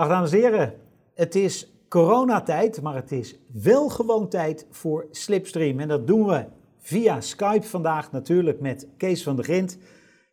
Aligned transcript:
Dag 0.00 0.08
dames 0.08 0.32
en 0.32 0.38
heren, 0.38 0.74
het 1.14 1.34
is 1.34 1.66
coronatijd, 1.88 2.82
maar 2.82 2.94
het 2.94 3.12
is 3.12 3.34
wel 3.52 3.88
gewoon 3.88 4.28
tijd 4.28 4.66
voor 4.70 5.06
Slipstream. 5.10 5.80
En 5.80 5.88
dat 5.88 6.06
doen 6.06 6.26
we 6.26 6.44
via 6.78 7.20
Skype 7.20 7.66
vandaag 7.66 8.12
natuurlijk 8.12 8.60
met 8.60 8.88
Kees 8.96 9.22
van 9.22 9.36
der 9.36 9.44
Grint. 9.44 9.78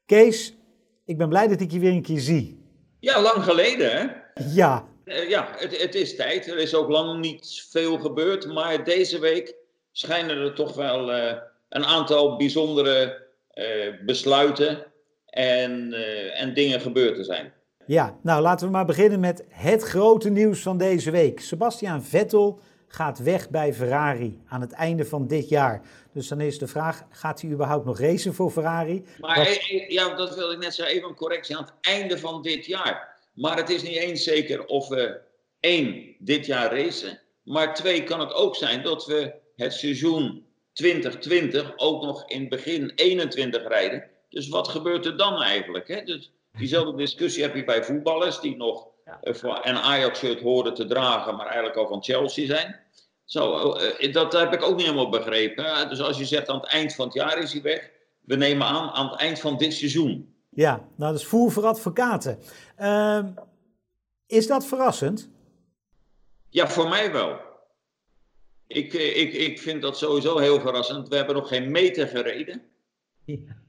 Kees, 0.05 0.55
ik 1.05 1.17
ben 1.17 1.29
blij 1.29 1.47
dat 1.47 1.61
ik 1.61 1.71
je 1.71 1.79
weer 1.79 1.91
een 1.91 2.01
keer 2.01 2.19
zie. 2.19 2.63
Ja, 2.99 3.21
lang 3.21 3.43
geleden 3.43 3.91
hè? 3.91 4.05
Ja. 4.53 4.87
Uh, 5.05 5.29
ja, 5.29 5.47
het, 5.57 5.81
het, 5.81 5.95
is 5.95 6.15
tijd. 6.15 6.47
Er 6.47 6.57
is 6.57 6.75
ook 6.75 6.89
lang 6.89 7.19
niet 7.19 7.67
veel 7.69 7.99
gebeurd, 7.99 8.53
maar 8.53 8.83
deze 8.83 9.19
week 9.19 9.55
schijnen 9.91 10.37
er 10.37 10.53
toch 10.53 10.75
wel 10.75 11.09
uh, 11.09 11.33
een 11.69 11.85
aantal 11.85 12.37
bijzondere 12.37 13.27
uh, 13.53 14.05
besluiten 14.05 14.85
en, 15.25 15.93
en 16.33 16.53
dingen 16.53 16.81
gebeurd 16.81 17.15
te 17.15 17.23
zijn. 17.23 17.55
Ja, 17.87 18.17
nou 18.21 18.41
laten 18.41 18.65
we 18.65 18.71
maar 18.71 18.85
beginnen 18.85 19.19
met 19.19 19.45
het 19.49 19.83
grote 19.83 20.29
nieuws 20.29 20.61
van 20.61 20.77
deze 20.77 21.11
week. 21.11 21.39
Sebastian 21.39 22.03
Vettel 22.03 22.59
gaat 22.87 23.19
weg 23.19 23.49
bij 23.49 23.73
Ferrari 23.73 24.41
aan 24.47 24.61
het 24.61 24.71
einde 24.71 25.05
van 25.05 25.27
dit 25.27 25.49
jaar. 25.49 25.81
Dus 26.13 26.27
dan 26.27 26.41
is 26.41 26.57
de 26.57 26.67
vraag, 26.67 27.05
gaat 27.09 27.41
hij 27.41 27.51
überhaupt 27.51 27.85
nog 27.85 27.99
racen 27.99 28.33
voor 28.33 28.51
Ferrari? 28.51 29.05
Maar 29.19 29.67
ja, 29.87 30.15
dat 30.15 30.35
wilde 30.35 30.53
ik 30.53 30.59
net 30.59 30.75
zeggen, 30.75 30.95
even 30.95 31.09
een 31.09 31.15
correctie 31.15 31.57
aan 31.57 31.63
het 31.63 31.73
einde 31.81 32.17
van 32.17 32.41
dit 32.41 32.65
jaar. 32.65 33.15
Maar 33.33 33.57
het 33.57 33.69
is 33.69 33.83
niet 33.83 33.97
eens 33.97 34.23
zeker 34.23 34.65
of 34.65 34.87
we 34.87 35.19
één, 35.59 36.15
dit 36.19 36.45
jaar 36.45 36.75
racen. 36.77 37.19
Maar 37.43 37.73
twee, 37.73 38.03
kan 38.03 38.19
het 38.19 38.33
ook 38.33 38.55
zijn 38.55 38.83
dat 38.83 39.05
we 39.05 39.33
het 39.55 39.73
seizoen 39.73 40.45
2020 40.73 41.73
ook 41.75 42.03
nog 42.03 42.29
in 42.29 42.49
begin 42.49 42.91
21 42.95 43.67
rijden. 43.67 44.03
Dus 44.29 44.47
wat 44.47 44.67
gebeurt 44.67 45.05
er 45.05 45.17
dan 45.17 45.41
eigenlijk? 45.41 45.87
Hè? 45.87 46.03
Dus 46.03 46.31
Diezelfde 46.57 46.95
discussie 46.95 47.43
heb 47.43 47.55
je 47.55 47.63
bij 47.63 47.83
voetballers 47.83 48.39
die 48.39 48.55
nog 48.55 48.87
ja. 49.05 49.19
een 49.65 49.77
Ajax-shirt 49.77 50.41
horen 50.41 50.73
te 50.73 50.85
dragen, 50.85 51.35
maar 51.35 51.45
eigenlijk 51.45 51.75
al 51.75 51.87
van 51.87 52.03
Chelsea 52.03 52.45
zijn. 52.45 52.79
Zo, 53.25 53.75
uh, 53.99 54.13
dat 54.13 54.33
heb 54.33 54.53
ik 54.53 54.63
ook 54.63 54.75
niet 54.75 54.85
helemaal 54.85 55.09
begrepen. 55.09 55.89
Dus 55.89 56.01
als 56.01 56.17
je 56.17 56.25
zegt 56.25 56.49
aan 56.49 56.59
het 56.59 56.69
eind 56.69 56.95
van 56.95 57.05
het 57.05 57.13
jaar 57.13 57.37
is 57.37 57.53
hij 57.53 57.61
weg, 57.61 57.91
we 58.21 58.35
nemen 58.35 58.67
aan 58.67 58.89
aan 58.89 59.09
het 59.09 59.19
eind 59.19 59.39
van 59.39 59.57
dit 59.57 59.73
seizoen. 59.73 60.35
Ja, 60.49 60.75
nou 60.75 61.11
dat 61.11 61.21
is 61.21 61.27
voer 61.27 61.51
voor 61.51 61.65
advocaten. 61.65 62.39
Uh, 62.79 63.25
is 64.25 64.47
dat 64.47 64.65
verrassend? 64.65 65.29
Ja, 66.49 66.67
voor 66.67 66.89
mij 66.89 67.11
wel. 67.11 67.39
Ik, 68.67 68.93
ik, 68.93 69.33
ik 69.33 69.59
vind 69.59 69.81
dat 69.81 69.97
sowieso 69.97 70.37
heel 70.37 70.59
verrassend. 70.59 71.07
We 71.07 71.15
hebben 71.15 71.35
nog 71.35 71.47
geen 71.47 71.71
meter 71.71 72.07
gereden. 72.07 72.61
Ja. 73.25 73.65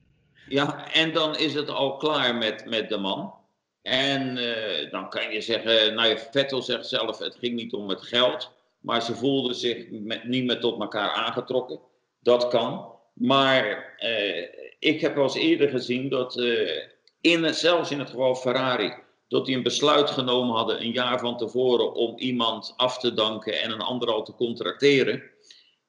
Ja, 0.48 0.92
en 0.92 1.12
dan 1.12 1.36
is 1.36 1.54
het 1.54 1.68
al 1.68 1.96
klaar 1.96 2.34
met, 2.34 2.64
met 2.66 2.88
de 2.88 2.96
man. 2.96 3.34
En 3.82 4.36
uh, 4.36 4.90
dan 4.90 5.10
kan 5.10 5.32
je 5.32 5.40
zeggen, 5.40 5.94
nou 5.94 6.18
Vettel 6.30 6.62
zegt 6.62 6.86
zelf, 6.86 7.18
het 7.18 7.36
ging 7.40 7.54
niet 7.54 7.72
om 7.72 7.88
het 7.88 8.02
geld. 8.02 8.50
Maar 8.80 9.02
ze 9.02 9.14
voelden 9.14 9.54
zich 9.54 9.90
niet 10.24 10.44
meer 10.44 10.60
tot 10.60 10.80
elkaar 10.80 11.10
aangetrokken. 11.10 11.80
Dat 12.20 12.48
kan. 12.48 12.92
Maar 13.12 13.94
uh, 14.00 14.46
ik 14.78 15.00
heb 15.00 15.14
wel 15.14 15.24
eens 15.24 15.34
eerder 15.34 15.68
gezien 15.68 16.08
dat, 16.08 16.36
uh, 16.36 16.82
in, 17.20 17.54
zelfs 17.54 17.90
in 17.90 17.98
het 17.98 18.10
geval 18.10 18.34
Ferrari, 18.34 18.92
dat 19.28 19.46
die 19.46 19.56
een 19.56 19.62
besluit 19.62 20.10
genomen 20.10 20.56
hadden 20.56 20.80
een 20.80 20.92
jaar 20.92 21.18
van 21.18 21.36
tevoren 21.36 21.94
om 21.94 22.18
iemand 22.18 22.74
af 22.76 22.98
te 22.98 23.14
danken 23.14 23.62
en 23.62 23.70
een 23.70 23.80
ander 23.80 24.12
al 24.12 24.24
te 24.24 24.34
contracteren. 24.34 25.22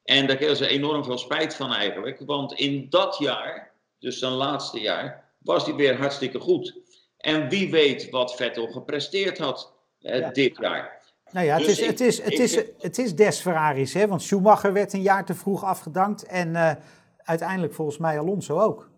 En 0.04 0.28
daar 0.28 0.36
kregen 0.36 0.56
ze 0.56 0.68
enorm 0.68 1.04
veel 1.04 1.18
spijt 1.18 1.56
van 1.56 1.74
eigenlijk. 1.74 2.20
Want 2.26 2.54
in 2.54 2.88
dat 2.90 3.18
jaar 3.20 3.69
dus 4.00 4.20
zijn 4.20 4.32
laatste 4.32 4.80
jaar, 4.80 5.30
was 5.38 5.66
hij 5.66 5.76
weer 5.76 5.98
hartstikke 5.98 6.40
goed. 6.40 6.78
En 7.18 7.50
wie 7.50 7.72
weet 7.72 8.10
wat 8.10 8.36
Vettel 8.36 8.68
gepresteerd 8.68 9.38
had 9.38 9.74
eh, 10.02 10.20
ja. 10.20 10.30
dit 10.30 10.58
jaar. 10.58 11.02
Nou 11.32 11.46
ja, 11.46 11.56
het, 11.58 11.66
dus 11.66 11.72
is, 11.72 11.80
ik, 11.80 11.88
het, 11.88 12.00
is, 12.00 12.22
het, 12.22 12.40
is, 12.40 12.56
het 12.80 12.98
is 12.98 13.16
des 13.16 13.40
Ferraris, 13.40 13.94
hè? 13.94 14.08
want 14.08 14.22
Schumacher 14.22 14.74
werd 14.74 14.94
een 14.94 15.02
jaar 15.02 15.26
te 15.26 15.34
vroeg 15.34 15.64
afgedankt 15.64 16.26
en 16.26 16.50
uh, 16.50 16.72
uiteindelijk 17.18 17.74
volgens 17.74 17.98
mij 17.98 18.20
Alonso 18.20 18.60
ook. 18.60 18.90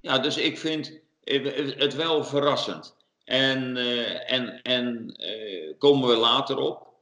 Ja, 0.00 0.18
dus 0.18 0.36
ik 0.36 0.58
vind 0.58 1.00
het 1.76 1.94
wel 1.94 2.24
verrassend. 2.24 2.96
En, 3.24 3.76
uh, 3.76 4.32
en, 4.32 4.62
en 4.62 5.14
uh, 5.16 5.74
komen 5.78 6.08
we 6.08 6.16
later 6.16 6.58
op 6.58 6.92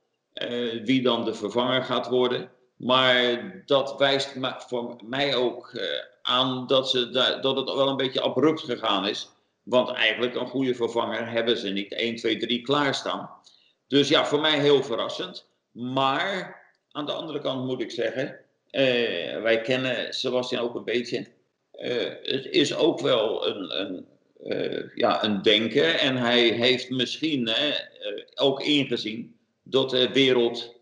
wie 0.84 1.02
dan 1.02 1.24
de 1.24 1.34
vervanger 1.34 1.82
gaat 1.82 2.08
worden. 2.08 2.50
Maar 2.82 3.52
dat 3.66 3.94
wijst 3.98 4.34
voor 4.56 4.96
mij 5.04 5.34
ook 5.34 5.80
aan 6.22 6.66
dat, 6.66 6.90
ze, 6.90 7.10
dat 7.40 7.56
het 7.56 7.74
wel 7.74 7.88
een 7.88 7.96
beetje 7.96 8.20
abrupt 8.20 8.60
gegaan 8.60 9.06
is. 9.06 9.28
Want 9.62 9.90
eigenlijk 9.90 10.34
een 10.34 10.46
goede 10.46 10.74
vervanger 10.74 11.30
hebben 11.30 11.58
ze 11.58 11.68
niet 11.68 11.92
1, 11.92 12.16
2, 12.16 12.36
3 12.36 12.62
klaarstaan. 12.62 13.30
Dus 13.86 14.08
ja, 14.08 14.26
voor 14.26 14.40
mij 14.40 14.58
heel 14.58 14.82
verrassend. 14.82 15.46
Maar 15.70 16.60
aan 16.90 17.06
de 17.06 17.12
andere 17.12 17.40
kant 17.40 17.66
moet 17.66 17.80
ik 17.80 17.90
zeggen, 17.90 18.38
eh, 18.70 19.42
wij 19.42 19.60
kennen 19.60 20.14
Sebastian 20.14 20.62
ook 20.62 20.74
een 20.74 20.84
beetje. 20.84 21.26
Uh, 21.80 22.10
het 22.22 22.46
is 22.46 22.74
ook 22.74 23.00
wel 23.00 23.46
een, 23.46 23.80
een, 23.80 24.06
ja, 24.94 25.24
een 25.24 25.42
denken. 25.42 25.98
En 25.98 26.16
hij 26.16 26.40
heeft 26.40 26.90
misschien 26.90 27.50
ook 28.34 28.62
ingezien 28.62 29.36
dat 29.62 29.90
de 29.90 30.12
wereld, 30.12 30.74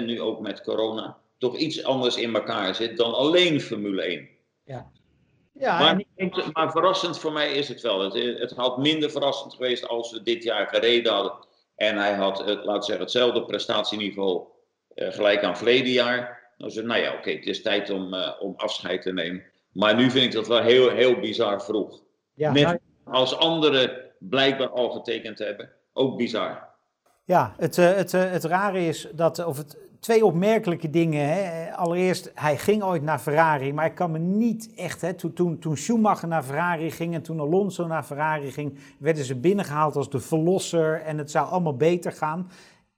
nu 0.00 0.20
ook 0.20 0.40
met 0.40 0.62
corona, 0.62 1.19
toch 1.40 1.56
iets 1.56 1.84
anders 1.84 2.16
in 2.16 2.34
elkaar 2.34 2.74
zit 2.74 2.96
dan 2.96 3.14
alleen 3.14 3.60
Formule 3.60 4.02
1. 4.02 4.28
Ja. 4.64 4.90
Ja, 5.52 5.78
maar, 5.78 6.04
en... 6.16 6.32
maar, 6.52 6.70
verrassend 6.70 7.18
voor 7.18 7.32
mij 7.32 7.52
is 7.52 7.68
het 7.68 7.80
wel. 7.80 8.00
Het, 8.00 8.38
het 8.38 8.50
had 8.50 8.78
minder 8.78 9.10
verrassend 9.10 9.54
geweest 9.54 9.88
als 9.88 10.12
we 10.12 10.22
dit 10.22 10.42
jaar 10.42 10.66
gereden 10.66 11.12
hadden. 11.12 11.32
En 11.76 11.96
hij 11.96 12.14
had, 12.14 12.38
het, 12.38 12.64
laten 12.64 12.82
zeggen, 12.82 13.04
hetzelfde 13.04 13.44
prestatieniveau 13.44 14.46
uh, 14.94 15.08
gelijk 15.12 15.42
aan 15.42 15.56
verleden 15.56 15.92
jaar. 15.92 16.52
Dan 16.56 16.70
zei 16.70 16.86
nou 16.86 17.00
ja, 17.00 17.14
oké, 17.14 17.30
het 17.30 17.46
is 17.46 17.62
tijd 17.62 17.90
om, 17.90 18.14
uh, 18.14 18.30
om 18.38 18.54
afscheid 18.56 19.02
te 19.02 19.12
nemen. 19.12 19.42
Maar 19.72 19.94
nu 19.94 20.10
vind 20.10 20.24
ik 20.24 20.32
dat 20.32 20.48
wel 20.48 20.62
heel, 20.62 20.90
heel 20.90 21.20
bizar 21.20 21.62
vroeg. 21.62 22.02
Ja, 22.34 22.52
Net 22.52 22.78
als 23.04 23.36
anderen 23.36 24.10
blijkbaar 24.18 24.70
al 24.70 24.90
getekend 24.90 25.38
hebben, 25.38 25.72
ook 25.92 26.16
bizar. 26.16 26.68
Ja, 27.24 27.54
het, 27.56 27.76
uh, 27.76 27.92
het, 27.92 28.12
het 28.12 28.44
rare 28.44 28.86
is 28.86 29.08
dat, 29.12 29.44
of 29.44 29.56
het, 29.56 29.89
twee 30.00 30.24
opmerkelijke 30.24 30.90
dingen. 30.90 31.28
Hè. 31.28 31.72
Allereerst, 31.76 32.30
hij 32.34 32.58
ging 32.58 32.82
ooit 32.82 33.02
naar 33.02 33.18
Ferrari, 33.18 33.72
maar 33.72 33.86
ik 33.86 33.94
kan 33.94 34.10
me 34.10 34.18
niet 34.18 34.74
echt. 34.76 35.00
Hè, 35.00 35.14
toen, 35.14 35.32
toen, 35.32 35.58
toen 35.58 35.76
Schumacher 35.76 36.28
naar 36.28 36.42
Ferrari 36.42 36.90
ging 36.90 37.14
en 37.14 37.22
toen 37.22 37.40
Alonso 37.40 37.86
naar 37.86 38.02
Ferrari 38.02 38.50
ging, 38.50 38.78
werden 38.98 39.24
ze 39.24 39.36
binnengehaald 39.36 39.96
als 39.96 40.10
de 40.10 40.20
verlosser 40.20 41.02
en 41.02 41.18
het 41.18 41.30
zou 41.30 41.48
allemaal 41.48 41.76
beter 41.76 42.12
gaan. 42.12 42.48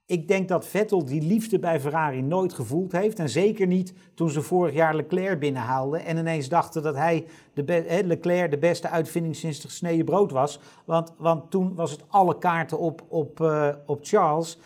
Ik 0.05 0.27
denk 0.27 0.47
dat 0.47 0.65
Vettel 0.65 1.05
die 1.05 1.21
liefde 1.21 1.59
bij 1.59 1.79
Ferrari 1.79 2.21
nooit 2.21 2.53
gevoeld 2.53 2.91
heeft. 2.91 3.19
En 3.19 3.29
zeker 3.29 3.67
niet 3.67 3.93
toen 4.13 4.29
ze 4.29 4.41
vorig 4.41 4.73
jaar 4.73 4.95
Leclerc 4.95 5.39
binnenhaalden. 5.39 6.05
En 6.05 6.17
ineens 6.17 6.49
dachten 6.49 6.83
dat 6.83 6.95
hij, 6.95 7.25
de 7.53 8.01
Leclerc, 8.05 8.51
de 8.51 8.57
beste 8.57 8.89
uitvinding 8.89 9.35
sinds 9.35 9.59
de 9.59 9.67
gesneden 9.67 10.05
brood 10.05 10.31
was. 10.31 10.59
Want, 10.85 11.13
want 11.17 11.51
toen 11.51 11.75
was 11.75 11.91
het 11.91 12.03
alle 12.07 12.37
kaarten 12.37 12.79
op, 12.79 13.03
op, 13.07 13.39
uh, 13.39 13.69
op 13.85 13.99
Charles. 14.01 14.57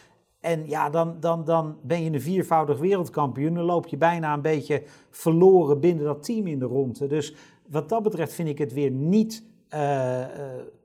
En 0.47 0.67
ja, 0.67 0.89
dan, 0.89 1.15
dan, 1.19 1.43
dan 1.43 1.77
ben 1.81 2.03
je 2.03 2.11
een 2.11 2.21
viervoudig 2.21 2.79
wereldkampioen. 2.79 3.53
Dan 3.53 3.63
loop 3.63 3.87
je 3.87 3.97
bijna 3.97 4.33
een 4.33 4.41
beetje 4.41 4.83
verloren 5.09 5.79
binnen 5.79 6.05
dat 6.05 6.23
team 6.23 6.47
in 6.47 6.59
de 6.59 6.65
ronde. 6.65 7.07
Dus 7.07 7.35
wat 7.69 7.89
dat 7.89 8.03
betreft 8.03 8.33
vind 8.33 8.49
ik 8.49 8.57
het 8.57 8.73
weer 8.73 8.91
niet 8.91 9.43
uh, 9.73 9.79
uh, 9.79 10.25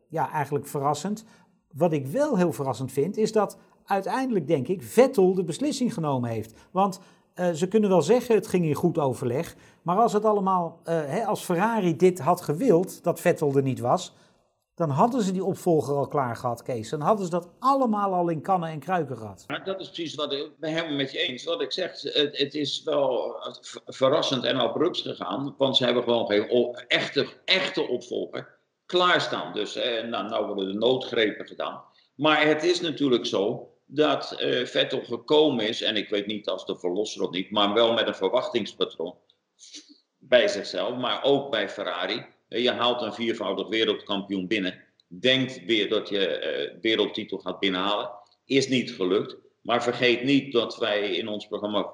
ja, 0.08 0.30
eigenlijk 0.30 0.66
verrassend. 0.66 1.24
Wat 1.72 1.92
ik 1.92 2.06
wel 2.06 2.36
heel 2.36 2.52
verrassend 2.52 2.92
vind, 2.92 3.16
is 3.16 3.32
dat 3.32 3.58
uiteindelijk, 3.84 4.46
denk 4.46 4.68
ik, 4.68 4.82
Vettel 4.82 5.34
de 5.34 5.44
beslissing 5.44 5.94
genomen 5.94 6.30
heeft. 6.30 6.58
Want 6.70 7.00
uh, 7.34 7.50
ze 7.50 7.68
kunnen 7.68 7.90
wel 7.90 8.02
zeggen, 8.02 8.34
het 8.34 8.46
ging 8.46 8.64
in 8.64 8.74
goed 8.74 8.98
overleg. 8.98 9.56
Maar 9.82 9.96
als 9.96 10.12
het 10.12 10.24
allemaal, 10.24 10.80
hè, 10.84 11.24
als 11.24 11.44
Ferrari 11.44 11.96
dit 11.96 12.20
had 12.20 12.40
gewild, 12.40 13.02
dat 13.02 13.20
Vettel 13.20 13.56
er 13.56 13.62
niet 13.62 13.80
was, 13.80 14.16
dan 14.74 14.90
hadden 14.90 15.22
ze 15.22 15.32
die 15.32 15.44
opvolger 15.44 15.94
al 15.94 16.08
klaar 16.08 16.36
gehad, 16.36 16.62
Kees. 16.62 16.88
Dan 16.88 17.00
hadden 17.00 17.24
ze 17.24 17.30
dat 17.30 17.50
allemaal 17.58 18.12
al 18.12 18.28
in 18.28 18.42
kannen 18.42 18.68
en 18.68 18.78
kruiken 18.78 19.16
gehad. 19.16 19.46
Dat 19.64 19.80
is 19.80 19.86
precies 19.86 20.14
wat 20.14 20.32
ik 20.32 20.58
ben 20.58 20.72
helemaal 20.72 20.96
met 20.96 21.12
je 21.12 21.18
eens. 21.18 21.44
Wat 21.44 21.60
ik 21.60 21.72
zeg, 21.72 22.00
het, 22.00 22.38
het 22.38 22.54
is 22.54 22.82
wel 22.82 23.36
verrassend 23.86 24.44
en 24.44 24.56
abrupt 24.56 25.00
gegaan. 25.00 25.54
Want 25.58 25.76
ze 25.76 25.84
hebben 25.84 26.02
gewoon 26.02 26.26
geen 26.26 26.74
echte, 26.88 27.26
echte 27.44 27.88
opvolger 27.88 28.58
klaarstaan. 28.86 29.52
Dus 29.52 29.76
eh, 29.76 30.08
nou, 30.08 30.28
nou 30.28 30.46
worden 30.46 30.66
de 30.66 30.78
noodgrepen 30.78 31.46
gedaan. 31.46 31.82
Maar 32.14 32.46
het 32.46 32.62
is 32.62 32.80
natuurlijk 32.80 33.26
zo 33.26 33.72
dat 33.86 34.36
uh, 34.40 34.66
Vettel 34.66 35.04
gekomen 35.04 35.68
is, 35.68 35.82
en 35.82 35.96
ik 35.96 36.08
weet 36.08 36.26
niet 36.26 36.48
als 36.48 36.66
de 36.66 36.76
verlosser 36.76 37.22
of 37.22 37.30
niet, 37.30 37.50
maar 37.50 37.74
wel 37.74 37.92
met 37.92 38.06
een 38.06 38.14
verwachtingspatroon 38.14 39.14
bij 40.18 40.48
zichzelf, 40.48 40.96
maar 40.96 41.22
ook 41.22 41.50
bij 41.50 41.68
Ferrari 41.68 42.26
je 42.60 42.70
haalt 42.70 43.02
een 43.02 43.12
viervoudig 43.12 43.68
wereldkampioen 43.68 44.46
binnen. 44.46 44.82
Denkt 45.08 45.64
weer 45.64 45.88
dat 45.88 46.08
je 46.08 46.70
uh, 46.74 46.80
wereldtitel 46.80 47.38
gaat 47.38 47.58
binnenhalen. 47.58 48.10
Is 48.44 48.68
niet 48.68 48.92
gelukt. 48.92 49.36
Maar 49.62 49.82
vergeet 49.82 50.22
niet 50.22 50.52
dat 50.52 50.76
wij 50.76 51.10
in 51.10 51.28
ons 51.28 51.46
programma 51.46 51.90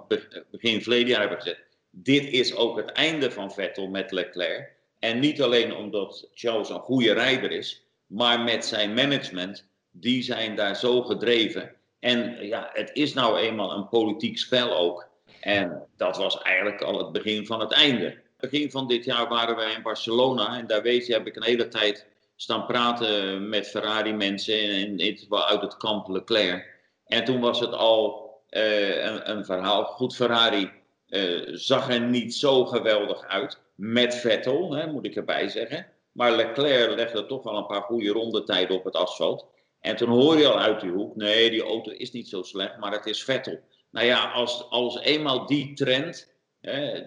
begin 0.51 0.83
verleden 0.83 1.09
jaar 1.09 1.21
hebben 1.21 1.41
gezet. 1.41 1.65
Dit 1.91 2.25
is 2.31 2.55
ook 2.55 2.77
het 2.77 2.93
einde 2.93 3.31
van 3.31 3.53
Vettel 3.53 3.89
met 3.89 4.11
Leclerc. 4.11 4.77
En 4.99 5.19
niet 5.19 5.43
alleen 5.43 5.75
omdat 5.75 6.29
Charles 6.35 6.69
een 6.69 6.81
goede 6.81 7.13
rijder 7.13 7.51
is, 7.51 7.87
maar 8.07 8.41
met 8.41 8.65
zijn 8.65 8.95
management 8.95 9.69
die 9.91 10.23
zijn 10.23 10.57
daar 10.57 10.77
zo 10.77 11.03
gedreven. 11.03 11.75
En 12.01 12.47
ja, 12.47 12.71
het 12.73 12.91
is 12.93 13.15
nou 13.15 13.39
eenmaal 13.39 13.73
een 13.73 13.89
politiek 13.89 14.39
spel 14.39 14.77
ook. 14.77 15.09
En 15.41 15.87
dat 15.97 16.17
was 16.17 16.43
eigenlijk 16.43 16.83
al 16.83 16.99
het 16.99 17.13
begin 17.13 17.47
van 17.47 17.61
het 17.61 17.73
einde. 17.73 18.19
Begin 18.41 18.71
van 18.71 18.87
dit 18.87 19.05
jaar 19.05 19.29
waren 19.29 19.57
wij 19.57 19.73
in 19.73 19.83
Barcelona 19.83 20.59
en 20.59 20.67
daar 20.67 20.83
weet 20.83 21.07
je, 21.07 21.13
heb 21.13 21.27
ik 21.27 21.37
een 21.37 21.43
hele 21.43 21.69
tijd 21.69 22.07
staan 22.37 22.67
praten 22.67 23.49
met 23.49 23.69
Ferrari-mensen 23.69 25.01
uit 25.31 25.61
het 25.61 25.77
kamp 25.77 26.09
Leclerc. 26.09 26.77
En 27.07 27.25
toen 27.25 27.41
was 27.41 27.61
het 27.61 27.73
al 27.73 28.31
uh, 28.51 29.05
een, 29.05 29.31
een, 29.31 29.45
verhaal. 29.45 29.85
Goed, 29.85 30.15
Ferrari 30.15 30.71
uh, 31.09 31.49
zag 31.53 31.89
er 31.89 32.01
niet 32.01 32.35
zo 32.35 32.65
geweldig 32.65 33.25
uit 33.25 33.59
met 33.75 34.15
Vettel, 34.15 34.73
hè, 34.73 34.87
moet 34.87 35.07
ik 35.07 35.17
erbij 35.17 35.49
zeggen. 35.49 35.87
Maar 36.13 36.33
Leclerc 36.33 36.97
legde 36.97 37.27
toch 37.27 37.43
wel 37.43 37.57
een 37.57 37.67
paar 37.67 37.83
goede 37.83 38.11
rondetijden 38.11 38.77
op 38.77 38.85
het 38.85 38.97
asfalt. 38.97 39.47
En 39.81 39.97
toen 39.97 40.09
hoor 40.09 40.39
je 40.39 40.49
al 40.49 40.59
uit 40.59 40.81
die 40.81 40.91
hoek, 40.91 41.17
nee, 41.17 41.51
die 41.51 41.63
auto 41.63 41.91
is 41.91 42.13
niet 42.13 42.29
zo 42.29 42.43
slecht, 42.43 42.79
maar 42.79 42.93
het 42.93 43.07
is 43.07 43.25
Vettel. 43.25 43.61
Nou 43.91 44.07
ja, 44.07 44.31
als, 44.31 44.71
als 44.71 45.01
eenmaal 45.01 45.47
die 45.47 45.73
trend, 45.73 46.33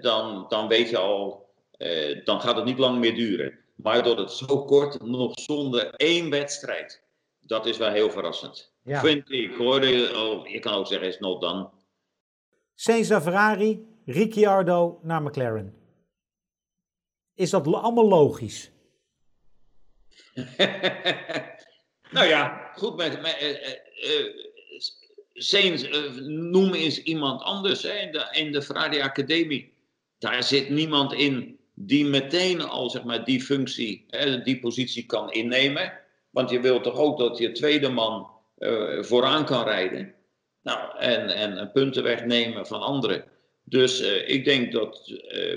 dan, 0.01 0.45
dan 0.47 0.67
weet 0.67 0.89
je 0.89 0.97
al, 0.97 1.49
uh, 1.77 2.25
dan 2.25 2.41
gaat 2.41 2.55
het 2.55 2.65
niet 2.65 2.77
lang 2.77 2.99
meer 2.99 3.15
duren. 3.15 3.59
Maar 3.75 4.03
door 4.03 4.17
het 4.17 4.31
zo 4.31 4.65
kort, 4.65 5.01
nog 5.01 5.39
zonder 5.39 5.93
één 5.93 6.29
wedstrijd, 6.29 7.03
dat 7.39 7.65
is 7.65 7.77
wel 7.77 7.91
heel 7.91 8.11
verrassend. 8.11 8.73
Ja. 8.83 8.99
Vind 8.99 9.31
ik 9.31 9.55
hoor. 9.55 9.81
Oh, 10.15 10.47
je 10.47 10.59
kan 10.59 10.73
ook 10.73 10.87
zeggen, 10.87 11.07
is 11.07 11.19
not. 11.19 11.69
Sainz 12.75 13.09
naar 13.09 13.21
Ferrari, 13.21 13.85
Ricciardo 14.05 14.99
naar 15.03 15.21
McLaren. 15.21 15.75
Is 17.33 17.49
dat 17.49 17.67
allemaal 17.67 18.07
logisch? 18.07 18.71
nou 22.11 22.27
ja, 22.27 22.71
goed. 22.75 22.95
Met, 22.95 23.21
met, 23.21 23.37
uh, 24.03 24.51
Sainz, 25.33 25.83
uh, 25.83 26.11
noem 26.27 26.73
eens 26.73 27.03
iemand 27.03 27.41
anders 27.41 27.83
hè, 27.83 27.93
in, 28.31 28.51
de, 28.51 28.91
in 28.91 29.01
Academie. 29.01 29.73
Daar 30.17 30.43
zit 30.43 30.69
niemand 30.69 31.13
in 31.13 31.59
die 31.73 32.05
meteen 32.05 32.61
al 32.61 32.89
zeg 32.89 33.03
maar, 33.03 33.23
die 33.23 33.41
functie, 33.41 34.05
hè, 34.07 34.41
die 34.41 34.59
positie 34.59 35.05
kan 35.05 35.31
innemen. 35.31 35.93
Want 36.29 36.49
je 36.49 36.59
wilt 36.59 36.83
toch 36.83 36.97
ook 36.97 37.17
dat 37.17 37.37
je 37.37 37.51
tweede 37.51 37.89
man 37.89 38.29
uh, 38.57 39.03
vooraan 39.03 39.45
kan 39.45 39.63
rijden. 39.63 40.13
Nou, 40.63 40.97
en, 40.97 41.29
en 41.29 41.71
punten 41.71 42.03
wegnemen 42.03 42.67
van 42.67 42.81
anderen. 42.81 43.23
Dus 43.63 43.99
ik 44.25 44.45
denk 44.45 44.71
dat 44.71 45.13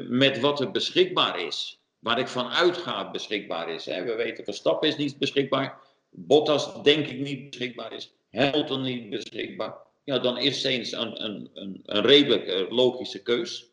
met 0.08 0.40
wat 0.40 0.60
er 0.60 0.70
beschikbaar 0.70 1.40
is, 1.40 1.80
waar 1.98 2.18
ik 2.18 2.28
van 2.28 2.48
uitga 2.48 3.10
beschikbaar 3.10 3.68
is. 3.70 3.84
Hè, 3.84 4.04
we 4.04 4.14
weten 4.14 4.44
Verstappen 4.44 4.88
is 4.88 4.96
niet 4.96 5.18
beschikbaar. 5.18 5.78
Bottas 6.10 6.82
denk 6.82 7.06
ik 7.06 7.18
niet 7.18 7.50
beschikbaar 7.50 7.92
is. 7.92 8.13
Hamilton 8.34 8.82
niet 8.82 9.10
beschikbaar. 9.10 9.74
Ja, 10.04 10.18
dan 10.18 10.38
is 10.38 10.60
Sainz 10.60 10.92
een, 10.92 11.24
een, 11.24 11.50
een, 11.54 11.80
een 11.84 12.02
redelijk 12.02 12.66
logische 12.70 13.22
keus. 13.22 13.70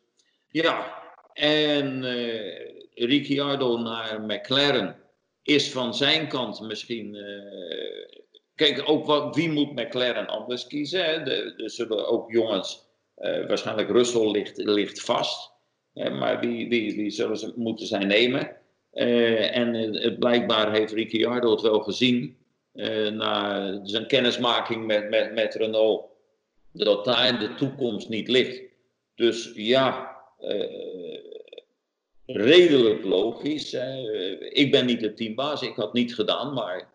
Ja, 0.48 1.02
en 1.32 2.02
uh, 2.02 3.08
Ricciardo 3.08 3.78
naar 3.78 4.20
McLaren 4.20 4.96
is 5.42 5.70
van 5.70 5.94
zijn 5.94 6.28
kant 6.28 6.60
misschien. 6.60 7.14
Uh, 7.14 8.20
kijk, 8.54 8.82
ook 8.88 9.06
wat, 9.06 9.36
wie 9.36 9.50
moet 9.50 9.74
McLaren 9.74 10.26
anders 10.26 10.66
kiezen? 10.66 11.04
Hè? 11.04 11.12
er 11.62 11.70
zullen 11.70 12.08
ook 12.08 12.32
jongens. 12.32 12.90
Waarschijnlijk 13.46 13.90
Russell 13.90 14.30
ligt, 14.30 14.56
ligt 14.56 15.00
vast. 15.00 15.52
maar 15.92 16.40
wie, 16.40 16.68
wie, 16.68 16.96
wie 16.96 17.10
zullen 17.10 17.36
ze 17.36 17.52
moeten 17.56 17.86
zij 17.86 18.04
nemen? 18.04 18.56
en 18.92 19.74
het, 19.74 20.18
blijkbaar 20.18 20.72
heeft 20.72 20.92
Ricciardo 20.92 21.50
het 21.50 21.60
wel 21.60 21.80
gezien. 21.80 22.36
Na 23.12 23.80
zijn 23.82 24.06
kennismaking 24.06 24.86
met, 24.86 25.10
met, 25.10 25.32
met 25.34 25.54
Renault. 25.54 26.04
Dat 26.72 27.04
daar 27.04 27.38
de 27.38 27.54
toekomst 27.54 28.08
niet 28.08 28.28
ligt. 28.28 28.62
Dus 29.14 29.52
ja, 29.54 30.16
uh, 30.40 31.18
redelijk 32.26 33.04
logisch. 33.04 33.74
ik 34.38 34.70
ben 34.70 34.86
niet 34.86 35.00
de 35.00 35.14
teambaas, 35.14 35.62
ik 35.62 35.76
had 35.76 35.92
niet 35.92 36.14
gedaan, 36.14 36.54
maar 36.54 36.88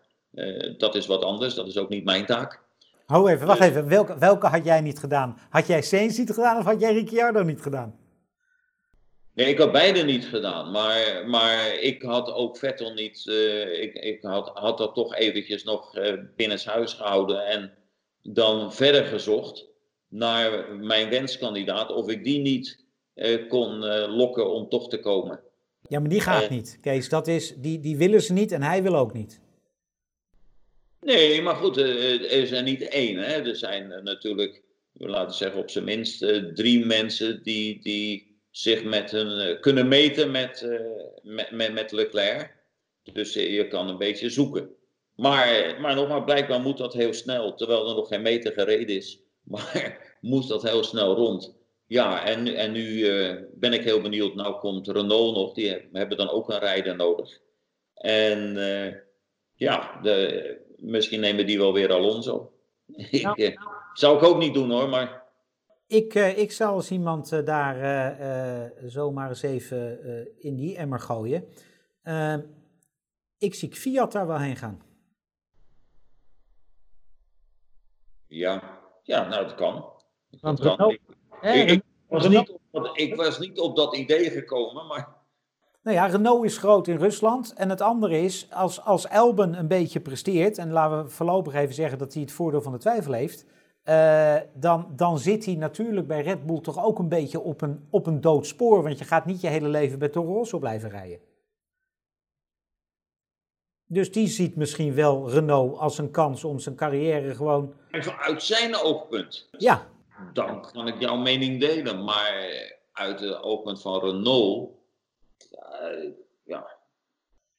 dat 0.78 0.94
is 0.94 1.06
wat 1.06 1.24
anders. 1.24 1.54
Dat 1.54 1.66
is 1.66 1.78
ook 1.78 1.88
niet 1.88 2.04
mijn 2.04 2.26
taak. 2.26 2.66
Hou 3.08 3.30
even, 3.30 3.46
wacht 3.46 3.60
even. 3.60 3.88
Welke, 3.88 4.18
welke 4.18 4.46
had 4.46 4.64
jij 4.64 4.80
niet 4.80 4.98
gedaan? 4.98 5.38
Had 5.50 5.66
jij 5.66 5.82
Sainz 5.82 6.18
niet 6.18 6.30
gedaan 6.30 6.58
of 6.58 6.64
had 6.64 6.80
jij 6.80 6.92
Ricciardo 6.92 7.42
niet 7.42 7.60
gedaan? 7.60 7.97
Nee, 9.38 9.48
ik 9.48 9.58
had 9.58 9.72
beide 9.72 10.02
niet 10.02 10.26
gedaan. 10.26 10.70
Maar, 10.70 11.24
maar 11.26 11.74
ik 11.74 12.02
had 12.02 12.32
ook 12.32 12.56
Vettel 12.56 12.94
niet. 12.94 13.24
Uh, 13.26 13.82
ik 13.82 13.94
ik 13.94 14.22
had, 14.22 14.50
had 14.54 14.78
dat 14.78 14.94
toch 14.94 15.14
eventjes 15.14 15.64
nog 15.64 15.96
uh, 15.96 16.12
binnenshuis 16.36 16.92
gehouden. 16.92 17.46
En 17.46 17.72
dan 18.22 18.72
verder 18.72 19.04
gezocht 19.04 19.66
naar 20.08 20.76
mijn 20.76 21.10
wenskandidaat. 21.10 21.92
Of 21.92 22.08
ik 22.08 22.24
die 22.24 22.38
niet 22.38 22.84
uh, 23.14 23.48
kon 23.48 23.78
lokken 24.16 24.50
om 24.50 24.68
toch 24.68 24.88
te 24.88 25.00
komen. 25.00 25.40
Ja, 25.88 26.00
maar 26.00 26.08
die 26.08 26.20
gaat 26.20 26.50
niet, 26.50 26.78
Kees. 26.80 27.08
Dat 27.08 27.26
is, 27.26 27.54
die, 27.56 27.80
die 27.80 27.96
willen 27.96 28.22
ze 28.22 28.32
niet 28.32 28.52
en 28.52 28.62
hij 28.62 28.82
wil 28.82 28.96
ook 28.96 29.12
niet. 29.12 29.40
Nee, 31.00 31.42
maar 31.42 31.56
goed, 31.56 31.76
er 31.76 32.30
is 32.30 32.50
er 32.50 32.62
niet 32.62 32.88
één. 32.88 33.16
Hè. 33.16 33.48
Er 33.48 33.56
zijn 33.56 33.88
natuurlijk, 34.02 34.62
laten 34.92 35.28
we 35.28 35.34
zeggen, 35.34 35.60
op 35.60 35.70
zijn 35.70 35.84
minst 35.84 36.18
drie 36.54 36.86
mensen 36.86 37.42
die, 37.42 37.80
die 37.82 38.27
zich 38.50 38.84
met 38.84 39.10
hun, 39.10 39.60
kunnen 39.60 39.88
meten 39.88 40.30
met, 40.30 40.68
met, 41.22 41.50
met, 41.50 41.72
met 41.72 41.92
Leclerc. 41.92 42.56
Dus 43.12 43.34
je 43.34 43.68
kan 43.68 43.88
een 43.88 43.98
beetje 43.98 44.30
zoeken. 44.30 44.70
Maar, 45.14 45.76
maar 45.80 45.94
nogmaals, 45.94 46.24
blijkbaar 46.24 46.60
moet 46.60 46.78
dat 46.78 46.92
heel 46.92 47.12
snel, 47.12 47.54
terwijl 47.54 47.88
er 47.88 47.94
nog 47.94 48.08
geen 48.08 48.22
meter 48.22 48.52
gereden 48.52 48.96
is. 48.96 49.20
Maar 49.48 50.16
moest 50.20 50.48
dat 50.48 50.62
heel 50.62 50.84
snel 50.84 51.14
rond. 51.14 51.56
Ja, 51.86 52.24
en, 52.24 52.54
en 52.54 52.72
nu 52.72 52.86
uh, 52.86 53.34
ben 53.54 53.72
ik 53.72 53.84
heel 53.84 54.00
benieuwd. 54.00 54.34
Nou 54.34 54.58
komt 54.58 54.88
Renault 54.88 55.34
nog, 55.34 55.54
die 55.54 55.88
hebben 55.92 56.16
dan 56.16 56.30
ook 56.30 56.50
een 56.50 56.58
rijder 56.58 56.96
nodig. 56.96 57.40
En 57.94 58.56
uh, 58.56 58.94
ja, 59.54 60.00
de, 60.02 60.56
misschien 60.76 61.20
nemen 61.20 61.46
die 61.46 61.58
wel 61.58 61.72
weer 61.72 61.92
Alonso. 61.92 62.52
Zou 63.92 64.16
ik 64.16 64.22
ook 64.22 64.38
niet 64.38 64.54
doen 64.54 64.70
hoor, 64.70 64.88
maar... 64.88 65.26
Ik, 65.88 66.14
ik 66.14 66.52
zal 66.52 66.74
als 66.74 66.90
iemand 66.90 67.46
daar 67.46 67.76
zomaar 68.86 69.28
eens 69.28 69.42
even 69.42 69.98
in 70.38 70.56
die 70.56 70.76
emmer 70.76 71.00
gooien. 71.00 71.44
ik 73.38 73.54
zie 73.54 73.74
Fiat 73.74 74.12
daar 74.12 74.26
wel 74.26 74.38
heen 74.38 74.56
gaan. 74.56 74.82
Ja, 78.28 78.78
ja 79.02 79.28
nou 79.28 79.44
dat 79.44 79.54
kan. 79.54 79.84
Dat 80.40 80.60
kan. 80.60 80.90
Ik, 81.40 81.70
ik, 81.70 81.82
was 82.08 82.28
niet 82.28 82.58
op, 82.70 82.90
ik 82.96 83.14
was 83.14 83.38
niet 83.38 83.58
op 83.58 83.76
dat 83.76 83.96
idee 83.96 84.30
gekomen, 84.30 84.86
maar... 84.86 85.16
Nou 85.82 85.96
ja, 85.96 86.06
Renault 86.06 86.44
is 86.44 86.58
groot 86.58 86.86
in 86.86 86.96
Rusland. 86.96 87.52
En 87.54 87.68
het 87.70 87.80
andere 87.80 88.20
is, 88.20 88.50
als, 88.50 88.80
als 88.84 89.06
Elben 89.06 89.58
een 89.58 89.68
beetje 89.68 90.00
presteert... 90.00 90.58
en 90.58 90.70
laten 90.70 91.04
we 91.04 91.10
voorlopig 91.10 91.54
even 91.54 91.74
zeggen 91.74 91.98
dat 91.98 92.12
hij 92.12 92.22
het 92.22 92.32
voordeel 92.32 92.62
van 92.62 92.72
de 92.72 92.78
twijfel 92.78 93.12
heeft... 93.12 93.46
Uh, 93.88 94.36
dan, 94.54 94.92
dan 94.96 95.18
zit 95.18 95.44
hij 95.44 95.54
natuurlijk 95.54 96.06
bij 96.06 96.22
Red 96.22 96.46
Bull 96.46 96.60
toch 96.60 96.84
ook 96.84 96.98
een 96.98 97.08
beetje 97.08 97.40
op 97.40 97.60
een, 97.60 97.86
op 97.90 98.06
een 98.06 98.20
dood 98.20 98.46
spoor. 98.46 98.82
Want 98.82 98.98
je 98.98 99.04
gaat 99.04 99.26
niet 99.26 99.40
je 99.40 99.48
hele 99.48 99.68
leven 99.68 99.98
bij 99.98 100.08
Toro 100.08 100.32
Rosso 100.32 100.58
blijven 100.58 100.90
rijden. 100.90 101.18
Dus 103.86 104.12
die 104.12 104.26
ziet 104.26 104.56
misschien 104.56 104.94
wel 104.94 105.30
Renault 105.30 105.78
als 105.78 105.98
een 105.98 106.10
kans 106.10 106.44
om 106.44 106.58
zijn 106.58 106.74
carrière 106.74 107.34
gewoon... 107.34 107.74
Even 107.90 108.18
uit 108.18 108.42
zijn 108.42 108.76
oogpunt. 108.76 109.48
Ja, 109.50 109.86
dan 110.32 110.70
kan 110.72 110.86
ik 110.86 111.00
jouw 111.00 111.16
mening 111.16 111.60
delen. 111.60 112.04
Maar 112.04 112.34
uit 112.92 113.20
het 113.20 113.42
oogpunt 113.42 113.82
van 113.82 114.00
Renault, 114.00 114.70
uh, 115.52 116.10
ja. 116.44 116.66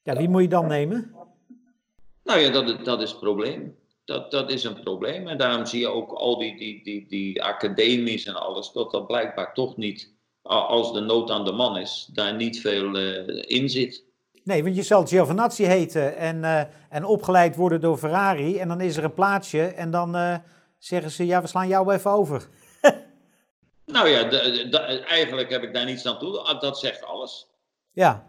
Ja, 0.01 0.15
wie 0.15 0.29
moet 0.29 0.41
je 0.41 0.47
dan 0.47 0.67
nemen? 0.67 1.15
Nou 2.23 2.39
ja, 2.39 2.51
dat, 2.51 2.85
dat 2.85 3.01
is 3.01 3.09
het 3.09 3.19
probleem. 3.19 3.78
Dat, 4.09 4.31
dat 4.31 4.51
is 4.51 4.63
een 4.63 4.79
probleem. 4.79 5.27
En 5.27 5.37
daarom 5.37 5.65
zie 5.65 5.79
je 5.79 5.87
ook 5.87 6.11
al 6.11 6.37
die, 6.37 6.57
die, 6.57 6.83
die, 6.83 7.05
die 7.07 7.43
academies 7.43 8.25
en 8.25 8.35
alles, 8.35 8.71
dat 8.71 8.91
dat 8.91 9.07
blijkbaar 9.07 9.53
toch 9.53 9.77
niet, 9.77 10.13
als 10.41 10.93
de 10.93 10.99
nood 10.99 11.31
aan 11.31 11.45
de 11.45 11.51
man 11.51 11.77
is, 11.77 12.09
daar 12.13 12.35
niet 12.35 12.61
veel 12.61 12.95
uh, 12.95 13.43
in 13.47 13.69
zit. 13.69 14.03
Nee, 14.43 14.63
want 14.63 14.75
je 14.75 14.83
zal 14.83 15.05
Giovinazzi 15.05 15.63
heten 15.65 16.17
en, 16.17 16.37
uh, 16.37 16.61
en 16.89 17.05
opgeleid 17.05 17.55
worden 17.55 17.81
door 17.81 17.97
Ferrari. 17.97 18.57
En 18.57 18.67
dan 18.67 18.81
is 18.81 18.97
er 18.97 19.03
een 19.03 19.13
plaatsje 19.13 19.63
en 19.63 19.91
dan 19.91 20.41
zeggen 20.77 21.11
ze, 21.11 21.25
ja, 21.25 21.41
we 21.41 21.47
slaan 21.47 21.67
jou 21.67 21.93
even 21.93 22.11
over. 22.11 22.47
nou 23.85 24.07
ja, 24.07 24.23
de, 24.23 24.67
de, 24.69 24.77
eigenlijk 25.05 25.49
heb 25.49 25.63
ik 25.63 25.73
daar 25.73 25.85
niets 25.85 26.05
aan 26.05 26.19
toe. 26.19 26.39
Ah, 26.39 26.61
dat 26.61 26.79
zegt 26.79 27.05
alles. 27.05 27.47
Ja. 27.91 28.27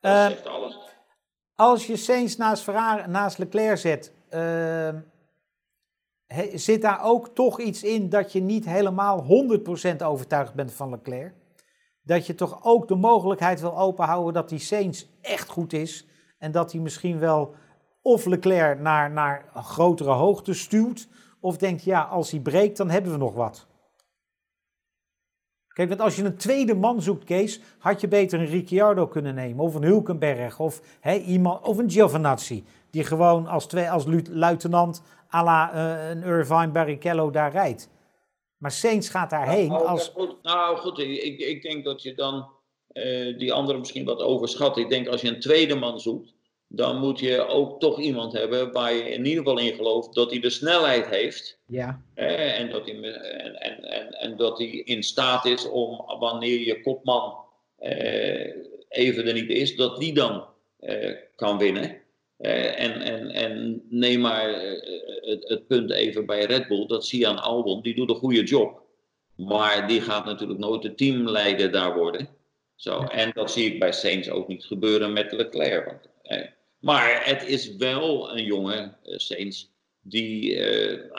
Dat 0.00 0.30
zegt 0.30 0.46
alles. 0.46 0.78
Als 1.54 1.86
je 1.86 1.96
Sainz 1.96 2.36
naast, 2.36 2.62
Ferrari, 2.62 3.02
naast 3.06 3.38
Leclerc 3.38 3.78
zet, 3.78 4.12
zit 6.54 6.82
daar 6.82 7.04
ook 7.04 7.28
toch 7.28 7.60
iets 7.60 7.82
in 7.82 8.08
dat 8.08 8.32
je 8.32 8.40
niet 8.40 8.64
helemaal 8.64 9.24
100% 9.94 9.96
overtuigd 10.04 10.54
bent 10.54 10.72
van 10.72 10.90
Leclerc? 10.90 11.34
Dat 12.02 12.26
je 12.26 12.34
toch 12.34 12.64
ook 12.64 12.88
de 12.88 12.94
mogelijkheid 12.94 13.60
wil 13.60 13.78
openhouden 13.78 14.32
dat 14.32 14.48
die 14.48 14.58
Sainz 14.58 15.04
echt 15.20 15.48
goed 15.48 15.72
is 15.72 16.06
en 16.38 16.52
dat 16.52 16.72
hij 16.72 16.80
misschien 16.80 17.18
wel 17.18 17.54
of 18.02 18.24
Leclerc 18.26 18.80
naar, 18.80 19.10
naar 19.10 19.50
grotere 19.54 20.10
hoogte 20.10 20.54
stuwt, 20.54 21.08
of 21.40 21.56
denkt, 21.56 21.84
ja, 21.84 22.02
als 22.02 22.30
hij 22.30 22.40
breekt, 22.40 22.76
dan 22.76 22.90
hebben 22.90 23.12
we 23.12 23.18
nog 23.18 23.34
wat. 23.34 23.66
Kijk, 25.72 25.88
want 25.88 26.00
als 26.00 26.16
je 26.16 26.24
een 26.24 26.36
tweede 26.36 26.74
man 26.74 27.02
zoekt, 27.02 27.24
Kees, 27.24 27.60
had 27.78 28.00
je 28.00 28.08
beter 28.08 28.40
een 28.40 28.46
Ricciardo 28.46 29.06
kunnen 29.06 29.34
nemen. 29.34 29.64
Of 29.64 29.74
een 29.74 29.82
Hulkenberg. 29.82 30.60
Of, 30.60 30.80
hè, 31.00 31.14
iemand, 31.14 31.66
of 31.66 31.78
een 31.78 31.90
Giovinazzi. 31.90 32.64
Die 32.90 33.04
gewoon 33.04 33.46
als, 33.46 33.66
twee, 33.66 33.90
als 33.90 34.04
luitenant 34.30 35.02
à 35.34 35.44
la 35.44 35.74
uh, 35.74 36.10
een 36.10 36.22
Irvine 36.22 36.68
Barrichello 36.68 37.30
daar 37.30 37.52
rijdt. 37.52 37.90
Maar 38.56 38.70
Saints 38.70 39.08
gaat 39.08 39.30
daarheen 39.30 39.68
nou, 39.68 39.86
als... 39.86 40.08
Goed, 40.08 40.36
nou 40.42 40.76
goed, 40.76 40.98
ik, 40.98 41.38
ik 41.38 41.62
denk 41.62 41.84
dat 41.84 42.02
je 42.02 42.14
dan 42.14 42.48
uh, 42.92 43.38
die 43.38 43.52
andere 43.52 43.78
misschien 43.78 44.04
wat 44.04 44.20
overschat. 44.20 44.76
Ik 44.76 44.88
denk 44.88 45.08
als 45.08 45.20
je 45.20 45.28
een 45.28 45.40
tweede 45.40 45.74
man 45.74 46.00
zoekt, 46.00 46.34
dan 46.74 46.98
moet 46.98 47.18
je 47.18 47.46
ook 47.46 47.80
toch 47.80 48.00
iemand 48.00 48.32
hebben 48.32 48.72
waar 48.72 48.94
je 48.94 49.10
in 49.10 49.24
ieder 49.24 49.42
geval 49.42 49.58
in 49.58 49.74
gelooft 49.74 50.14
dat 50.14 50.30
hij 50.30 50.40
de 50.40 50.50
snelheid 50.50 51.06
heeft. 51.06 51.58
Ja. 51.66 52.02
Eh, 52.14 52.60
en, 52.60 52.70
dat 52.70 52.86
hij, 52.86 52.94
en, 52.94 53.54
en, 53.54 53.82
en, 53.82 54.12
en, 54.12 54.36
dat 54.36 54.58
hij 54.58 54.68
in 54.68 55.02
staat 55.02 55.44
is 55.44 55.68
om 55.68 56.04
wanneer 56.18 56.58
je 56.58 56.82
kopman 56.82 57.34
eh, 57.78 58.54
even 58.88 59.26
er 59.26 59.32
niet 59.32 59.50
is, 59.50 59.76
dat 59.76 60.00
die 60.00 60.14
dan 60.14 60.44
eh, 60.78 61.14
kan 61.36 61.58
winnen. 61.58 62.00
en, 62.36 63.00
en, 63.00 63.30
en 63.30 63.82
neem 63.88 64.20
maar 64.20 64.48
het, 65.20 65.48
het, 65.48 65.66
punt 65.66 65.90
even 65.90 66.26
bij 66.26 66.44
Red 66.44 66.68
Bull, 66.68 66.86
dat 66.86 67.06
Sian 67.06 67.42
Albon, 67.42 67.82
die 67.82 67.94
doet 67.94 68.10
een 68.10 68.16
goede 68.16 68.42
job. 68.42 68.80
Maar 69.36 69.88
die 69.88 70.00
gaat 70.00 70.24
natuurlijk 70.24 70.60
nooit 70.60 70.82
de 70.82 70.94
teamleider 70.94 71.72
daar 71.72 71.98
worden. 71.98 72.28
Zo, 72.74 73.00
en 73.00 73.30
dat 73.34 73.50
zie 73.50 73.72
ik 73.72 73.78
bij 73.78 73.92
Saints 73.92 74.30
ook 74.30 74.48
niet 74.48 74.64
gebeuren 74.64 75.12
met 75.12 75.32
Leclerc. 75.32 75.86
Want, 75.86 76.10
maar 76.82 77.26
het 77.26 77.46
is 77.46 77.76
wel 77.76 78.36
een 78.36 78.44
jongen, 78.44 78.96
uh, 79.04 79.50
die 80.00 80.54
uh, 80.56 81.10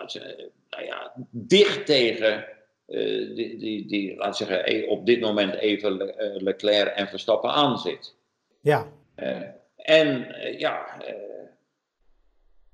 nou 0.69 0.85
ja, 0.85 1.13
dicht 1.29 1.85
tegen, 1.85 2.45
uh, 2.87 3.35
die, 3.35 3.57
die, 3.57 3.87
die, 3.87 4.15
laat 4.15 4.37
zeggen, 4.37 4.71
e, 4.73 4.85
op 4.85 5.05
dit 5.05 5.19
moment 5.19 5.53
even 5.53 5.97
Le 5.97 6.37
Leclerc 6.37 6.95
en 6.95 7.07
Verstappen 7.07 7.49
aan 7.49 7.77
zit. 7.77 8.15
Ja. 8.61 8.91
en 9.75 10.35
ja, 10.57 11.01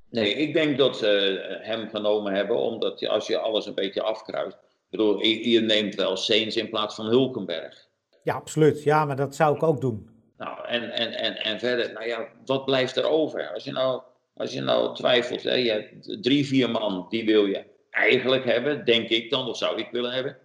nee, 0.10 0.34
ik 0.34 0.54
denk 0.54 0.78
dat 0.78 0.98
ze 0.98 1.40
hem 1.62 1.90
genomen 1.90 2.34
hebben, 2.34 2.58
omdat 2.58 3.00
je, 3.00 3.10
als 3.10 3.28
je 3.28 3.38
alles 3.38 3.66
een 3.66 3.76
beetje 3.76 4.02
afkruist, 4.02 4.58
bedoel, 4.90 5.24
je, 5.24 5.50
je 5.50 5.62
neemt 5.62 5.96
wel 5.96 6.18
Saints 6.18 6.56
in 6.56 6.70
plaats 6.70 6.96
van 6.96 7.06
Hulkenberg. 7.06 7.88
Ja, 8.24 8.36
absoluut. 8.36 8.84
Ja, 8.84 9.06
maar 9.06 9.16
dat 9.16 9.36
zou 9.36 9.56
ik 9.56 9.64
ook 9.64 9.82
doen. 9.82 10.19
Nou, 10.40 10.68
en, 10.68 10.92
en, 10.92 11.12
en, 11.12 11.36
en 11.38 11.60
verder, 11.60 11.94
nou 11.94 12.08
ja, 12.08 12.28
wat 12.46 12.66
blijft 12.66 12.96
er 12.96 13.06
over? 13.06 13.54
Als 13.54 13.64
je 13.64 13.72
nou, 13.72 14.02
als 14.34 14.54
je 14.54 14.62
nou 14.62 14.96
twijfelt, 14.96 15.44
hè, 15.44 15.54
je 15.54 15.72
hebt 15.72 16.24
drie, 16.24 16.48
vier 16.48 16.70
man, 16.70 17.06
die 17.10 17.26
wil 17.26 17.46
je 17.46 17.64
eigenlijk 17.90 18.46
hebben, 18.46 18.86
denk 18.86 19.10
ik 19.10 19.30
dan, 19.30 19.48
of 19.48 19.58
zou 19.58 19.80
ik 19.80 19.92
willen 19.92 20.12
hebben. 20.12 20.38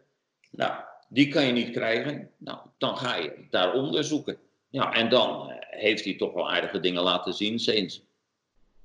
Nou, 0.51 0.73
die 1.09 1.29
kan 1.29 1.47
je 1.47 1.53
niet 1.53 1.71
krijgen. 1.71 2.31
Nou, 2.39 2.59
dan 2.79 2.97
ga 2.97 3.17
je 3.17 3.47
daar 3.51 3.75
onderzoeken. 3.75 4.39
Ja, 4.69 4.93
en 4.93 5.09
dan 5.09 5.51
eh, 5.51 5.57
heeft 5.81 6.05
hij 6.05 6.17
toch 6.17 6.33
wel 6.33 6.51
aardige 6.51 6.81
dingen 6.81 7.03
laten 7.03 7.33
zien, 7.33 7.59
Saints. 7.59 8.03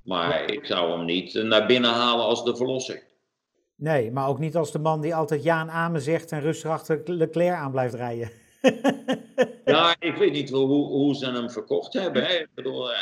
Maar 0.03 0.51
ik 0.51 0.65
zou 0.65 0.91
hem 0.91 1.05
niet 1.05 1.33
naar 1.33 1.65
binnen 1.65 1.91
halen 1.91 2.25
als 2.25 2.43
de 2.43 2.55
verlosser. 2.55 3.03
Nee, 3.75 4.11
maar 4.11 4.27
ook 4.27 4.39
niet 4.39 4.55
als 4.55 4.71
de 4.71 4.79
man 4.79 5.01
die 5.01 5.15
altijd 5.15 5.43
ja 5.43 5.61
en 5.61 5.69
amen 5.69 6.01
zegt 6.01 6.31
en 6.31 6.41
rustig 6.41 6.71
achter 6.71 7.01
Leclerc 7.05 7.55
aan 7.55 7.71
blijft 7.71 7.93
rijden. 7.93 8.31
Ja, 9.65 9.95
ik 9.99 10.15
weet 10.15 10.31
niet 10.31 10.49
hoe, 10.49 10.67
hoe 10.67 11.15
ze 11.15 11.25
hem 11.25 11.49
verkocht 11.49 11.93
hebben. 11.93 12.23
Hè. 12.23 12.33
Ik 12.33 12.53
bedoel, 12.55 12.93
eh, 12.93 12.99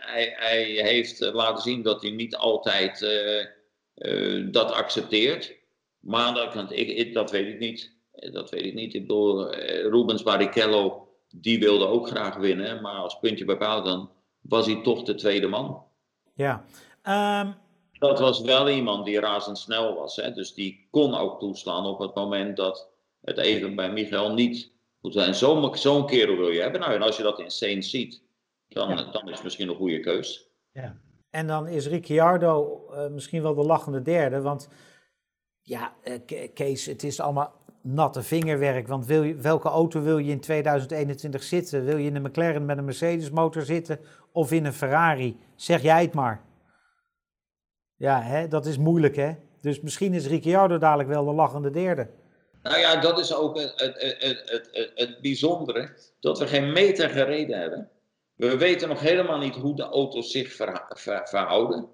hij, 0.00 0.34
hij, 0.36 0.62
heeft 0.64 1.20
laten 1.20 1.62
zien 1.62 1.82
dat 1.82 2.02
hij 2.02 2.10
niet 2.10 2.36
altijd 2.36 3.00
uh, 3.00 3.46
uh, 3.94 4.52
dat 4.52 4.72
accepteert. 4.72 5.54
Maar 6.00 6.34
dat, 6.34 6.72
ik, 6.72 7.14
dat 7.14 7.30
weet 7.30 7.46
ik 7.46 7.58
niet. 7.58 7.94
Dat 8.12 8.50
weet 8.50 8.64
ik 8.64 8.74
niet. 8.74 8.94
Ik 8.94 9.00
bedoel, 9.00 9.54
Rubens 9.90 10.22
Barrichello, 10.22 11.08
die 11.28 11.58
wilde 11.58 11.86
ook 11.86 12.08
graag 12.08 12.36
winnen. 12.36 12.82
Maar 12.82 12.94
als 12.94 13.18
puntje 13.18 13.44
bij 13.44 13.56
paal 13.56 13.82
dan 13.82 14.10
was 14.40 14.66
hij 14.66 14.82
toch 14.82 15.02
de 15.02 15.14
tweede 15.14 15.46
man. 15.46 15.84
Ja. 16.34 16.64
Um... 17.42 17.54
Dat 17.98 18.18
was 18.18 18.40
wel 18.40 18.68
iemand 18.68 19.04
die 19.04 19.20
razendsnel 19.20 19.94
was. 19.94 20.16
Hè? 20.16 20.32
Dus 20.32 20.54
die 20.54 20.88
kon 20.90 21.14
ook 21.14 21.40
toeslaan 21.40 21.86
op 21.86 21.98
het 21.98 22.14
moment 22.14 22.56
dat 22.56 22.88
het 23.20 23.38
even 23.38 23.74
bij 23.74 23.92
Michael 23.92 24.32
niet 24.32 24.72
en 25.14 25.34
zo'n 25.34 25.76
zo 25.76 26.04
kerel 26.04 26.36
wil 26.36 26.50
je 26.50 26.60
hebben. 26.60 26.80
Nou, 26.80 26.92
en 26.92 27.02
als 27.02 27.16
je 27.16 27.22
dat 27.22 27.40
in 27.40 27.50
Saints 27.50 27.90
ziet, 27.90 28.22
dan, 28.68 28.88
dan 29.12 29.28
is 29.28 29.34
het 29.34 29.42
misschien 29.42 29.68
een 29.68 29.76
goede 29.76 30.00
keus. 30.00 30.50
Ja. 30.72 31.00
En 31.30 31.46
dan 31.46 31.68
is 31.68 31.86
Ricciardo 31.86 32.82
uh, 32.90 33.06
misschien 33.06 33.42
wel 33.42 33.54
de 33.54 33.64
lachende 33.64 34.02
derde. 34.02 34.40
Want 34.40 34.68
ja, 35.62 35.94
uh, 36.04 36.48
Kees, 36.54 36.86
het 36.86 37.02
is 37.02 37.20
allemaal 37.20 37.54
natte 37.82 38.22
vingerwerk. 38.22 38.88
Want 38.88 39.06
wil 39.06 39.22
je, 39.22 39.34
welke 39.34 39.68
auto 39.68 40.00
wil 40.02 40.18
je 40.18 40.30
in 40.30 40.40
2021 40.40 41.42
zitten? 41.42 41.84
Wil 41.84 41.96
je 41.96 42.08
in 42.08 42.16
een 42.16 42.22
McLaren 42.22 42.64
met 42.64 42.78
een 42.78 42.84
Mercedes 42.84 43.30
motor 43.30 43.62
zitten 43.62 43.98
of 44.32 44.52
in 44.52 44.64
een 44.64 44.72
Ferrari? 44.72 45.36
Zeg 45.54 45.82
jij 45.82 46.02
het 46.02 46.14
maar. 46.14 46.44
Ja, 47.96 48.22
hè, 48.22 48.48
dat 48.48 48.66
is 48.66 48.78
moeilijk 48.78 49.16
hè. 49.16 49.34
Dus 49.60 49.80
misschien 49.80 50.14
is 50.14 50.26
Ricciardo 50.26 50.78
dadelijk 50.78 51.08
wel 51.08 51.24
de 51.24 51.32
lachende 51.32 51.70
derde. 51.70 52.08
Nou 52.68 52.78
ja, 52.78 52.96
dat 52.96 53.18
is 53.18 53.34
ook 53.34 53.60
het, 53.60 53.72
het, 53.76 54.16
het, 54.18 54.68
het, 54.72 54.90
het 54.94 55.20
bijzondere, 55.20 55.96
dat 56.20 56.38
we 56.38 56.46
geen 56.46 56.72
meter 56.72 57.08
gereden 57.08 57.58
hebben. 57.58 57.90
We 58.34 58.56
weten 58.56 58.88
nog 58.88 59.00
helemaal 59.00 59.38
niet 59.38 59.54
hoe 59.54 59.76
de 59.76 59.82
auto's 59.82 60.30
zich 60.30 60.52
verhouden. 61.24 61.88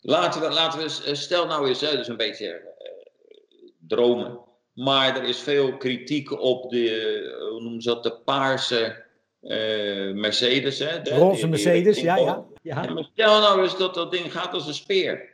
laten, 0.00 0.40
we, 0.40 0.50
laten 0.50 0.80
we, 0.80 1.14
stel 1.14 1.46
nou 1.46 1.68
eens, 1.68 1.78
dus 1.78 2.08
een 2.08 2.16
beetje 2.16 2.48
eh, 2.48 3.70
dromen. 3.78 4.40
Maar 4.72 5.16
er 5.16 5.24
is 5.24 5.38
veel 5.38 5.76
kritiek 5.76 6.40
op 6.40 6.70
de, 6.70 7.46
hoe 7.50 7.60
noemen 7.60 7.82
ze 7.82 7.88
dat, 7.88 8.02
de 8.02 8.12
paarse 8.12 9.04
uh, 9.42 10.14
Mercedes. 10.14 10.78
Hè? 10.78 11.02
De, 11.02 11.10
Roze 11.10 11.48
Mercedes, 11.48 12.00
ja, 12.00 12.16
ja. 12.16 12.44
ja. 12.62 13.06
stel 13.12 13.40
nou 13.40 13.62
eens 13.62 13.78
dat 13.78 13.94
dat 13.94 14.10
ding 14.10 14.32
gaat 14.32 14.52
als 14.52 14.66
een 14.66 14.74
speer. 14.74 15.32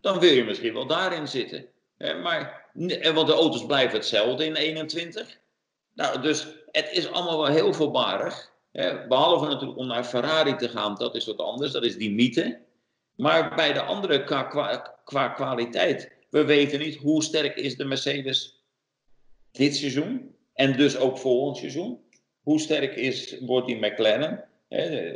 Dan 0.00 0.18
wil 0.18 0.32
je 0.32 0.44
misschien 0.44 0.72
wel 0.72 0.86
daarin 0.86 1.28
zitten. 1.28 1.66
maar 1.98 2.59
want 3.14 3.26
de 3.26 3.32
auto's 3.32 3.66
blijven 3.66 3.98
hetzelfde 3.98 4.44
in 4.44 4.54
21. 4.54 5.38
Nou, 5.94 6.20
dus 6.20 6.46
het 6.70 6.90
is 6.92 7.10
allemaal 7.10 7.38
wel 7.40 7.52
heel 7.52 7.72
voorbarig. 7.72 8.52
Behalve 9.08 9.46
natuurlijk 9.46 9.78
om 9.78 9.86
naar 9.86 10.04
Ferrari 10.04 10.56
te 10.56 10.68
gaan, 10.68 10.94
dat 10.94 11.14
is 11.14 11.26
wat 11.26 11.38
anders, 11.38 11.72
dat 11.72 11.84
is 11.84 11.96
die 11.96 12.10
mythe. 12.10 12.60
Maar 13.16 13.54
bij 13.54 13.72
de 13.72 13.82
andere 13.82 14.24
qua, 14.24 14.42
qua, 15.04 15.28
kwaliteit, 15.28 16.12
we 16.30 16.44
weten 16.44 16.78
niet 16.78 16.96
hoe 16.96 17.22
sterk 17.22 17.56
is 17.56 17.76
de 17.76 17.84
Mercedes 17.84 18.64
dit 19.52 19.76
seizoen. 19.76 20.34
En 20.54 20.76
dus 20.76 20.96
ook 20.96 21.18
volgend 21.18 21.56
seizoen. 21.56 22.00
Hoe 22.42 22.60
sterk 22.60 22.96
is, 22.96 23.36
wordt 23.40 23.66
die 23.66 23.76
McLaren? 23.76 24.44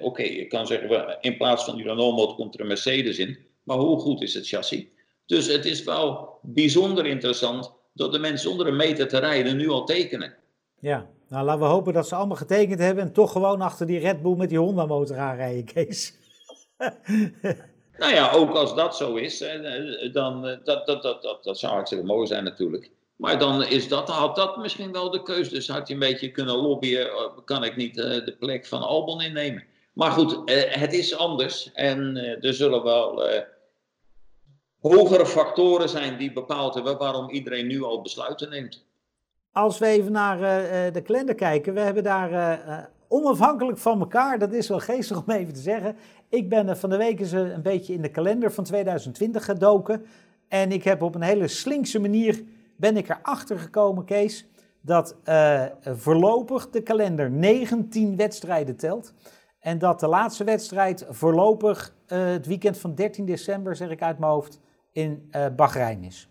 Oké, 0.00 0.22
je 0.22 0.46
kan 0.46 0.66
zeggen, 0.66 1.18
in 1.20 1.36
plaats 1.36 1.64
van 1.64 1.76
die 1.76 1.84
Renault 1.84 2.34
komt 2.34 2.54
er 2.54 2.60
een 2.60 2.66
Mercedes 2.66 3.18
in. 3.18 3.38
Maar 3.62 3.76
hoe 3.76 3.98
goed 3.98 4.22
is 4.22 4.34
het 4.34 4.48
chassis? 4.48 4.84
Dus 5.26 5.46
het 5.46 5.64
is 5.64 5.84
wel 5.84 6.38
bijzonder 6.42 7.06
interessant 7.06 7.72
dat 7.92 8.12
de 8.12 8.18
mensen 8.18 8.48
zonder 8.48 8.66
een 8.66 8.76
meter 8.76 9.08
te 9.08 9.18
rijden 9.18 9.56
nu 9.56 9.68
al 9.68 9.84
tekenen. 9.84 10.34
Ja, 10.80 11.06
nou 11.28 11.44
laten 11.44 11.62
we 11.62 11.68
hopen 11.68 11.92
dat 11.92 12.08
ze 12.08 12.14
allemaal 12.14 12.36
getekend 12.36 12.78
hebben 12.78 13.04
en 13.04 13.12
toch 13.12 13.32
gewoon 13.32 13.60
achter 13.60 13.86
die 13.86 13.98
Red 13.98 14.22
Bull 14.22 14.36
met 14.36 14.48
die 14.48 14.58
Honda 14.58 14.86
motor 14.86 15.18
aanrijden, 15.18 15.64
Kees. 15.64 16.14
nou 17.98 18.12
ja, 18.12 18.32
ook 18.32 18.54
als 18.54 18.74
dat 18.74 18.96
zo 18.96 19.14
is, 19.14 19.44
dan 20.12 20.42
dat, 20.42 20.86
dat, 20.86 21.02
dat, 21.02 21.22
dat, 21.22 21.44
dat 21.44 21.58
zou 21.58 21.72
hartstikke 21.72 22.04
mooi 22.04 22.26
zijn 22.26 22.44
natuurlijk. 22.44 22.90
Maar 23.16 23.38
dan 23.38 23.62
is 23.64 23.88
dat, 23.88 24.08
had 24.08 24.36
dat 24.36 24.56
misschien 24.56 24.92
wel 24.92 25.10
de 25.10 25.22
keuze. 25.22 25.50
Dus 25.50 25.68
had 25.68 25.88
je 25.88 25.94
een 25.94 26.00
beetje 26.00 26.30
kunnen 26.30 26.56
lobbyen, 26.56 27.10
kan 27.44 27.64
ik 27.64 27.76
niet 27.76 27.94
de 27.94 28.36
plek 28.38 28.66
van 28.66 28.82
Albon 28.82 29.22
innemen. 29.22 29.64
Maar 29.92 30.10
goed, 30.10 30.40
het 30.68 30.92
is 30.92 31.16
anders 31.16 31.70
en 31.72 32.16
er 32.40 32.54
zullen 32.54 32.82
wel 32.82 33.22
hogere 34.92 35.26
factoren 35.26 35.88
zijn 35.88 36.18
die 36.18 36.32
bepaald 36.32 36.74
hebben 36.74 36.98
waarom 36.98 37.30
iedereen 37.30 37.66
nu 37.66 37.82
al 37.82 38.02
besluiten 38.02 38.50
neemt. 38.50 38.84
Als 39.52 39.78
we 39.78 39.86
even 39.86 40.12
naar 40.12 40.36
uh, 40.36 40.92
de 40.92 41.02
kalender 41.02 41.34
kijken, 41.34 41.74
we 41.74 41.80
hebben 41.80 42.02
daar 42.02 42.32
uh, 42.32 42.78
onafhankelijk 43.08 43.78
van 43.78 44.00
elkaar, 44.00 44.38
dat 44.38 44.52
is 44.52 44.68
wel 44.68 44.80
geestig 44.80 45.16
om 45.16 45.30
even 45.32 45.54
te 45.54 45.60
zeggen. 45.60 45.96
Ik 46.28 46.48
ben 46.48 46.76
van 46.76 46.90
de 46.90 46.96
week 46.96 47.20
eens 47.20 47.32
een 47.32 47.62
beetje 47.62 47.92
in 47.92 48.02
de 48.02 48.10
kalender 48.10 48.52
van 48.52 48.64
2020 48.64 49.44
gedoken. 49.44 50.04
En 50.48 50.72
ik 50.72 50.84
heb 50.84 51.02
op 51.02 51.14
een 51.14 51.22
hele 51.22 51.48
slinkse 51.48 51.98
manier, 52.00 52.42
ben 52.76 52.96
ik 52.96 53.08
erachter 53.08 53.58
gekomen, 53.58 54.04
Kees, 54.04 54.46
dat 54.80 55.16
voorlopig 55.80 56.70
de 56.70 56.82
kalender 56.82 57.30
19 57.30 58.16
wedstrijden 58.16 58.76
telt. 58.76 59.12
En 59.60 59.78
dat 59.78 60.00
de 60.00 60.08
laatste 60.08 60.44
wedstrijd 60.44 61.06
voorlopig 61.08 61.94
het 62.06 62.46
weekend 62.46 62.78
van 62.78 62.94
13 62.94 63.24
december, 63.24 63.76
zeg 63.76 63.90
ik 63.90 64.02
uit 64.02 64.18
mijn 64.18 64.32
hoofd, 64.32 64.60
in 64.94 65.28
uh, 65.32 65.46
Bahrein 65.56 66.04
is? 66.04 66.28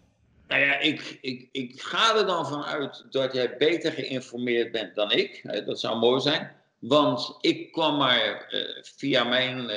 Nou 0.48 0.62
ja, 0.62 0.80
ik, 0.80 1.18
ik, 1.22 1.50
ik 1.52 1.82
ga 1.82 2.18
er 2.18 2.26
dan 2.26 2.48
vanuit 2.48 3.06
dat 3.10 3.34
jij 3.34 3.58
beter 3.58 3.92
geïnformeerd 3.92 4.72
bent 4.72 4.96
dan 4.96 5.12
ik. 5.12 5.64
Dat 5.66 5.80
zou 5.80 6.00
mooi 6.00 6.22
zijn. 6.22 6.52
Want 6.80 7.38
ik 7.42 7.72
kwam 7.72 7.98
maar 7.98 8.46
via 8.82 9.24
mijn 9.24 9.72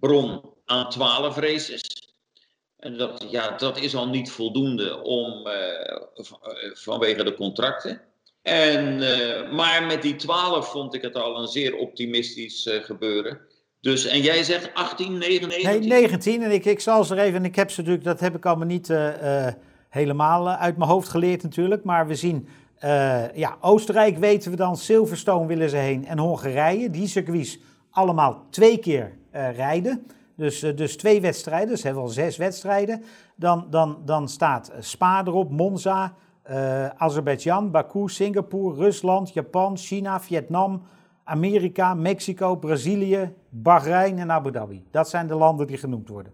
bron 0.00 0.42
aan 0.64 0.90
12 0.90 1.36
races. 1.36 2.12
En 2.76 2.96
dat, 2.96 3.26
ja, 3.30 3.56
dat 3.56 3.78
is 3.78 3.94
al 3.94 4.08
niet 4.08 4.30
voldoende 4.30 5.02
om, 5.02 5.48
vanwege 6.72 7.24
de 7.24 7.34
contracten. 7.34 8.00
En, 8.42 8.98
maar 9.54 9.86
met 9.86 10.02
die 10.02 10.16
12 10.16 10.70
vond 10.70 10.94
ik 10.94 11.02
het 11.02 11.16
al 11.16 11.38
een 11.38 11.48
zeer 11.48 11.76
optimistisch 11.76 12.68
gebeuren. 12.82 13.40
Dus, 13.80 14.06
en 14.06 14.20
jij 14.20 14.42
zegt 14.42 14.74
18, 14.74 15.18
19, 15.18 15.48
19? 15.48 15.80
Nee, 15.80 15.88
19. 15.88 16.42
En 16.42 16.50
ik, 16.50 16.64
ik 16.64 16.80
zal 16.80 17.04
ze 17.04 17.14
er 17.14 17.20
even, 17.20 17.38
en 17.38 17.44
ik 17.44 17.56
heb 17.56 17.70
ze 17.70 17.80
natuurlijk, 17.80 18.06
dat 18.06 18.20
heb 18.20 18.36
ik 18.36 18.46
allemaal 18.46 18.66
niet 18.66 18.88
uh, 18.88 19.46
helemaal 19.88 20.48
uit 20.48 20.76
mijn 20.76 20.90
hoofd 20.90 21.08
geleerd 21.08 21.42
natuurlijk. 21.42 21.84
Maar 21.84 22.06
we 22.06 22.14
zien, 22.14 22.48
uh, 22.84 23.34
ja, 23.34 23.56
Oostenrijk 23.60 24.18
weten 24.18 24.50
we 24.50 24.56
dan, 24.56 24.76
Silverstone 24.76 25.46
willen 25.46 25.70
ze 25.70 25.76
heen. 25.76 26.06
En 26.06 26.18
Hongarije, 26.18 26.90
die 26.90 27.06
circuits 27.06 27.58
allemaal 27.90 28.46
twee 28.50 28.78
keer 28.78 29.12
rijden. 29.32 30.06
Dus, 30.36 30.60
dus 30.60 30.96
twee 30.96 31.20
wedstrijden, 31.20 31.68
dus 31.68 31.82
hebben 31.82 32.02
we 32.02 32.08
al 32.08 32.14
zes 32.14 32.36
wedstrijden. 32.36 33.04
Dan, 33.36 33.66
dan, 33.70 34.02
dan 34.04 34.28
staat 34.28 34.72
Spa 34.80 35.26
erop, 35.26 35.50
Monza, 35.50 36.14
Azerbeidzjan, 36.96 37.70
Baku, 37.70 38.08
Singapore, 38.08 38.76
Rusland, 38.76 39.32
Japan, 39.32 39.76
China, 39.76 40.20
Vietnam... 40.20 40.82
Amerika, 41.30 41.94
Mexico, 41.94 42.56
Brazilië, 42.56 43.32
Bahrein 43.50 44.18
en 44.18 44.30
Abu 44.30 44.50
Dhabi. 44.50 44.84
Dat 44.90 45.08
zijn 45.08 45.26
de 45.26 45.34
landen 45.34 45.66
die 45.66 45.76
genoemd 45.76 46.08
worden. 46.08 46.32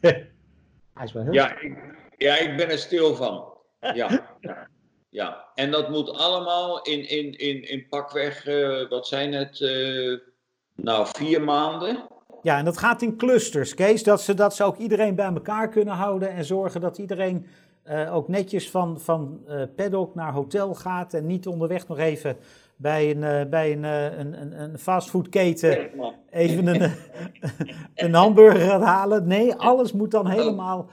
Hij 0.94 1.08
is 1.08 1.12
wel 1.12 1.22
heel 1.22 1.32
ja, 1.32 1.60
ik, 1.60 1.78
ja, 2.16 2.36
ik 2.36 2.56
ben 2.56 2.70
er 2.70 2.78
stil 2.78 3.14
van. 3.14 3.44
Ja, 3.94 4.36
ja. 5.20 5.44
En 5.54 5.70
dat 5.70 5.90
moet 5.90 6.10
allemaal 6.10 6.82
in, 6.82 7.08
in, 7.08 7.38
in, 7.38 7.68
in 7.68 7.86
pakweg, 7.88 8.46
uh, 8.46 8.88
wat 8.88 9.06
zijn 9.06 9.32
het, 9.32 9.60
uh, 9.60 10.18
nou 10.74 11.06
vier 11.06 11.42
maanden. 11.42 12.08
Ja, 12.42 12.58
en 12.58 12.64
dat 12.64 12.78
gaat 12.78 13.02
in 13.02 13.16
clusters, 13.16 13.74
Kees. 13.74 14.02
Dat 14.02 14.20
ze, 14.20 14.34
dat 14.34 14.54
ze 14.54 14.64
ook 14.64 14.76
iedereen 14.76 15.14
bij 15.14 15.26
elkaar 15.26 15.68
kunnen 15.68 15.94
houden 15.94 16.30
en 16.30 16.44
zorgen 16.44 16.80
dat 16.80 16.98
iedereen 16.98 17.46
uh, 17.88 18.14
ook 18.14 18.28
netjes 18.28 18.70
van, 18.70 19.00
van 19.00 19.40
uh, 19.48 19.62
paddock 19.76 20.14
naar 20.14 20.32
hotel 20.32 20.74
gaat 20.74 21.14
en 21.14 21.26
niet 21.26 21.46
onderweg 21.46 21.88
nog 21.88 21.98
even 21.98 22.36
bij 22.80 23.10
een, 23.10 23.22
uh, 23.22 23.50
bij 23.50 23.72
een, 23.72 23.84
een, 23.84 24.60
een 24.60 24.78
fastfoodketen 24.78 25.90
even 26.30 26.66
een, 26.66 26.92
een 27.94 28.14
hamburger 28.14 28.60
gaat 28.60 28.82
halen. 28.82 29.26
Nee, 29.26 29.54
alles 29.54 29.92
moet 29.92 30.10
dan 30.10 30.26
helemaal. 30.26 30.90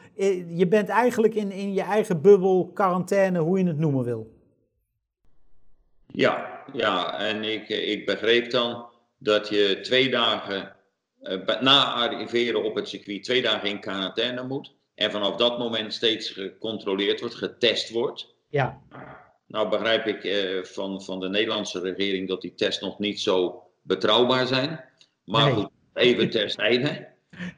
Je 0.48 0.68
bent 0.70 0.90
eigenlijk 0.90 1.36
in, 1.36 1.52
in 1.52 1.74
je 1.74 1.82
eigen 1.82 2.22
bubbel, 2.22 2.72
quarantaine, 2.74 3.40
hoe 3.40 3.60
je 3.60 3.66
het 3.66 3.78
noemen 3.78 4.04
wil. 4.04 4.36
Ja, 6.08 6.64
ja 6.74 7.20
en 7.20 7.44
ik, 7.44 7.70
ik 7.70 8.06
begreep 8.06 8.52
dan 8.52 8.86
dat 9.18 9.50
je 9.50 9.80
twee 9.82 10.10
dagen 10.10 10.76
na 11.60 11.94
arriveren 11.94 12.64
op 12.64 12.76
het 12.76 12.88
circuit, 12.88 13.24
twee 13.24 13.42
dagen 13.42 13.70
in 13.70 13.80
quarantaine 13.80 14.44
moet. 14.44 14.76
En 14.96 15.12
vanaf 15.12 15.36
dat 15.36 15.58
moment 15.58 15.94
steeds 15.94 16.30
gecontroleerd 16.30 17.20
wordt, 17.20 17.36
getest 17.36 17.92
wordt. 17.92 18.36
Ja. 18.50 18.82
Nou 19.48 19.70
begrijp 19.70 20.06
ik 20.06 20.24
eh, 20.24 20.64
van, 20.64 21.04
van 21.04 21.20
de 21.20 21.30
Nederlandse 21.30 21.80
regering 21.80 22.28
dat 22.28 22.42
die 22.42 22.54
tests 22.56 22.82
nog 22.82 23.00
niet 23.00 23.20
zo 23.20 23.64
betrouwbaar 23.82 24.48
zijn. 24.48 24.84
Maar 25.24 25.46
nee. 25.46 25.54
goed, 25.54 25.70
even 25.94 26.30
terzijde. 26.30 27.08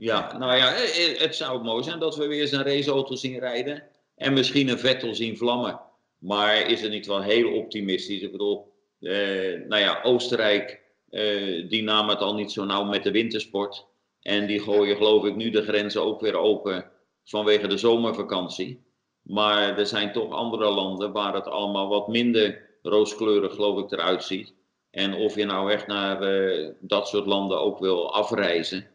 Ja, 0.00 0.38
nou 0.38 0.56
ja, 0.56 0.74
eh, 0.74 1.12
eh, 1.12 1.20
het 1.20 1.36
zou 1.36 1.62
mooi 1.62 1.82
zijn 1.82 1.98
dat 1.98 2.16
we 2.16 2.26
weer 2.26 2.40
eens 2.40 2.52
een 2.52 2.62
raceauto 2.62 3.14
zien 3.14 3.38
rijden. 3.38 3.82
En 4.16 4.32
misschien 4.32 4.68
een 4.68 4.78
Vettel 4.78 5.14
zien 5.14 5.36
vlammen. 5.36 5.80
Maar 6.18 6.70
is 6.70 6.80
het 6.80 6.90
niet 6.90 7.06
wel 7.06 7.22
heel 7.22 7.52
optimistisch? 7.52 8.22
Ik 8.22 8.32
bedoel, 8.32 8.72
eh, 9.00 9.60
nou 9.68 9.82
ja, 9.82 10.02
Oostenrijk, 10.02 10.80
eh, 11.10 11.68
die 11.68 11.82
nam 11.82 12.08
het 12.08 12.20
al 12.20 12.34
niet 12.34 12.52
zo 12.52 12.64
nauw 12.64 12.84
met 12.84 13.02
de 13.02 13.10
wintersport. 13.10 13.86
En 14.22 14.46
die 14.46 14.60
gooien 14.60 14.96
geloof 14.96 15.24
ik 15.24 15.36
nu 15.36 15.50
de 15.50 15.62
grenzen 15.62 16.02
ook 16.02 16.20
weer 16.20 16.36
open 16.36 16.90
vanwege 17.24 17.66
de 17.66 17.76
zomervakantie. 17.76 18.86
Maar 19.28 19.78
er 19.78 19.86
zijn 19.86 20.12
toch 20.12 20.32
andere 20.32 20.70
landen 20.70 21.12
waar 21.12 21.34
het 21.34 21.46
allemaal 21.46 21.88
wat 21.88 22.08
minder 22.08 22.66
rooskleurig 22.82 23.54
geloof 23.54 23.78
ik 23.84 23.92
eruit 23.92 24.24
ziet. 24.24 24.54
En 24.90 25.14
of 25.14 25.34
je 25.34 25.44
nou 25.44 25.72
echt 25.72 25.86
naar 25.86 26.22
uh, 26.22 26.68
dat 26.80 27.08
soort 27.08 27.26
landen 27.26 27.60
ook 27.60 27.78
wil 27.78 28.14
afreizen. 28.14 28.86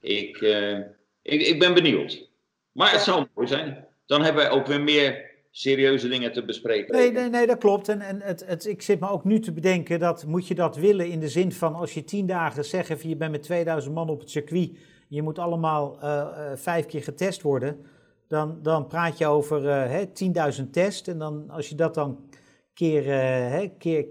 Ik, 0.00 0.40
uh, 0.40 0.78
ik, 1.22 1.40
ik 1.40 1.58
ben 1.58 1.74
benieuwd. 1.74 2.28
Maar 2.72 2.92
het 2.92 3.00
zou 3.00 3.26
mooi 3.34 3.48
zijn. 3.48 3.86
Dan 4.06 4.22
hebben 4.22 4.42
wij 4.42 4.52
ook 4.52 4.66
weer 4.66 4.80
meer 4.80 5.30
serieuze 5.50 6.08
dingen 6.08 6.32
te 6.32 6.44
bespreken. 6.44 6.96
Nee, 6.96 7.12
nee, 7.12 7.28
nee 7.28 7.46
dat 7.46 7.58
klopt. 7.58 7.88
En, 7.88 8.00
en 8.00 8.20
het, 8.20 8.44
het, 8.46 8.66
ik 8.66 8.82
zit 8.82 9.00
me 9.00 9.08
ook 9.08 9.24
nu 9.24 9.40
te 9.40 9.52
bedenken 9.52 9.98
dat 9.98 10.26
moet 10.26 10.48
je 10.48 10.54
dat 10.54 10.76
willen 10.76 11.08
in 11.08 11.20
de 11.20 11.28
zin 11.28 11.52
van 11.52 11.74
als 11.74 11.94
je 11.94 12.04
tien 12.04 12.26
dagen 12.26 12.64
zegt 12.64 13.02
je 13.02 13.16
bent 13.16 13.30
met 13.30 13.42
2000 13.42 13.94
man 13.94 14.08
op 14.08 14.20
het 14.20 14.30
circuit, 14.30 14.78
je 15.08 15.22
moet 15.22 15.38
allemaal 15.38 15.98
uh, 16.02 16.26
vijf 16.54 16.86
keer 16.86 17.02
getest 17.02 17.42
worden, 17.42 17.86
dan, 18.32 18.58
dan 18.62 18.86
praat 18.86 19.18
je 19.18 19.26
over 19.26 19.64
uh, 19.64 20.52
10.000 20.58 20.70
tests 20.70 21.08
en 21.08 21.18
dan 21.18 21.50
als 21.50 21.68
je 21.68 21.74
dat 21.74 21.94
dan 21.94 22.30
keer, 22.74 23.04
hè, 23.50 23.68
keer, 23.78 24.06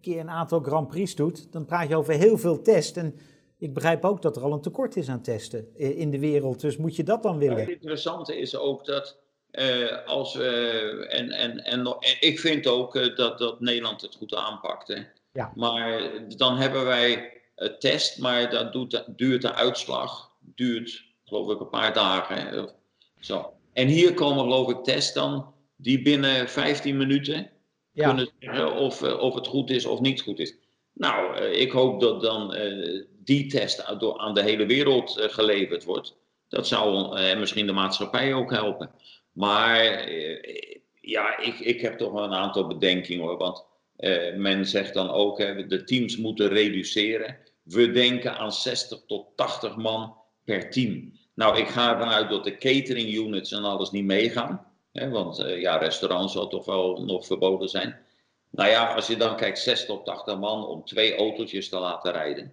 keer 0.00 0.20
een 0.20 0.30
aantal 0.30 0.60
Grand 0.60 0.88
Prix 0.88 1.14
doet, 1.14 1.52
dan 1.52 1.64
praat 1.64 1.88
je 1.88 1.96
over 1.96 2.14
heel 2.14 2.38
veel 2.38 2.62
tests. 2.62 2.96
En 2.96 3.18
ik 3.58 3.74
begrijp 3.74 4.04
ook 4.04 4.22
dat 4.22 4.36
er 4.36 4.42
al 4.42 4.52
een 4.52 4.60
tekort 4.60 4.96
is 4.96 5.08
aan 5.08 5.22
testen 5.22 5.76
in 5.76 6.10
de 6.10 6.18
wereld. 6.18 6.60
Dus 6.60 6.76
moet 6.76 6.96
je 6.96 7.04
dat 7.04 7.22
dan 7.22 7.38
willen? 7.38 7.58
het 7.58 7.68
interessante 7.68 8.38
is 8.38 8.56
ook 8.56 8.84
dat 8.84 9.18
uh, 9.52 10.06
als 10.06 10.34
en, 10.34 11.30
en, 11.30 11.64
en, 11.64 11.96
ik 12.20 12.40
vind 12.40 12.66
ook 12.66 12.96
uh, 12.96 13.16
dat, 13.16 13.38
dat 13.38 13.60
Nederland 13.60 14.00
het 14.00 14.14
goed 14.14 14.34
aanpakt. 14.34 14.88
Hè. 14.88 15.02
Ja. 15.32 15.52
Maar 15.54 16.10
dan 16.36 16.56
hebben 16.56 16.84
wij 16.84 17.32
het 17.54 17.80
test, 17.80 18.18
maar 18.18 18.50
dat 18.50 18.72
doet, 18.72 19.04
duurt 19.06 19.42
de 19.42 19.54
uitslag, 19.54 20.30
duurt 20.40 21.04
geloof 21.24 21.50
ik 21.50 21.60
een 21.60 21.68
paar 21.68 21.92
dagen. 21.92 22.36
Hè. 22.36 22.64
Zo. 23.20 23.52
En 23.74 23.88
hier 23.88 24.14
komen 24.14 24.42
geloof 24.42 24.70
ik 24.70 24.84
tests 24.84 25.12
dan, 25.12 25.52
die 25.76 26.02
binnen 26.02 26.48
15 26.48 26.96
minuten 26.96 27.50
ja. 27.92 28.06
kunnen 28.06 28.30
zeggen 28.38 28.74
of, 28.74 29.02
uh, 29.02 29.20
of 29.20 29.34
het 29.34 29.46
goed 29.46 29.70
is 29.70 29.84
of 29.84 30.00
niet 30.00 30.20
goed 30.20 30.38
is. 30.38 30.54
Nou, 30.92 31.40
ik 31.40 31.70
hoop 31.70 32.00
dat 32.00 32.20
dan 32.20 32.54
die 33.24 33.46
test 33.46 33.84
aan 34.16 34.34
de 34.34 34.42
hele 34.42 34.66
wereld 34.66 35.16
geleverd 35.20 35.84
wordt. 35.84 36.16
Dat 36.48 36.66
zou 36.66 37.18
misschien 37.38 37.66
de 37.66 37.72
maatschappij 37.72 38.34
ook 38.34 38.50
helpen. 38.50 38.90
Maar 39.34 39.80
eh, 39.80 40.76
ja, 41.00 41.38
ik, 41.38 41.58
ik 41.58 41.80
heb 41.80 41.98
toch 41.98 42.12
wel 42.12 42.24
een 42.24 42.32
aantal 42.32 42.66
bedenkingen 42.66 43.24
hoor. 43.24 43.36
Want 43.36 43.64
uh, 43.98 44.34
men 44.34 44.66
zegt 44.66 44.94
dan 44.94 45.10
ook, 45.10 45.38
hè, 45.38 45.66
de 45.66 45.84
teams 45.84 46.16
moeten 46.16 46.48
reduceren. 46.48 47.38
We 47.62 47.90
denken 47.90 48.36
aan 48.36 48.52
60 48.52 49.02
tot 49.06 49.26
80 49.36 49.76
man 49.76 50.16
per 50.44 50.70
team. 50.70 51.12
Nou, 51.34 51.58
ik 51.58 51.68
ga 51.68 51.92
ervan 51.92 52.08
uit 52.08 52.28
dat 52.28 52.44
de 52.44 52.56
catering 52.56 53.14
units 53.14 53.52
en 53.52 53.64
alles 53.64 53.90
niet 53.90 54.04
meegaan. 54.04 54.66
Want 54.92 55.40
uh, 55.40 55.60
ja, 55.60 55.76
restaurants 55.76 56.32
zal 56.32 56.48
toch 56.48 56.64
wel 56.64 57.04
nog 57.04 57.26
verboden 57.26 57.68
zijn. 57.68 57.96
Nou 58.50 58.70
ja, 58.70 58.94
als 58.94 59.06
je 59.06 59.16
dan 59.16 59.36
kijkt, 59.36 59.58
60 59.58 59.86
tot 59.86 60.04
80 60.04 60.38
man 60.38 60.66
om 60.66 60.84
twee 60.84 61.16
autootjes 61.16 61.68
te 61.68 61.78
laten 61.78 62.12
rijden. 62.12 62.52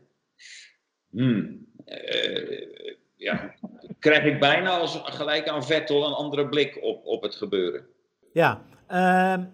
Hmm, 1.10 1.68
uh, 1.86 2.68
ja, 3.16 3.56
krijg 4.00 4.24
ik 4.24 4.40
bijna 4.40 4.78
als 4.78 5.02
gelijk 5.04 5.48
aan 5.48 5.66
Vettel 5.66 6.06
een 6.06 6.14
andere 6.14 6.50
blik 6.50 6.84
op, 6.84 7.06
op 7.06 7.22
het 7.22 7.36
gebeuren. 7.36 7.86
Ja, 8.34 8.62
uh, 8.92 9.46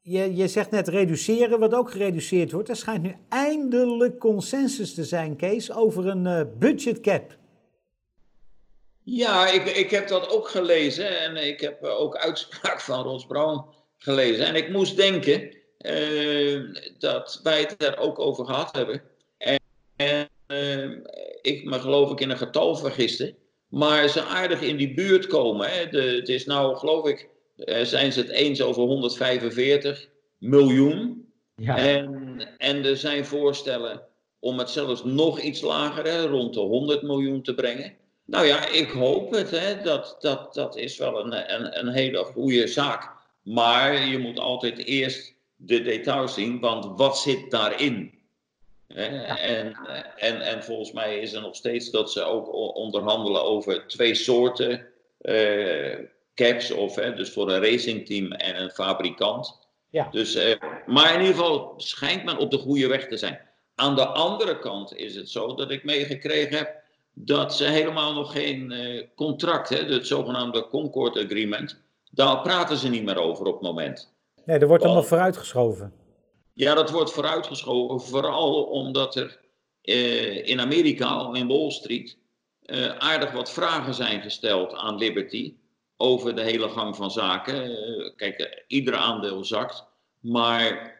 je, 0.00 0.36
je 0.36 0.48
zegt 0.48 0.70
net 0.70 0.88
reduceren, 0.88 1.58
wat 1.58 1.74
ook 1.74 1.90
gereduceerd 1.90 2.52
wordt. 2.52 2.68
Er 2.68 2.76
schijnt 2.76 3.02
nu 3.02 3.14
eindelijk 3.28 4.18
consensus 4.18 4.94
te 4.94 5.04
zijn, 5.04 5.36
Kees, 5.36 5.72
over 5.72 6.06
een 6.06 6.24
uh, 6.24 6.40
budget 6.58 7.00
cap. 7.00 7.36
Ja, 9.08 9.48
ik, 9.48 9.64
ik 9.64 9.90
heb 9.90 10.08
dat 10.08 10.30
ook 10.30 10.48
gelezen 10.48 11.20
en 11.20 11.36
ik 11.36 11.60
heb 11.60 11.84
ook 11.84 12.16
uitspraak 12.16 12.80
van 12.80 13.02
Ros 13.02 13.26
Brown 13.26 13.64
gelezen. 13.96 14.46
En 14.46 14.54
ik 14.54 14.68
moest 14.68 14.96
denken 14.96 15.56
uh, 15.80 16.60
dat 16.98 17.40
wij 17.42 17.60
het 17.60 17.82
er 17.82 17.98
ook 17.98 18.18
over 18.18 18.44
gehad 18.44 18.76
hebben. 18.76 19.02
En, 19.38 19.58
en 19.96 20.28
uh, 20.48 20.98
ik 21.42 21.64
me 21.64 21.80
geloof 21.80 22.10
ik 22.10 22.20
in 22.20 22.30
een 22.30 22.36
getal 22.36 22.76
vergiste. 22.76 23.34
Maar 23.68 24.08
ze 24.08 24.22
aardig 24.22 24.60
in 24.60 24.76
die 24.76 24.94
buurt 24.94 25.26
komen. 25.26 25.70
Hè. 25.70 25.88
De, 25.88 26.02
het 26.02 26.28
is 26.28 26.46
nou, 26.46 26.76
geloof 26.76 27.08
ik, 27.08 27.28
uh, 27.56 27.82
zijn 27.82 28.12
ze 28.12 28.20
het 28.20 28.30
eens 28.30 28.62
over 28.62 28.82
145 28.82 30.08
miljoen. 30.38 31.28
Ja. 31.56 31.76
En, 31.76 32.38
en 32.58 32.84
er 32.84 32.96
zijn 32.96 33.24
voorstellen 33.24 34.02
om 34.38 34.58
het 34.58 34.70
zelfs 34.70 35.04
nog 35.04 35.40
iets 35.40 35.60
lager, 35.60 36.04
hè, 36.04 36.26
rond 36.26 36.54
de 36.54 36.60
100 36.60 37.02
miljoen 37.02 37.42
te 37.42 37.54
brengen. 37.54 37.96
Nou 38.26 38.46
ja, 38.46 38.68
ik 38.68 38.90
hoop 38.90 39.30
het. 39.30 39.50
Hè. 39.50 39.82
Dat, 39.82 40.16
dat, 40.20 40.54
dat 40.54 40.76
is 40.76 40.98
wel 40.98 41.24
een, 41.24 41.54
een, 41.54 41.78
een 41.78 41.92
hele 41.92 42.24
goede 42.24 42.66
zaak. 42.66 43.10
Maar 43.42 44.06
je 44.06 44.18
moet 44.18 44.38
altijd 44.38 44.78
eerst 44.78 45.34
de 45.56 45.82
details 45.82 46.34
zien, 46.34 46.60
want 46.60 46.98
wat 46.98 47.18
zit 47.18 47.50
daarin? 47.50 48.14
En, 48.86 49.26
en, 50.16 50.40
en 50.40 50.64
volgens 50.64 50.92
mij 50.92 51.18
is 51.18 51.32
er 51.32 51.40
nog 51.40 51.56
steeds 51.56 51.90
dat 51.90 52.12
ze 52.12 52.22
ook 52.22 52.52
onderhandelen 52.76 53.42
over 53.42 53.86
twee 53.86 54.14
soorten 54.14 54.86
uh, 55.20 55.94
caps, 56.34 56.70
of, 56.70 56.94
hè, 56.94 57.14
dus 57.14 57.30
voor 57.30 57.50
een 57.50 57.62
racingteam 57.62 58.32
en 58.32 58.62
een 58.62 58.70
fabrikant. 58.70 59.68
Ja. 59.90 60.08
Dus, 60.10 60.36
uh, 60.36 60.54
maar 60.86 61.14
in 61.14 61.20
ieder 61.20 61.34
geval 61.34 61.74
schijnt 61.76 62.24
men 62.24 62.38
op 62.38 62.50
de 62.50 62.58
goede 62.58 62.86
weg 62.86 63.06
te 63.06 63.16
zijn. 63.16 63.40
Aan 63.74 63.94
de 63.94 64.06
andere 64.06 64.58
kant 64.58 64.96
is 64.96 65.14
het 65.14 65.30
zo 65.30 65.54
dat 65.54 65.70
ik 65.70 65.84
meegekregen 65.84 66.56
heb 66.56 66.82
dat 67.18 67.56
ze 67.56 67.64
helemaal 67.64 68.14
nog 68.14 68.32
geen 68.32 68.72
uh, 68.72 69.02
contract, 69.14 69.68
hè, 69.68 69.76
het 69.76 70.06
zogenaamde 70.06 70.68
Concord 70.68 71.16
Agreement, 71.16 71.80
daar 72.10 72.42
praten 72.42 72.76
ze 72.76 72.88
niet 72.88 73.04
meer 73.04 73.18
over 73.18 73.46
op 73.46 73.52
het 73.52 73.62
moment. 73.62 74.14
Nee, 74.44 74.58
er 74.58 74.66
wordt 74.66 74.84
allemaal 74.84 75.02
vooruitgeschoven. 75.02 75.92
Ja, 76.52 76.74
dat 76.74 76.90
wordt 76.90 77.12
vooruitgeschoven, 77.12 78.00
vooral 78.00 78.64
omdat 78.64 79.16
er 79.16 79.40
uh, 79.82 80.48
in 80.48 80.60
Amerika, 80.60 81.30
in 81.32 81.48
Wall 81.48 81.70
Street, 81.70 82.18
uh, 82.66 82.96
aardig 82.96 83.32
wat 83.32 83.52
vragen 83.52 83.94
zijn 83.94 84.20
gesteld 84.22 84.74
aan 84.74 84.96
Liberty 84.96 85.54
over 85.96 86.34
de 86.34 86.42
hele 86.42 86.68
gang 86.68 86.96
van 86.96 87.10
zaken. 87.10 87.70
Uh, 87.70 88.10
kijk, 88.16 88.64
ieder 88.66 88.94
aandeel 88.94 89.44
zakt, 89.44 89.84
maar 90.20 90.94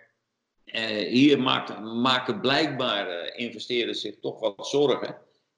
hier 1.08 1.40
maakt, 1.40 1.80
maken 1.80 2.40
blijkbaar 2.40 3.34
investeerders 3.34 4.00
zich 4.00 4.14
toch 4.20 4.40
wat 4.40 4.66
zorgen. 4.68 5.16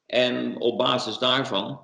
En 0.09 0.61
op 0.61 0.79
basis 0.79 1.19
daarvan 1.19 1.81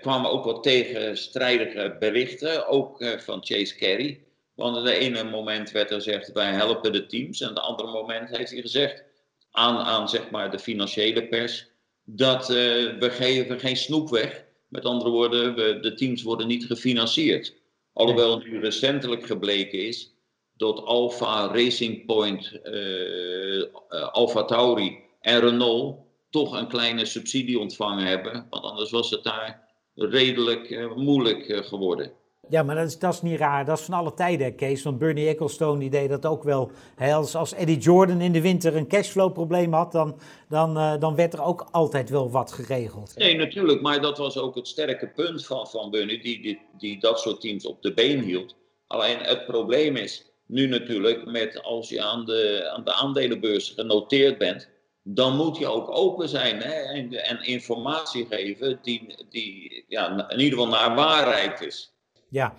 kwamen 0.00 0.30
ook 0.30 0.44
wat 0.44 0.62
tegenstrijdige 0.62 1.96
berichten, 1.98 2.68
ook 2.68 3.04
van 3.18 3.44
Chase 3.44 3.76
Carey. 3.76 4.24
Want 4.54 4.76
op 4.76 4.84
de 4.84 4.98
ene 4.98 5.24
moment 5.24 5.70
werd 5.70 5.90
er 5.90 5.96
gezegd, 5.96 6.32
wij 6.32 6.52
helpen 6.52 6.92
de 6.92 7.06
teams. 7.06 7.40
En 7.40 7.48
op 7.48 7.54
het 7.54 7.64
andere 7.64 7.90
moment 7.90 8.36
heeft 8.36 8.50
hij 8.50 8.60
gezegd 8.60 9.04
aan, 9.50 9.78
aan 9.78 10.08
zeg 10.08 10.30
maar, 10.30 10.50
de 10.50 10.58
financiële 10.58 11.26
pers, 11.26 11.66
dat 12.04 12.50
uh, 12.50 12.56
we 12.98 13.10
geven 13.10 13.60
geen 13.60 13.76
snoep 13.76 14.08
weg. 14.10 14.44
Met 14.68 14.84
andere 14.84 15.10
woorden, 15.10 15.54
we, 15.54 15.78
de 15.80 15.94
teams 15.94 16.22
worden 16.22 16.46
niet 16.46 16.64
gefinancierd. 16.64 17.54
Alhoewel 17.92 18.38
nu 18.38 18.60
recentelijk 18.60 19.26
gebleken 19.26 19.78
is 19.78 20.14
dat 20.56 20.84
Alfa 20.84 21.46
Racing 21.46 22.06
Point, 22.06 22.60
uh, 22.64 23.56
uh, 23.56 23.66
Alfa 23.88 24.44
Tauri 24.44 24.98
en 25.20 25.40
Renault 25.40 26.03
toch 26.34 26.52
een 26.52 26.68
kleine 26.68 27.04
subsidie 27.04 27.58
ontvangen 27.58 28.06
hebben. 28.06 28.46
Want 28.50 28.64
anders 28.64 28.90
was 28.90 29.10
het 29.10 29.24
daar 29.24 29.68
redelijk 29.94 30.94
moeilijk 30.96 31.66
geworden. 31.66 32.12
Ja, 32.48 32.62
maar 32.62 32.74
dat 32.74 32.86
is, 32.86 32.98
dat 32.98 33.14
is 33.14 33.22
niet 33.22 33.38
raar. 33.38 33.64
Dat 33.64 33.78
is 33.78 33.84
van 33.84 33.94
alle 33.94 34.14
tijden, 34.14 34.54
Kees. 34.54 34.82
Want 34.82 34.98
Bernie 34.98 35.28
Ecclestone 35.28 35.78
die 35.78 35.90
deed 35.90 36.08
dat 36.08 36.26
ook 36.26 36.42
wel. 36.42 36.70
als, 36.98 37.34
als 37.34 37.52
Eddie 37.52 37.78
Jordan 37.78 38.20
in 38.20 38.32
de 38.32 38.40
winter 38.40 38.76
een 38.76 38.88
cashflow-probleem 38.88 39.72
had, 39.72 39.92
dan, 39.92 40.18
dan, 40.48 40.76
uh, 40.76 41.00
dan 41.00 41.14
werd 41.14 41.32
er 41.32 41.42
ook 41.42 41.68
altijd 41.70 42.10
wel 42.10 42.30
wat 42.30 42.52
geregeld. 42.52 43.12
Nee, 43.16 43.36
natuurlijk. 43.36 43.80
Maar 43.80 44.00
dat 44.00 44.18
was 44.18 44.38
ook 44.38 44.54
het 44.54 44.68
sterke 44.68 45.08
punt 45.08 45.46
van, 45.46 45.66
van 45.66 45.90
Bernie, 45.90 46.22
die, 46.22 46.42
die, 46.42 46.60
die 46.78 47.00
dat 47.00 47.20
soort 47.20 47.40
teams 47.40 47.66
op 47.66 47.82
de 47.82 47.94
been 47.94 48.20
hield. 48.20 48.56
Alleen 48.86 49.18
het 49.18 49.46
probleem 49.46 49.96
is 49.96 50.32
nu 50.46 50.66
natuurlijk, 50.66 51.24
met 51.24 51.62
als 51.62 51.88
je 51.88 52.02
aan 52.02 52.24
de, 52.24 52.70
aan 52.74 52.84
de 52.84 52.92
aandelenbeurs 52.92 53.70
genoteerd 53.70 54.38
bent, 54.38 54.72
dan 55.06 55.36
moet 55.36 55.58
je 55.58 55.66
ook 55.66 55.90
open 55.90 56.28
zijn 56.28 56.60
hè, 56.60 56.72
en, 56.72 57.12
en 57.12 57.42
informatie 57.42 58.26
geven 58.26 58.78
die, 58.82 59.24
die 59.30 59.84
ja, 59.88 60.28
in 60.30 60.40
ieder 60.40 60.58
geval 60.58 60.72
naar 60.72 60.94
waarheid 60.94 61.60
is. 61.60 61.94
Ja, 62.28 62.54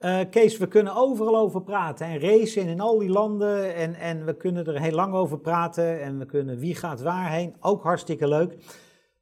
uh, 0.00 0.20
Kees, 0.30 0.58
we 0.58 0.68
kunnen 0.68 0.94
overal 0.94 1.36
over 1.36 1.62
praten 1.62 2.06
en 2.06 2.20
racen 2.20 2.66
in 2.66 2.80
al 2.80 2.98
die 2.98 3.08
landen 3.08 3.74
en, 3.74 3.94
en 3.94 4.24
we 4.24 4.36
kunnen 4.36 4.66
er 4.66 4.80
heel 4.80 4.92
lang 4.92 5.14
over 5.14 5.38
praten 5.38 6.02
en 6.02 6.18
we 6.18 6.26
kunnen 6.26 6.58
wie 6.58 6.74
gaat 6.74 7.00
waarheen, 7.00 7.56
ook 7.60 7.82
hartstikke 7.82 8.28
leuk. 8.28 8.56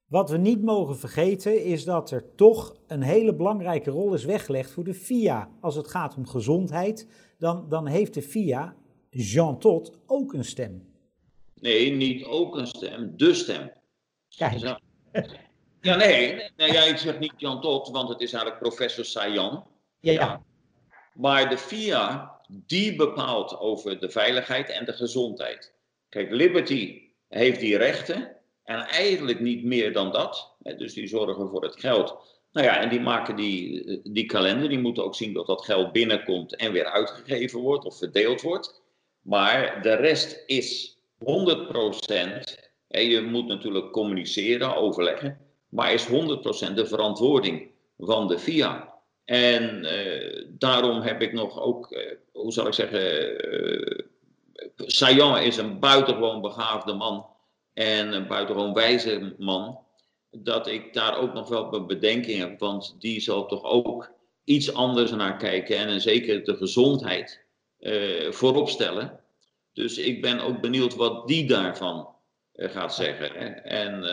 Wat 0.08 0.30
we 0.30 0.36
niet 0.36 0.62
mogen 0.62 0.98
vergeten 0.98 1.64
is 1.64 1.84
dat 1.84 2.10
er 2.10 2.34
toch 2.34 2.76
een 2.86 3.02
hele 3.02 3.34
belangrijke 3.34 3.90
rol 3.90 4.14
is 4.14 4.24
weggelegd 4.24 4.70
voor 4.70 4.84
de 4.84 4.94
FIA. 4.94 5.48
Als 5.60 5.74
het 5.74 5.88
gaat 5.88 6.16
om 6.16 6.26
gezondheid, 6.26 7.08
dan, 7.38 7.66
dan 7.68 7.86
heeft 7.86 8.14
de 8.14 8.22
FIA, 8.22 8.74
Jean 9.10 9.58
Todt, 9.58 9.98
ook 10.06 10.32
een 10.32 10.44
stem. 10.44 10.93
Nee, 11.64 11.92
niet 11.92 12.24
ook 12.24 12.56
een 12.56 12.66
stem, 12.66 13.12
de 13.16 13.34
stem. 13.34 13.72
Kijk. 14.36 14.78
Ja, 15.80 15.96
nee, 15.96 16.50
nee 16.56 16.72
ja, 16.72 16.82
ik 16.82 16.96
zeg 16.96 17.18
niet 17.18 17.32
Jean 17.36 17.60
Todt, 17.60 17.88
want 17.88 18.08
het 18.08 18.20
is 18.20 18.32
eigenlijk 18.32 18.62
professor 18.62 19.04
Sayan. 19.04 19.66
Ja, 20.00 20.12
ja. 20.12 20.42
Maar 21.14 21.48
de 21.48 21.58
FIA, 21.58 22.32
die 22.48 22.96
bepaalt 22.96 23.58
over 23.58 24.00
de 24.00 24.10
veiligheid 24.10 24.68
en 24.68 24.84
de 24.84 24.92
gezondheid. 24.92 25.74
Kijk, 26.08 26.30
Liberty 26.30 27.02
heeft 27.28 27.60
die 27.60 27.76
rechten 27.76 28.36
en 28.64 28.80
eigenlijk 28.80 29.40
niet 29.40 29.64
meer 29.64 29.92
dan 29.92 30.12
dat. 30.12 30.56
Dus 30.58 30.94
die 30.94 31.06
zorgen 31.06 31.48
voor 31.48 31.62
het 31.62 31.80
geld. 31.80 32.16
Nou 32.52 32.66
ja, 32.66 32.80
en 32.80 32.88
die 32.88 33.00
maken 33.00 33.36
die, 33.36 34.00
die 34.02 34.26
kalender. 34.26 34.68
Die 34.68 34.78
moeten 34.78 35.04
ook 35.04 35.14
zien 35.14 35.32
dat 35.32 35.46
dat 35.46 35.64
geld 35.64 35.92
binnenkomt 35.92 36.56
en 36.56 36.72
weer 36.72 36.86
uitgegeven 36.86 37.60
wordt 37.60 37.84
of 37.84 37.98
verdeeld 37.98 38.42
wordt. 38.42 38.82
Maar 39.20 39.82
de 39.82 39.94
rest 39.94 40.42
is 40.46 40.93
100%. 41.24 42.72
En 42.88 43.06
je 43.06 43.20
moet 43.20 43.46
natuurlijk 43.46 43.92
communiceren, 43.92 44.76
overleggen. 44.76 45.38
Maar 45.68 45.92
is 45.92 46.06
100% 46.06 46.10
de 46.74 46.86
verantwoording 46.86 47.70
van 47.98 48.28
de 48.28 48.38
FIA. 48.38 48.94
En 49.24 49.84
uh, 49.84 50.44
daarom 50.48 51.00
heb 51.00 51.22
ik 51.22 51.32
nog 51.32 51.60
ook, 51.60 51.92
uh, 51.92 52.00
hoe 52.32 52.52
zal 52.52 52.66
ik 52.66 52.72
zeggen, 52.72 53.00
uh, 53.54 53.98
Sayan 54.76 55.38
is 55.38 55.56
een 55.56 55.78
buitengewoon 55.80 56.40
begaafde 56.40 56.92
man 56.92 57.26
en 57.72 58.12
een 58.12 58.26
buitengewoon 58.26 58.72
wijze 58.72 59.34
man, 59.38 59.78
dat 60.30 60.66
ik 60.66 60.92
daar 60.92 61.18
ook 61.18 61.32
nog 61.32 61.48
wel 61.48 61.74
een 61.74 61.86
bedenking 61.86 62.38
heb, 62.38 62.58
want 62.58 62.96
die 62.98 63.20
zal 63.20 63.46
toch 63.46 63.64
ook 63.64 64.10
iets 64.44 64.74
anders 64.74 65.10
naar 65.10 65.36
kijken 65.36 65.76
en 65.76 66.00
zeker 66.00 66.44
de 66.44 66.56
gezondheid 66.56 67.42
voorop 68.30 68.68
stellen. 68.68 69.23
Dus 69.74 69.98
ik 69.98 70.20
ben 70.20 70.40
ook 70.40 70.60
benieuwd 70.60 70.94
wat 70.94 71.28
die 71.28 71.46
daarvan 71.46 72.08
gaat 72.56 72.94
zeggen. 72.94 73.30
Hè? 73.32 73.46
En 73.48 74.04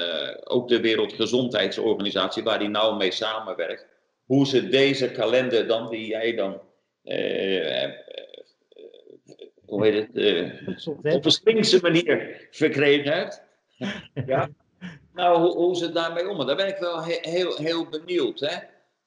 ook 0.43 0.67
de 0.67 0.79
Wereldgezondheidsorganisatie, 0.79 2.43
waar 2.43 2.59
die 2.59 2.69
nou 2.69 2.97
mee 2.97 3.11
samenwerkt 3.11 3.85
hoe 4.31 4.47
ze 4.47 4.67
deze 4.67 5.11
kalender 5.11 5.67
dan, 5.67 5.89
die 5.89 6.07
jij 6.07 6.35
dan, 6.35 6.61
uh, 7.03 7.83
uh, 7.83 7.93
hoe 9.65 9.85
heet 9.85 10.07
het, 10.13 10.87
op 10.87 11.25
een 11.25 11.31
slinkse 11.31 11.79
manier 11.81 12.47
verkregen 12.51 13.13
hebt. 13.13 13.43
ja. 14.25 14.49
Nou, 15.13 15.41
hoe, 15.41 15.55
hoe 15.55 15.75
ze 15.75 15.91
daarmee 15.91 16.29
omgaan, 16.29 16.47
daar 16.47 16.55
ben 16.55 16.67
ik 16.67 16.77
wel 16.77 17.03
he 17.03 17.17
heel, 17.21 17.55
heel 17.57 17.89
benieuwd. 17.89 18.39
Hè? 18.39 18.57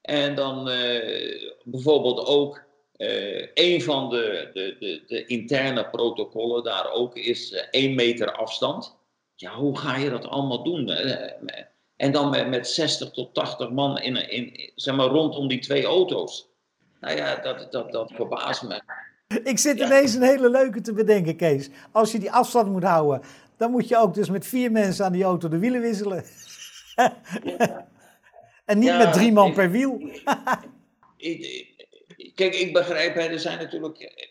En 0.01 0.35
dan 0.35 0.69
bijvoorbeeld 1.63 2.25
ook 2.27 2.63
een 3.53 3.81
van 3.81 4.09
de, 4.09 4.49
de, 4.53 4.75
de, 4.79 5.03
de, 5.07 5.25
interne 5.25 5.89
protocollen 5.89 6.63
daar 6.63 6.91
ook 6.91 7.15
is 7.15 7.67
één 7.71 7.95
meter 7.95 8.31
afstand. 8.31 8.95
Ja, 9.35 9.55
hoe 9.55 9.77
ga 9.77 9.95
je 9.95 10.09
dat 10.09 10.27
allemaal 10.27 10.63
doen? 10.63 10.89
En 11.95 12.11
dan 12.11 12.29
met, 12.29 12.47
met 12.49 12.67
60 12.67 13.11
tot 13.11 13.33
80 13.33 13.69
man 13.69 13.97
in, 13.99 14.29
in, 14.29 14.71
zeg 14.75 14.95
maar, 14.95 15.07
rondom 15.07 15.47
die 15.47 15.59
twee 15.59 15.85
auto's. 15.85 16.49
Nou 16.99 17.17
ja, 17.17 17.35
dat, 17.35 17.71
dat, 17.71 17.91
dat 17.91 18.11
verbaast 18.11 18.63
me. 18.63 18.81
Ik 19.43 19.59
zit 19.59 19.79
ineens 19.79 20.13
een 20.13 20.21
hele 20.21 20.49
leuke 20.49 20.81
te 20.81 20.93
bedenken, 20.93 21.35
Kees. 21.35 21.69
Als 21.91 22.11
je 22.11 22.19
die 22.19 22.31
afstand 22.31 22.71
moet 22.71 22.83
houden, 22.83 23.21
dan 23.57 23.71
moet 23.71 23.87
je 23.87 23.97
ook 23.97 24.13
dus 24.13 24.29
met 24.29 24.47
vier 24.47 24.71
mensen 24.71 25.05
aan 25.05 25.11
die 25.11 25.23
auto 25.23 25.47
de 25.47 25.57
wielen 25.57 25.81
wisselen. 25.81 26.25
en 28.65 28.79
niet 28.79 28.97
met 28.97 29.13
drie 29.13 29.31
man 29.31 29.53
per 29.53 29.71
wiel. 29.71 30.01
Kijk, 32.35 32.55
ik 32.55 32.73
begrijp, 32.73 33.15
er 33.15 33.39
zijn 33.39 33.57
natuurlijk 33.57 34.29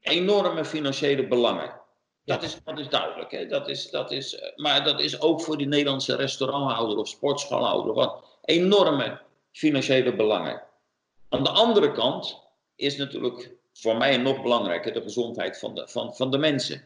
enorme 0.00 0.64
financiële 0.64 1.26
belangen. 1.26 1.80
Dat, 2.24 2.42
is, 2.42 2.58
dat 2.64 2.78
is 2.78 2.88
duidelijk. 2.88 3.30
Hè? 3.30 3.46
Dat 3.46 3.68
is, 3.68 3.90
dat 3.90 4.10
is, 4.10 4.34
eh, 4.34 4.56
maar 4.56 4.84
dat 4.84 5.00
is 5.00 5.20
ook 5.20 5.40
voor 5.40 5.56
die 5.56 5.66
Nederlandse 5.66 6.16
restauranthouder 6.16 6.96
of 6.96 7.08
sportschoolhouder 7.08 7.94
wat 7.94 8.24
enorme 8.44 9.20
financiële 9.52 10.16
belangen. 10.16 10.62
Aan 11.28 11.44
de 11.44 11.50
andere 11.50 11.92
kant 11.92 12.40
is 12.76 12.96
natuurlijk 12.96 13.52
voor 13.72 13.96
mij 13.96 14.16
nog 14.16 14.42
belangrijker 14.42 14.92
de 14.92 15.02
gezondheid 15.02 15.58
van 15.58 15.74
de, 15.74 15.88
van, 15.88 16.14
van 16.14 16.30
de 16.30 16.38
mensen. 16.38 16.82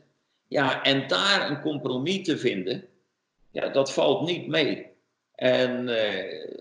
Ja, 0.49 0.83
en 0.83 1.09
daar 1.09 1.51
een 1.51 1.61
compromis 1.61 2.25
te 2.27 2.39
vinden, 2.39 2.89
ja, 3.51 3.69
dat 3.69 3.93
valt 3.93 4.27
niet 4.27 4.47
mee. 4.47 4.87
En 5.35 5.89
uh, 5.89 6.57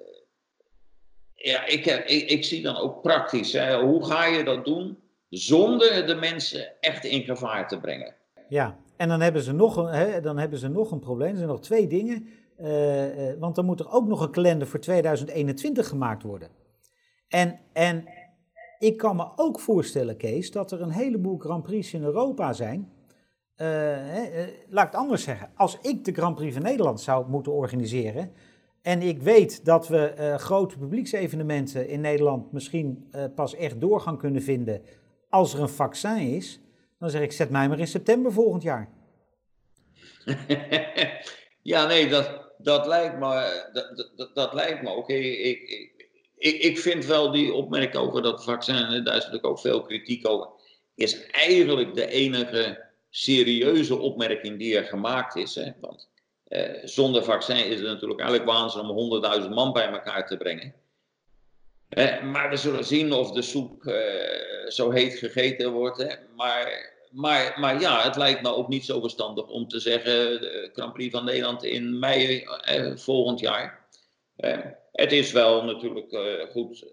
ja, 1.36 1.66
ik, 1.66 1.86
heb, 1.86 2.08
ik, 2.08 2.30
ik, 2.30 2.44
zie 2.44 2.62
dan 2.62 2.78
ook 2.78 3.02
praktisch, 3.02 3.54
hè, 3.54 3.80
hoe 3.82 4.06
ga 4.06 4.26
je 4.26 4.44
dat 4.44 4.66
doen 4.66 4.98
zonder 5.30 6.08
de 6.08 6.16
mensen 6.16 6.72
echt 6.80 7.06
in 7.06 7.24
gevaar 7.24 7.68
te 7.68 7.80
brengen? 7.80 8.14
Ja, 8.50 8.78
en 8.98 9.10
dan 9.10 9.22
hebben 9.22 9.42
ze 9.42 9.54
nog 9.54 9.76
een, 9.76 9.88
hè, 9.88 10.22
dan 10.22 10.38
hebben 10.38 10.60
ze 10.60 10.68
nog 10.68 10.92
een 10.92 11.00
probleem. 11.00 11.30
Er 11.30 11.36
zijn 11.36 11.50
nog 11.50 11.62
twee 11.62 11.88
dingen. 11.88 12.28
Uh, 12.60 13.30
uh, 13.30 13.40
want 13.40 13.56
dan 13.56 13.66
moet 13.66 13.80
er 13.80 13.92
ook 13.92 14.08
nog 14.08 14.22
een 14.22 14.32
kalender 14.32 14.68
voor 14.68 14.80
2021 14.80 15.88
gemaakt 15.88 16.24
worden. 16.24 16.50
En, 17.28 17.60
en 17.74 18.06
ik 18.80 18.98
kan 18.98 19.16
me 19.16 19.28
ook 19.36 19.60
voorstellen, 19.60 20.18
Kees, 20.18 20.52
dat 20.52 20.72
er 20.72 20.82
een 20.82 20.92
heleboel 20.92 21.38
Grand 21.38 21.64
Prix 21.64 21.94
in 21.94 22.04
Europa 22.04 22.54
zijn. 22.54 22.92
Uh, 23.58 23.68
laat 24.70 24.86
ik 24.86 24.92
het 24.92 25.02
anders 25.02 25.24
zeggen. 25.24 25.52
Als 25.56 25.78
ik 25.82 26.06
de 26.06 26.14
Grand 26.14 26.36
Prix 26.36 26.54
van 26.54 26.64
Nederland 26.64 27.02
zou 27.02 27.30
moeten 27.30 27.52
organiseren. 27.52 28.32
En 28.86 29.02
ik 29.02 29.22
weet 29.22 29.66
dat 29.66 29.88
we 29.88 30.34
grote 30.38 30.78
publieksevenementen 30.78 31.88
in 31.88 32.02
Nederland 32.02 32.52
misschien 32.52 33.10
pas 33.36 33.56
echt 33.56 33.82
doorgang 33.82 34.20
kunnen 34.20 34.42
vinden 34.42 34.82
als 35.30 35.54
er 35.54 35.62
een 35.62 35.70
vaccin 35.70 36.18
is 36.18 36.60
Dan 37.00 37.10
zeg 37.10 37.22
ik, 37.22 37.32
zet 37.32 37.50
mij 37.50 37.68
maar 37.68 37.80
in 37.80 37.88
september 37.88 38.32
volgend 38.32 38.64
jaar. 38.64 38.90
ja, 41.62 41.86
nee, 41.86 42.08
dat, 42.08 42.52
dat 42.58 42.86
lijkt 42.86 43.20
me, 43.20 43.70
dat, 43.74 44.12
dat, 44.16 44.36
dat 44.36 44.54
lijkt 44.54 44.82
me 44.82 44.90
ook. 44.90 45.10
Ik, 45.10 45.40
ik, 45.40 45.92
ik, 46.38 46.62
ik 46.62 46.80
vind 46.80 47.06
wel 47.06 47.32
die 47.32 47.54
opmerking 47.54 48.04
over 48.04 48.22
dat 48.22 48.44
vaccin, 48.44 48.76
daar 48.76 49.16
is 49.16 49.24
natuurlijk 49.24 49.46
ook 49.46 49.60
veel 49.60 49.82
kritiek 49.82 50.28
over, 50.28 50.50
is 50.96 51.26
eigenlijk 51.26 51.94
de 51.94 52.08
enige 52.08 52.86
serieuze 53.10 53.98
opmerking 53.98 54.60
die 54.60 54.78
er 54.78 54.86
gemaakt 54.86 55.36
is. 55.36 55.56
Hè? 55.56 55.72
Want 55.82 56.10
eh, 56.14 56.15
zonder 56.84 57.24
vaccin 57.24 57.66
is 57.66 57.80
het 57.80 57.88
natuurlijk 57.88 58.20
eigenlijk 58.20 58.52
waanzinnig 58.52 58.92
om 58.92 59.24
100.000 59.44 59.50
man 59.50 59.74
bij 59.74 59.88
elkaar 59.88 60.28
te 60.28 60.38
brengen. 60.38 60.74
Eh, 61.90 62.22
maar 62.22 62.50
we 62.50 62.56
zullen 62.56 62.86
zien 62.86 63.14
of 63.14 63.32
de 63.32 63.42
soep 63.42 63.86
eh, 63.86 64.70
zo 64.70 64.92
heet 64.92 65.14
gegeten 65.14 65.72
wordt. 65.72 65.98
Hè? 65.98 66.16
Maar, 66.36 66.94
maar, 67.12 67.56
maar 67.60 67.80
ja, 67.80 68.02
het 68.02 68.16
lijkt 68.16 68.42
me 68.42 68.56
ook 68.56 68.68
niet 68.68 68.86
zo 68.86 69.00
verstandig 69.00 69.48
om 69.48 69.68
te 69.68 69.80
zeggen: 69.80 70.42
de 70.42 70.70
Grand 70.74 70.94
Prix 70.94 71.12
van 71.12 71.26
Nederland 71.26 71.64
in 71.64 72.00
mei 72.00 72.44
eh, 72.62 72.96
volgend 72.96 73.40
jaar. 73.40 73.88
Eh, 74.36 74.58
het 74.92 75.12
is 75.12 75.32
wel 75.32 75.64
natuurlijk 75.64 76.12
eh, 76.12 76.50
goed, 76.52 76.86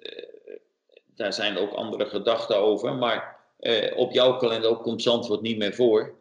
daar 1.15 1.33
zijn 1.33 1.59
ook 1.59 1.73
andere 1.73 2.07
gedachten 2.07 2.57
over. 2.57 2.95
Maar 2.95 3.41
op 3.97 4.13
jouw 4.13 4.37
kalender 4.37 4.77
komt 4.77 5.03
Zandvoort 5.03 5.41
niet 5.41 5.59
meer 5.59 5.75
voor. 5.75 6.15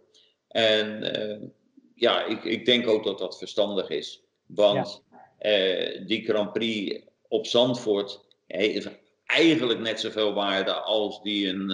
En 0.47 1.53
ja, 2.01 2.23
ik, 2.23 2.43
ik 2.43 2.65
denk 2.65 2.87
ook 2.87 3.03
dat 3.03 3.19
dat 3.19 3.37
verstandig 3.37 3.89
is. 3.89 4.23
Want 4.45 5.03
die 6.05 6.23
Grand 6.23 6.53
Prix 6.53 7.05
op 7.27 7.45
Zandvoort 7.45 8.25
heeft 8.47 8.89
eigenlijk 9.25 9.79
net 9.79 9.99
zoveel 9.99 10.33
waarde 10.33 10.73
als 10.73 11.21
die 11.21 11.47
in 11.47 11.73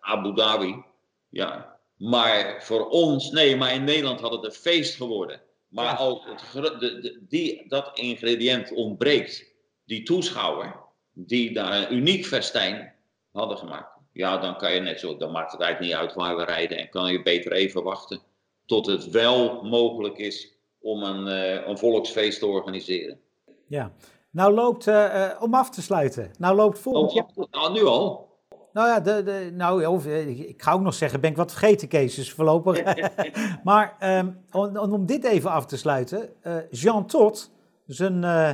Abu 0.00 0.34
Dhabi. 0.34 0.82
Ja, 1.28 1.78
maar 1.96 2.62
voor 2.62 2.88
ons, 2.88 3.30
nee, 3.30 3.56
maar 3.56 3.74
in 3.74 3.84
Nederland 3.84 4.20
had 4.20 4.32
het 4.32 4.44
een 4.44 4.52
feest 4.52 4.96
geworden. 4.96 5.40
Maar 5.68 5.96
als 5.96 6.20
het, 6.52 6.80
de, 6.80 7.18
die, 7.28 7.68
dat 7.68 7.98
ingrediënt 7.98 8.72
ontbreekt, 8.72 9.54
die 9.84 10.02
toeschouwer, 10.02 10.76
die 11.12 11.52
daar 11.52 11.72
een 11.72 11.94
uniek 11.94 12.26
festijn 12.26 12.94
hadden 13.32 13.58
gemaakt, 13.58 13.98
ja, 14.12 14.38
dan 14.38 14.56
kan 14.56 14.72
je 14.72 14.80
net 14.80 15.00
zo, 15.00 15.16
dan 15.16 15.30
maakt 15.30 15.52
het 15.52 15.60
eigenlijk 15.60 15.92
niet 15.92 16.02
uit 16.02 16.14
waar 16.14 16.36
we 16.36 16.44
rijden 16.44 16.78
en 16.78 16.88
kan 16.88 17.12
je 17.12 17.22
beter 17.22 17.52
even 17.52 17.82
wachten 17.82 18.20
tot 18.66 18.86
het 18.86 19.10
wel 19.10 19.62
mogelijk 19.62 20.18
is 20.18 20.58
om 20.80 21.02
een, 21.02 21.26
uh, 21.26 21.66
een 21.66 21.78
volksfeest 21.78 22.38
te 22.38 22.46
organiseren. 22.46 23.20
Ja, 23.68 23.92
nou 24.30 24.54
loopt, 24.54 24.86
uh, 24.86 25.30
om 25.40 25.54
af 25.54 25.70
te 25.70 25.82
sluiten, 25.82 26.30
nou 26.38 26.56
loopt 26.56 26.78
volgend 26.78 27.10
oh, 27.10 27.14
jaar... 27.14 27.46
Nou, 27.50 27.72
nu 27.72 27.84
al? 27.84 28.26
Nou 28.76 28.88
ja, 28.88 29.00
de, 29.00 29.22
de, 29.22 29.50
nou, 29.54 30.04
ik 30.28 30.62
ga 30.62 30.72
ook 30.72 30.80
nog 30.80 30.94
zeggen, 30.94 31.20
ben 31.20 31.30
ik 31.30 31.36
wat 31.36 31.50
vergeten, 31.50 31.88
Kees, 31.88 32.14
dus 32.14 32.32
voorlopig. 32.32 32.82
maar 33.64 33.96
um, 34.18 34.40
om, 34.52 34.76
om, 34.76 35.06
dit 35.06 35.24
even 35.24 35.50
af 35.50 35.66
te 35.66 35.76
sluiten. 35.76 36.28
Uh, 36.42 36.56
Jean 36.70 37.06
Todt, 37.06 37.50
zijn 37.86 38.22
uh, 38.22 38.52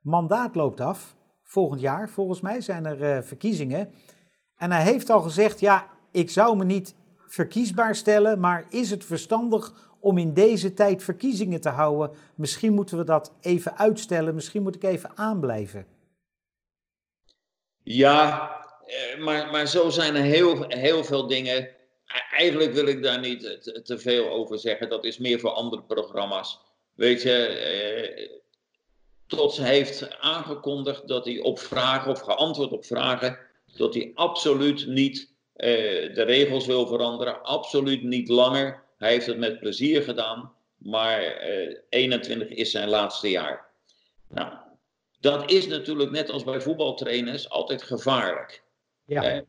mandaat 0.00 0.54
loopt 0.54 0.80
af. 0.80 1.16
Volgend 1.42 1.80
jaar, 1.80 2.08
volgens 2.08 2.40
mij, 2.40 2.60
zijn 2.60 2.86
er 2.86 3.16
uh, 3.16 3.22
verkiezingen. 3.22 3.92
En 4.56 4.72
hij 4.72 4.82
heeft 4.82 5.10
al 5.10 5.20
gezegd, 5.20 5.60
ja, 5.60 5.86
ik 6.10 6.30
zou 6.30 6.56
me 6.56 6.64
niet 6.64 6.94
verkiesbaar 7.30 7.94
stellen, 7.94 8.40
maar 8.40 8.66
is 8.70 8.90
het 8.90 9.04
verstandig 9.04 9.72
om 10.00 10.18
in 10.18 10.34
deze 10.34 10.74
tijd 10.74 11.02
verkiezingen 11.02 11.60
te 11.60 11.68
houden? 11.68 12.10
Misschien 12.34 12.72
moeten 12.72 12.98
we 12.98 13.04
dat 13.04 13.32
even 13.40 13.78
uitstellen, 13.78 14.34
misschien 14.34 14.62
moet 14.62 14.74
ik 14.74 14.82
even 14.82 15.10
aanblijven. 15.14 15.86
Ja, 17.82 18.50
eh, 18.86 19.22
maar, 19.24 19.50
maar 19.50 19.66
zo 19.66 19.90
zijn 19.90 20.14
er 20.14 20.22
heel, 20.22 20.64
heel 20.68 21.04
veel 21.04 21.26
dingen. 21.26 21.68
Eigenlijk 22.36 22.72
wil 22.72 22.86
ik 22.86 23.02
daar 23.02 23.20
niet 23.20 23.40
te, 23.84 23.98
veel 23.98 24.28
over 24.28 24.58
zeggen. 24.58 24.88
Dat 24.88 25.04
is 25.04 25.18
meer 25.18 25.40
voor 25.40 25.50
andere 25.50 25.82
programma's. 25.82 26.60
Weet 26.94 27.22
je, 27.22 27.46
eh, 27.46 28.38
Tots 29.30 29.58
heeft 29.58 30.18
aangekondigd 30.18 31.08
dat 31.08 31.24
hij 31.24 31.38
op 31.38 31.58
vragen 31.58 32.10
of 32.10 32.20
geantwoord 32.20 32.72
op 32.72 32.84
vragen, 32.84 33.38
dat 33.76 33.94
hij 33.94 34.10
absoluut 34.14 34.86
niet 34.86 35.29
de 36.14 36.22
regels 36.26 36.66
wil 36.66 36.86
veranderen, 36.86 37.42
absoluut 37.42 38.02
niet 38.02 38.28
langer. 38.28 38.82
Hij 38.98 39.10
heeft 39.10 39.26
het 39.26 39.38
met 39.38 39.60
plezier 39.60 40.02
gedaan, 40.02 40.52
maar 40.76 41.22
eh, 41.22 41.76
21 41.88 42.48
is 42.48 42.70
zijn 42.70 42.88
laatste 42.88 43.30
jaar. 43.30 43.66
Nou, 44.28 44.52
dat 45.20 45.50
is 45.50 45.66
natuurlijk 45.66 46.10
net 46.10 46.30
als 46.30 46.44
bij 46.44 46.60
voetbaltrainers 46.60 47.50
altijd 47.50 47.82
gevaarlijk. 47.82 48.62
Ja. 49.04 49.22
Eh, 49.22 49.40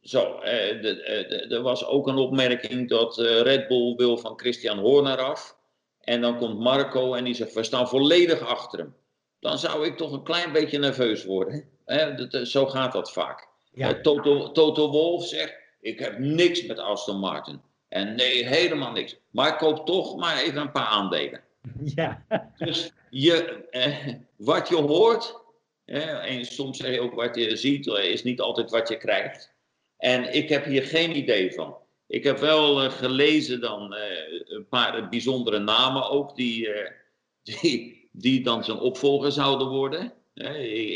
zo, 0.00 0.38
eh, 0.38 1.52
er 1.52 1.62
was 1.62 1.86
ook 1.86 2.06
een 2.06 2.16
opmerking 2.16 2.88
dat 2.88 3.18
eh, 3.18 3.40
Red 3.40 3.68
Bull 3.68 3.94
wil 3.96 4.18
van 4.18 4.38
Christian 4.38 4.78
Horner 4.78 5.18
af. 5.18 5.56
En 6.00 6.20
dan 6.20 6.38
komt 6.38 6.58
Marco 6.58 7.14
en 7.14 7.24
die 7.24 7.34
zegt, 7.34 7.54
we 7.54 7.62
staan 7.62 7.88
volledig 7.88 8.40
achter 8.40 8.78
hem. 8.78 8.96
Dan 9.40 9.58
zou 9.58 9.86
ik 9.86 9.96
toch 9.96 10.12
een 10.12 10.22
klein 10.22 10.52
beetje 10.52 10.78
nerveus 10.78 11.24
worden. 11.24 11.68
Hè? 11.84 12.46
zo 12.46 12.66
gaat 12.66 12.92
dat 12.92 13.12
vaak. 13.12 13.48
Ja. 13.78 14.00
Toto, 14.00 14.52
Toto 14.52 14.90
Wolf 14.90 15.26
zegt, 15.26 15.54
ik 15.80 15.98
heb 15.98 16.18
niks 16.18 16.66
met 16.66 16.78
Aston 16.78 17.18
Martin. 17.18 17.60
En 17.88 18.14
nee, 18.14 18.46
helemaal 18.46 18.92
niks. 18.92 19.16
Maar 19.30 19.48
ik 19.48 19.58
koop 19.58 19.86
toch 19.86 20.16
maar 20.16 20.42
even 20.42 20.60
een 20.60 20.72
paar 20.72 20.86
aandelen. 20.86 21.40
Ja. 21.94 22.24
Dus 22.56 22.92
je, 23.10 23.66
eh, 23.70 24.14
wat 24.36 24.68
je 24.68 24.76
hoort, 24.76 25.34
en 25.84 26.44
soms 26.44 26.78
zeg 26.78 26.92
je 26.92 27.00
ook 27.00 27.14
wat 27.14 27.36
je 27.36 27.56
ziet, 27.56 27.88
eh, 27.88 28.04
is 28.04 28.22
niet 28.22 28.40
altijd 28.40 28.70
wat 28.70 28.88
je 28.88 28.96
krijgt. 28.96 29.52
En 29.96 30.34
ik 30.34 30.48
heb 30.48 30.64
hier 30.64 30.82
geen 30.82 31.16
idee 31.16 31.52
van. 31.52 31.76
Ik 32.06 32.24
heb 32.24 32.38
wel 32.38 32.84
uh, 32.84 32.90
gelezen 32.90 33.60
dan 33.60 33.94
een 34.44 34.66
paar 34.68 35.08
bijzondere 35.08 35.58
namen 35.58 36.10
ook, 36.10 36.36
die, 36.36 36.68
die, 37.60 38.08
die 38.12 38.42
dan 38.42 38.64
zijn 38.64 38.78
opvolger 38.78 39.32
zouden 39.32 39.68
worden. 39.68 40.12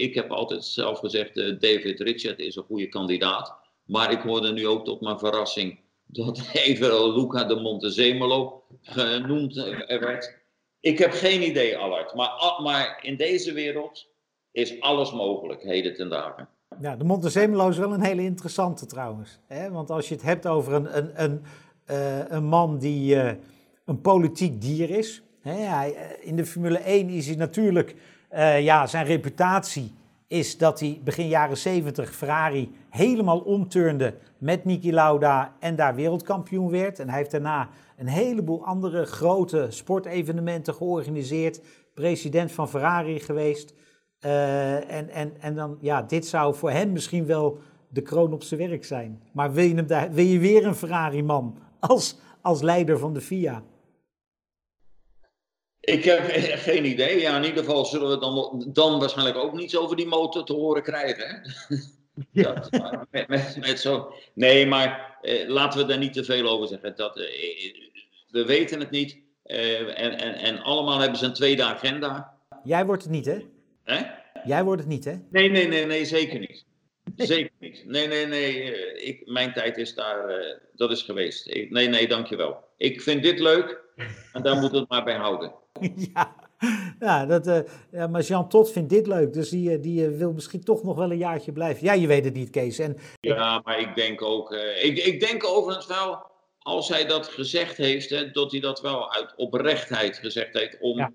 Ik 0.01 0.15
heb 0.15 0.31
altijd 0.31 0.65
zelf 0.65 0.99
gezegd, 0.99 1.35
David 1.35 2.01
Richard 2.01 2.39
is 2.39 2.57
een 2.57 2.63
goede 2.63 2.89
kandidaat. 2.89 3.55
Maar 3.85 4.13
ik 4.13 4.21
hoorde 4.21 4.53
nu 4.53 4.67
ook 4.67 4.85
tot 4.85 5.01
mijn 5.01 5.19
verrassing 5.19 5.81
dat 6.07 6.51
even 6.65 7.15
Luca 7.15 7.45
de 7.45 7.61
Montezemolo 7.61 8.65
genoemd 8.83 9.55
werd. 9.87 10.41
Ik 10.81 10.99
heb 10.99 11.13
geen 11.13 11.43
idee, 11.43 11.77
Allard. 11.77 12.15
Maar, 12.15 12.59
maar 12.63 12.99
in 13.03 13.17
deze 13.17 13.53
wereld 13.53 14.07
is 14.51 14.81
alles 14.81 15.13
mogelijk, 15.13 15.63
heden 15.63 15.95
ten 15.95 16.09
dagen. 16.09 16.49
Ja, 16.81 16.97
de 16.97 17.05
Montezemelo 17.05 17.69
is 17.69 17.79
wel 17.79 17.93
een 17.93 18.05
hele 18.05 18.23
interessante 18.23 18.87
trouwens. 18.87 19.39
Hè? 19.47 19.71
Want 19.71 19.91
als 19.91 20.09
je 20.09 20.15
het 20.15 20.25
hebt 20.25 20.47
over 20.47 20.73
een, 20.73 20.97
een, 20.97 21.23
een, 21.23 21.43
uh, 21.91 22.31
een 22.31 22.45
man 22.45 22.79
die 22.79 23.17
een 23.85 24.01
politiek 24.01 24.61
dier 24.61 24.91
is. 24.91 25.23
Hè? 25.41 25.87
Eh, 25.87 26.11
in 26.21 26.37
de 26.37 26.47
Formule 26.47 26.79
1 26.79 27.09
is 27.09 27.27
hij 27.27 27.37
natuurlijk, 27.37 27.95
uh, 28.35 28.61
ja, 28.61 28.87
zijn 28.87 29.07
reputatie 29.07 29.93
is 30.27 30.59
dat 30.59 30.81
hij 30.81 31.01
begin 31.05 31.29
jaren 31.29 31.57
70 31.57 32.15
Ferrari 32.15 32.71
helemaal 32.91 33.39
omturnde 33.39 34.15
met 34.39 34.65
Niki 34.65 34.93
Lauda 34.93 35.53
en 35.59 35.77
daar 35.77 35.95
wereldkampioen 35.95 36.71
werd. 36.71 36.99
En 36.99 37.09
hij 37.09 37.19
heeft 37.19 37.31
daarna 37.31 37.69
een 37.97 38.07
heleboel 38.07 38.65
andere 38.65 39.05
grote 39.05 39.67
sportevenementen 39.69 40.75
georganiseerd. 40.75 41.61
President 41.95 42.53
van 42.53 42.69
Ferrari 42.69 43.21
geweest. 43.21 43.75
Uh, 44.21 44.91
en, 44.91 45.09
en, 45.09 45.33
en 45.41 45.55
dan, 45.55 45.77
ja, 45.81 46.03
dit 46.03 46.27
zou 46.27 46.55
voor 46.55 46.71
hem 46.71 46.93
misschien 46.93 47.27
wel 47.27 47.59
de 47.89 48.03
kroon 48.03 48.33
op 48.33 48.43
zijn 48.43 48.69
werk 48.69 48.85
zijn. 48.85 49.23
Maar 49.33 49.53
wil 49.53 49.65
je, 49.65 49.75
hem 49.75 49.87
daar, 49.87 50.13
wil 50.13 50.25
je 50.25 50.39
weer 50.39 50.67
een 50.67 50.75
Ferrari-man 50.75 51.59
als, 51.81 52.19
als 52.41 52.63
leider 52.63 52.99
van 52.99 53.15
de 53.15 53.21
FIA? 53.21 53.63
Ik 55.83 56.05
heb 56.05 56.21
geen 56.69 56.85
idee. 56.85 57.21
Ja, 57.21 57.37
in 57.37 57.45
ieder 57.45 57.65
geval 57.65 57.85
zullen 57.85 58.09
we 58.09 58.19
dan, 58.19 58.65
dan 58.73 58.99
waarschijnlijk 58.99 59.37
ook 59.37 59.53
niets 59.53 59.77
over 59.77 59.97
die 59.97 60.07
motor 60.07 60.45
te 60.45 60.53
horen 60.53 60.83
krijgen. 60.83 61.29
Hè? 61.29 61.77
Ja. 62.31 62.53
Dat, 62.53 62.71
met, 63.11 63.29
met, 63.29 63.57
met, 63.61 63.81
zo. 63.81 64.13
Nee, 64.35 64.67
maar 64.67 65.19
eh, 65.23 65.49
laten 65.49 65.81
we 65.81 65.87
daar 65.87 65.99
niet 65.99 66.13
te 66.13 66.25
veel 66.25 66.49
over 66.49 66.69
zeggen. 66.69 66.97
Dat, 66.97 67.19
eh, 67.19 67.25
we 68.31 68.45
weten 68.45 68.81
het 68.81 68.91
niet. 68.91 69.19
Eh, 69.43 69.81
en, 69.81 70.19
en, 70.19 70.35
en 70.35 70.59
allemaal 70.59 70.99
hebben 70.99 71.19
ze 71.19 71.25
een 71.25 71.33
tweede 71.33 71.63
agenda. 71.63 72.39
Jij 72.65 72.87
wordt 72.87 73.03
het 73.03 73.13
niet, 73.13 73.27
hè? 73.27 73.39
Hè? 73.85 74.05
Jij 74.45 74.65
wordt 74.65 74.81
het 74.81 74.91
niet, 74.91 75.05
hè? 75.05 75.15
Nee, 75.31 75.51
nee, 75.51 75.69
nee, 75.69 75.87
nee 75.87 76.05
zeker 76.05 76.39
niet. 76.39 76.65
Zeker 77.17 77.53
niet. 77.59 77.85
Nee, 77.87 78.07
nee, 78.07 78.27
nee. 78.27 78.75
Eh, 78.75 79.09
ik, 79.09 79.23
mijn 79.27 79.53
tijd 79.53 79.77
is 79.79 79.95
daar, 79.95 80.41
uh, 80.41 80.55
dat 80.75 80.91
is 80.91 81.03
geweest. 81.03 81.49
Ik, 81.49 81.71
nee, 81.71 81.89
nee, 81.89 82.09
dankjewel. 82.09 82.65
Ik 82.77 83.01
vind 83.01 83.23
dit 83.23 83.39
leuk 83.39 83.81
en 84.33 84.43
daar 84.43 84.57
moet 84.57 84.73
het 84.73 84.89
maar 84.89 85.05
bij 85.05 85.17
houden. 85.17 85.53
Ja, 86.15 86.35
ja, 86.99 87.27
dat, 87.27 87.47
uh, 87.47 87.59
ja 87.91 88.07
maar 88.07 88.23
Jean 88.23 88.49
Tot 88.49 88.73
vindt 88.73 88.91
dit 88.91 89.07
leuk, 89.07 89.33
dus 89.33 89.49
die, 89.49 89.81
die 89.81 90.09
wil 90.09 90.33
misschien 90.33 90.65
toch 90.65 90.83
nog 90.83 90.97
wel 90.97 91.11
een 91.11 91.19
jaartje 91.19 91.53
blijven. 91.53 91.85
Ja, 91.85 91.93
je 91.93 92.07
weet 92.07 92.25
het 92.25 92.35
niet, 92.35 92.51
Kees. 92.51 92.79
En, 92.79 92.97
ja, 93.21 93.61
maar 93.65 93.81
ik 93.81 93.95
denk 93.95 94.23
ook, 94.23 94.53
ik, 94.83 94.99
ik 94.99 95.21
denk 95.21 95.45
overigens 95.47 95.87
wel, 95.87 96.31
als 96.59 96.89
hij 96.89 97.07
dat 97.07 97.27
gezegd 97.27 97.77
heeft, 97.77 98.11
hè, 98.11 98.31
dat 98.31 98.51
hij 98.51 98.61
dat 98.61 98.81
wel 98.81 99.13
uit 99.13 99.35
oprechtheid 99.37 100.17
gezegd 100.17 100.55
heeft 100.55 100.77
om... 100.81 101.13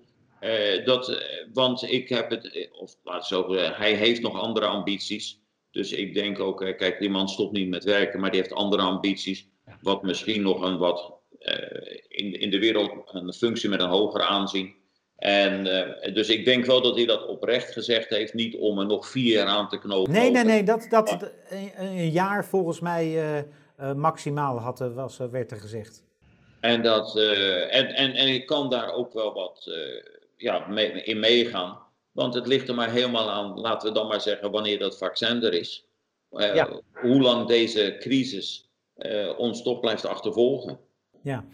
Dat, 0.84 1.08
eh, 1.08 1.46
want 1.52 1.82
ik 1.82 2.08
heb 2.08 2.30
het, 2.30 2.52
eh, 2.52 2.72
of 2.72 2.96
laat 3.04 3.26
zo 3.26 3.54
hij 3.54 3.94
heeft 3.94 4.22
nog 4.22 4.40
andere 4.40 4.66
ambities. 4.66 5.40
Dus 5.70 5.92
ik 5.92 6.14
denk 6.14 6.40
ook, 6.40 6.74
kijk, 6.76 6.98
die 6.98 7.10
man 7.10 7.28
stopt 7.28 7.52
niet 7.52 7.68
met 7.68 7.84
werken, 7.84 8.20
maar 8.20 8.30
die 8.30 8.40
heeft 8.40 8.52
andere 8.52 8.82
ambities. 8.82 9.48
wat 9.82 10.02
misschien 10.02 10.42
nog 10.42 10.62
een 10.62 10.78
wat 10.78 11.17
in, 12.08 12.40
in 12.40 12.50
de 12.50 12.58
wereld 12.58 12.90
een 13.06 13.32
functie 13.32 13.68
met 13.68 13.80
een 13.80 13.88
hoger 13.88 14.22
aanzien. 14.22 14.74
En 15.16 15.64
dus 16.14 16.28
ik 16.28 16.44
denk 16.44 16.64
wel 16.64 16.82
dat 16.82 16.96
hij 16.96 17.06
dat 17.06 17.26
oprecht 17.26 17.72
gezegd 17.72 18.08
heeft, 18.08 18.34
niet 18.34 18.56
om 18.56 18.78
er 18.78 18.86
nog 18.86 19.08
vier 19.08 19.32
jaar 19.32 19.46
aan 19.46 19.68
te 19.68 19.78
knopen. 19.78 20.12
Nee, 20.12 20.30
nee, 20.30 20.44
nee, 20.44 20.62
dat, 20.62 20.86
dat 20.90 21.32
een, 21.48 21.70
een 21.76 22.10
jaar 22.10 22.44
volgens 22.44 22.80
mij 22.80 23.44
maximaal 23.96 24.58
had, 24.58 24.78
was, 24.78 25.16
werd 25.30 25.50
er 25.50 25.60
gezegd. 25.60 26.04
En, 26.60 26.82
dat, 26.82 27.16
en, 27.16 27.94
en, 27.94 28.12
en 28.14 28.28
ik 28.28 28.46
kan 28.46 28.70
daar 28.70 28.92
ook 28.92 29.12
wel 29.12 29.32
wat 29.32 29.70
ja, 30.36 30.68
in 31.04 31.20
meegaan. 31.20 31.78
Want 32.12 32.34
het 32.34 32.46
ligt 32.46 32.68
er 32.68 32.74
maar 32.74 32.90
helemaal 32.90 33.30
aan, 33.30 33.60
laten 33.60 33.88
we 33.88 33.94
dan 33.94 34.06
maar 34.06 34.20
zeggen, 34.20 34.50
wanneer 34.50 34.78
dat 34.78 34.98
vaccin 34.98 35.42
er 35.42 35.54
is. 35.54 35.86
Uh, 36.32 36.64
Hoe 36.92 37.20
lang 37.20 37.46
deze 37.46 37.96
crisis 38.00 38.68
ons 39.36 39.62
toch 39.62 39.80
blijft 39.80 40.06
achtervolgen. 40.06 40.78
Ja. 41.28 41.44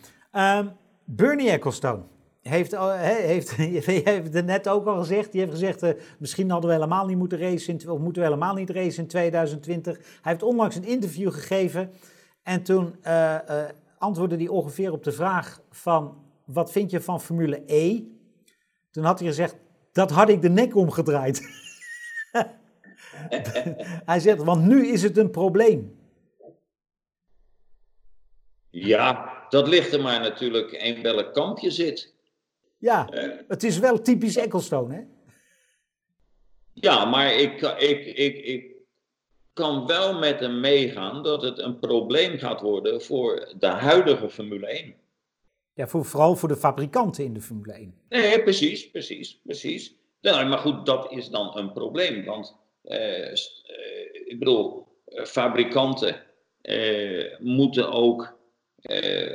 Um, 0.59 0.73
Bernie 1.05 1.51
Ecclestone 1.51 2.03
heeft, 2.43 2.77
heeft, 3.57 4.35
het 4.35 4.47
net 4.47 4.69
ook 4.69 4.87
al 4.87 4.99
gezegd. 4.99 5.33
Die 5.33 5.41
heeft 5.41 5.53
gezegd, 5.53 5.83
uh, 5.83 5.91
misschien 6.19 6.51
hadden 6.51 6.71
we 6.71 6.77
helemaal 6.77 7.07
niet 7.07 7.17
moeten 7.17 7.39
racen, 7.39 7.91
of 7.91 7.99
moeten 7.99 8.23
we 8.23 8.29
helemaal 8.29 8.55
niet 8.55 8.71
racen 8.71 9.03
in 9.03 9.09
2020. 9.09 9.97
Hij 9.97 10.33
heeft 10.33 10.43
onlangs 10.43 10.77
een 10.77 10.85
interview 10.85 11.33
gegeven 11.33 11.91
en 12.43 12.63
toen 12.63 12.95
antwoordde 13.99 14.37
hij 14.37 14.49
ongeveer 14.49 14.93
op 14.93 15.05
de 15.05 15.13
vraag 15.13 15.61
van, 15.71 16.17
wat 16.45 16.73
vind 16.73 16.91
je 16.91 17.01
van 17.01 17.21
Formule 17.21 17.63
E? 17.67 18.03
Toen 18.91 19.05
had 19.05 19.19
hij 19.19 19.29
gezegd, 19.29 19.57
dat 19.93 20.11
had 20.11 20.29
ik 20.29 20.43
de 20.43 20.51
nek 20.51 20.77
omgedraaid. 20.77 21.43
hij 24.11 24.21
zegt, 24.21 24.43
want 24.43 24.65
nu 24.65 24.87
is 24.87 25.03
het 25.03 25.17
een 25.17 25.31
probleem. 25.31 26.03
Ja, 28.71 29.34
dat 29.49 29.69
ligt 29.69 29.93
er 29.93 30.01
maar 30.01 30.21
natuurlijk 30.21 30.73
in 30.73 31.03
welk 31.03 31.33
kamp 31.35 31.59
je 31.59 31.71
zit. 31.71 32.15
Ja, 32.79 33.09
uh, 33.13 33.33
het 33.49 33.63
is 33.63 33.79
wel 33.79 34.01
typisch 34.01 34.37
Ecclestone, 34.37 34.95
hè? 34.95 35.03
Ja, 36.73 37.05
maar 37.05 37.35
ik, 37.35 37.61
ik, 37.61 38.07
ik, 38.07 38.37
ik 38.37 38.75
kan 39.53 39.87
wel 39.87 40.19
met 40.19 40.41
hem 40.41 40.61
meegaan 40.61 41.23
dat 41.23 41.43
het 41.43 41.59
een 41.59 41.79
probleem 41.79 42.39
gaat 42.39 42.61
worden 42.61 43.03
voor 43.03 43.55
de 43.59 43.67
huidige 43.67 44.31
Formule 44.31 44.67
1. 44.67 44.95
Ja, 45.75 45.87
voor, 45.87 46.05
vooral 46.05 46.37
voor 46.37 46.49
de 46.49 46.57
fabrikanten 46.57 47.25
in 47.25 47.35
de 47.35 47.41
Formule 47.41 47.73
1. 47.73 47.95
Nee, 48.09 48.43
precies, 48.43 48.91
precies, 48.91 49.41
precies. 49.43 49.95
Nou, 50.21 50.47
maar 50.47 50.59
goed, 50.59 50.87
dat 50.87 51.13
is 51.13 51.29
dan 51.29 51.59
een 51.59 51.73
probleem. 51.73 52.25
Want 52.25 52.57
eh, 52.83 53.31
eh, 53.31 53.37
ik 54.25 54.39
bedoel, 54.39 54.87
eh, 55.05 55.25
fabrikanten 55.25 56.23
eh, 56.61 57.39
moeten 57.39 57.93
ook 57.93 58.23
eh, 58.23 58.34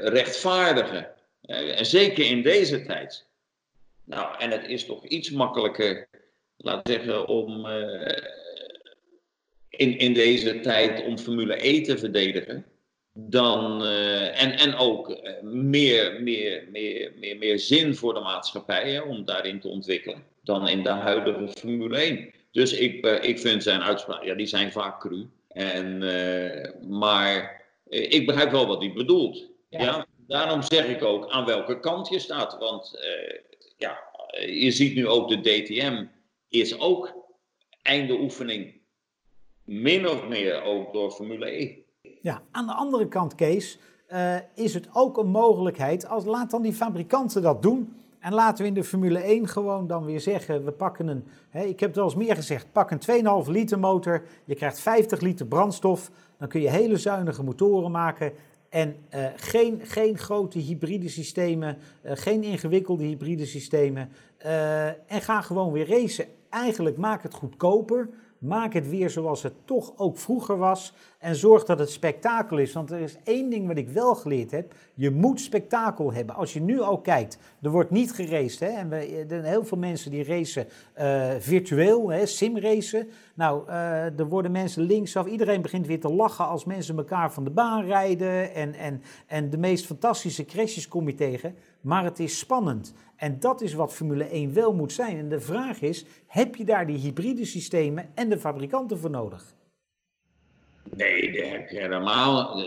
rechtvaardigen. 0.01 1.07
en 1.41 1.85
zeker 1.85 2.25
in 2.25 2.41
deze 2.41 2.81
tijd. 2.81 3.27
Nou, 4.03 4.39
en 4.39 4.51
het 4.51 4.67
is 4.67 4.85
toch 4.85 5.05
iets 5.05 5.29
makkelijker, 5.29 6.07
laat 6.57 6.87
zeggen, 6.87 7.27
om 7.27 7.67
in, 9.69 9.97
in 9.97 10.13
deze 10.13 10.59
tijd 10.59 11.03
om 11.03 11.17
Formule 11.17 11.67
E 11.67 11.81
te 11.81 11.97
verdedigen 11.97 12.65
dan, 13.13 13.85
en, 13.85 14.57
en 14.57 14.75
ook 14.75 15.19
meer, 15.41 16.21
meer, 16.21 16.67
meer, 16.71 17.11
meer, 17.19 17.37
meer 17.37 17.59
zin 17.59 17.95
voor 17.95 18.13
de 18.13 18.19
maatschappij 18.19 18.91
hè, 18.91 18.99
om 19.01 19.25
daarin 19.25 19.59
te 19.59 19.67
ontwikkelen 19.67 20.23
dan 20.43 20.67
in 20.67 20.83
de 20.83 20.89
huidige 20.89 21.47
Formule 21.47 21.97
1. 21.97 22.31
Dus 22.51 22.73
ik, 22.73 23.05
ik 23.05 23.39
vind 23.39 23.63
zijn 23.63 23.81
uitspraken, 23.81 24.27
ja, 24.27 24.33
die 24.33 24.45
zijn 24.45 24.71
vaak 24.71 24.99
cru. 24.99 25.27
En, 25.47 25.97
maar 26.89 27.58
ik 27.89 28.25
begrijp 28.25 28.51
wel 28.51 28.67
wat 28.67 28.81
hij 28.81 28.93
bedoelt. 28.93 29.49
Ja. 29.69 29.81
ja. 29.81 30.05
daarom 30.27 30.61
zeg 30.61 30.87
ik 30.87 31.03
ook 31.03 31.29
aan 31.29 31.45
welke 31.45 31.79
kant 31.79 32.09
je 32.09 32.19
staat. 32.19 32.57
Want 32.57 32.99
ja, 33.77 33.99
je 34.45 34.71
ziet 34.71 34.95
nu 34.95 35.07
ook 35.07 35.29
de 35.29 35.41
DTM 35.41 36.05
is 36.49 36.79
ook 36.79 37.13
einde 37.81 38.19
oefening. 38.19 38.73
Min 39.63 40.07
of 40.09 40.27
meer 40.27 40.61
ook 40.61 40.93
door 40.93 41.11
Formule 41.11 41.45
1. 41.45 41.77
Ja, 42.21 42.41
aan 42.51 42.65
de 42.65 42.73
andere 42.73 43.07
kant, 43.07 43.35
Kees, 43.35 43.77
uh, 44.09 44.35
is 44.55 44.73
het 44.73 44.87
ook 44.93 45.17
een 45.17 45.27
mogelijkheid, 45.27 46.07
als, 46.07 46.25
laat 46.25 46.51
dan 46.51 46.61
die 46.61 46.73
fabrikanten 46.73 47.41
dat 47.41 47.61
doen. 47.61 47.95
En 48.19 48.33
laten 48.33 48.61
we 48.61 48.67
in 48.67 48.73
de 48.73 48.83
Formule 48.83 49.19
1 49.19 49.47
gewoon 49.47 49.87
dan 49.87 50.05
weer 50.05 50.21
zeggen, 50.21 50.65
we 50.65 50.71
pakken 50.71 51.07
een, 51.07 51.23
hè, 51.49 51.63
ik 51.63 51.79
heb 51.79 51.89
het 51.89 51.97
al 51.99 52.05
eens 52.05 52.15
meer 52.15 52.35
gezegd, 52.35 52.71
pak 52.71 52.91
een 52.91 53.45
2,5 53.45 53.51
liter 53.51 53.79
motor, 53.79 54.23
je 54.45 54.55
krijgt 54.55 54.79
50 54.79 55.19
liter 55.19 55.45
brandstof, 55.45 56.11
dan 56.37 56.47
kun 56.47 56.61
je 56.61 56.69
hele 56.69 56.97
zuinige 56.97 57.43
motoren 57.43 57.91
maken. 57.91 58.31
En 58.69 58.95
uh, 59.15 59.25
geen, 59.35 59.81
geen 59.83 60.17
grote 60.17 60.59
hybride 60.59 61.09
systemen, 61.09 61.77
uh, 62.05 62.11
geen 62.15 62.43
ingewikkelde 62.43 63.03
hybride 63.03 63.45
systemen. 63.45 64.09
Uh, 64.45 64.85
en 64.87 65.21
ga 65.21 65.41
gewoon 65.41 65.71
weer 65.71 65.89
racen. 65.89 66.25
Eigenlijk 66.49 66.97
maak 66.97 67.23
het 67.23 67.33
goedkoper, 67.33 68.09
Maak 68.39 68.73
het 68.73 68.89
weer 68.89 69.09
zoals 69.09 69.43
het 69.43 69.53
toch 69.65 69.93
ook 69.95 70.17
vroeger 70.17 70.57
was. 70.57 70.93
En 71.19 71.35
zorg 71.35 71.63
dat 71.63 71.79
het 71.79 71.89
spektakel 71.89 72.57
is. 72.57 72.73
Want 72.73 72.91
er 72.91 72.99
is 72.99 73.17
één 73.23 73.49
ding 73.49 73.67
wat 73.67 73.77
ik 73.77 73.89
wel 73.89 74.15
geleerd 74.15 74.51
heb. 74.51 74.73
Je 74.93 75.11
moet 75.11 75.41
spektakel 75.41 76.13
hebben. 76.13 76.35
Als 76.35 76.53
je 76.53 76.61
nu 76.61 76.81
ook 76.81 77.03
kijkt, 77.03 77.37
er 77.61 77.69
wordt 77.69 77.91
niet 77.91 78.11
geraced. 78.11 78.59
Hè? 78.59 78.67
En 78.67 78.89
we, 78.89 78.95
er 78.95 79.25
zijn 79.27 79.43
heel 79.43 79.65
veel 79.65 79.77
mensen 79.77 80.11
die 80.11 80.23
racen 80.23 80.67
uh, 80.99 81.29
virtueel, 81.39 82.09
hè? 82.11 82.25
simracen. 82.25 83.07
Nou, 83.33 83.67
uh, 83.67 84.19
er 84.19 84.27
worden 84.27 84.51
mensen 84.51 84.83
linksaf. 84.83 85.25
Iedereen 85.25 85.61
begint 85.61 85.87
weer 85.87 85.99
te 85.99 86.13
lachen 86.13 86.47
als 86.47 86.65
mensen 86.65 86.97
elkaar 86.97 87.33
van 87.33 87.43
de 87.43 87.49
baan 87.49 87.85
rijden. 87.85 88.53
En, 88.53 88.73
en, 88.73 89.01
en 89.27 89.49
de 89.49 89.57
meest 89.57 89.85
fantastische 89.85 90.45
crashes 90.45 90.87
kom 90.87 91.07
je 91.07 91.15
tegen. 91.15 91.55
Maar 91.81 92.03
het 92.03 92.19
is 92.19 92.39
spannend. 92.39 92.93
En 93.15 93.39
dat 93.39 93.61
is 93.61 93.73
wat 93.73 93.93
Formule 93.93 94.23
1 94.23 94.53
wel 94.53 94.73
moet 94.73 94.93
zijn. 94.93 95.17
En 95.17 95.29
de 95.29 95.39
vraag 95.39 95.81
is, 95.81 96.05
heb 96.27 96.55
je 96.55 96.65
daar 96.65 96.87
die 96.87 96.97
hybride 96.97 97.45
systemen 97.45 98.11
en 98.15 98.29
de 98.29 98.39
fabrikanten 98.39 98.97
voor 98.99 99.09
nodig? 99.09 99.55
Nee, 100.95 101.31
die 101.31 101.43
heb 101.43 101.69
je 101.69 101.79
helemaal 101.79 102.63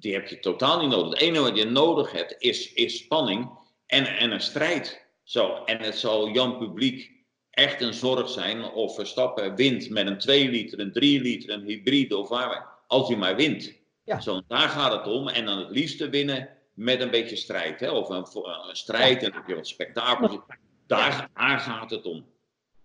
die 0.00 0.12
heb 0.12 0.26
je 0.26 0.40
totaal 0.40 0.80
niet 0.80 0.90
nodig. 0.90 1.10
Het 1.10 1.20
enige 1.20 1.42
wat 1.42 1.56
je 1.56 1.64
nodig 1.64 2.12
hebt 2.12 2.34
is, 2.38 2.72
is 2.72 2.98
spanning 2.98 3.50
en, 3.86 4.06
en 4.06 4.30
een 4.30 4.40
strijd. 4.40 5.06
Zo, 5.22 5.64
en 5.64 5.78
het 5.80 5.96
zal 5.96 6.28
Jan 6.28 6.58
Publiek 6.58 7.10
echt 7.50 7.80
een 7.80 7.94
zorg 7.94 8.28
zijn 8.28 8.64
of 8.64 8.94
Verstappen 8.94 9.54
wint 9.54 9.90
met 9.90 10.06
een 10.06 10.18
2 10.18 10.48
liter, 10.48 10.80
een 10.80 10.92
3 10.92 11.20
liter, 11.20 11.50
een 11.50 11.64
hybride 11.64 12.16
of 12.16 12.28
waar, 12.28 12.66
als 12.86 13.08
hij 13.08 13.16
maar 13.16 13.36
wint. 13.36 13.72
Ja. 14.04 14.20
Zo, 14.20 14.40
daar 14.48 14.68
gaat 14.68 14.92
het 14.92 15.06
om. 15.14 15.28
En 15.28 15.44
dan 15.44 15.58
het 15.58 15.70
liefste 15.70 16.08
winnen 16.08 16.48
met 16.78 17.00
een 17.00 17.10
beetje 17.10 17.36
strijd. 17.36 17.80
Hè? 17.80 17.90
Of 17.90 18.08
een, 18.08 18.26
een 18.68 18.76
strijd 18.76 19.22
en 19.22 19.32
heb 19.32 19.46
je 19.46 19.54
wat 19.54 19.68
spektakel. 19.68 20.44
Daar, 20.86 21.30
daar 21.34 21.58
gaat 21.58 21.90
het 21.90 22.04
om. 22.04 22.26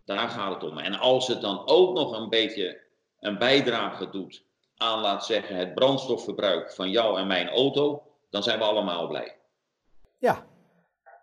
Daar 0.06 0.30
gaat 0.30 0.54
het 0.54 0.72
om. 0.72 0.78
En 0.78 1.00
als 1.00 1.28
het 1.28 1.42
dan 1.42 1.68
ook 1.68 1.94
nog 1.94 2.18
een 2.18 2.30
beetje 2.30 2.82
een 3.20 3.38
bijdrage 3.38 4.10
doet 4.10 4.44
aan, 4.76 5.00
laat 5.00 5.26
zeggen, 5.26 5.56
het 5.56 5.74
brandstofverbruik 5.74 6.74
van 6.74 6.90
jou 6.90 7.20
en 7.20 7.28
mijn 7.28 7.50
auto, 7.50 8.04
dan 8.30 8.44
zijn 8.44 8.60
we 8.60 8.64
allemaal 8.64 9.08
blij. 9.08 9.36
Ja, 10.20 10.46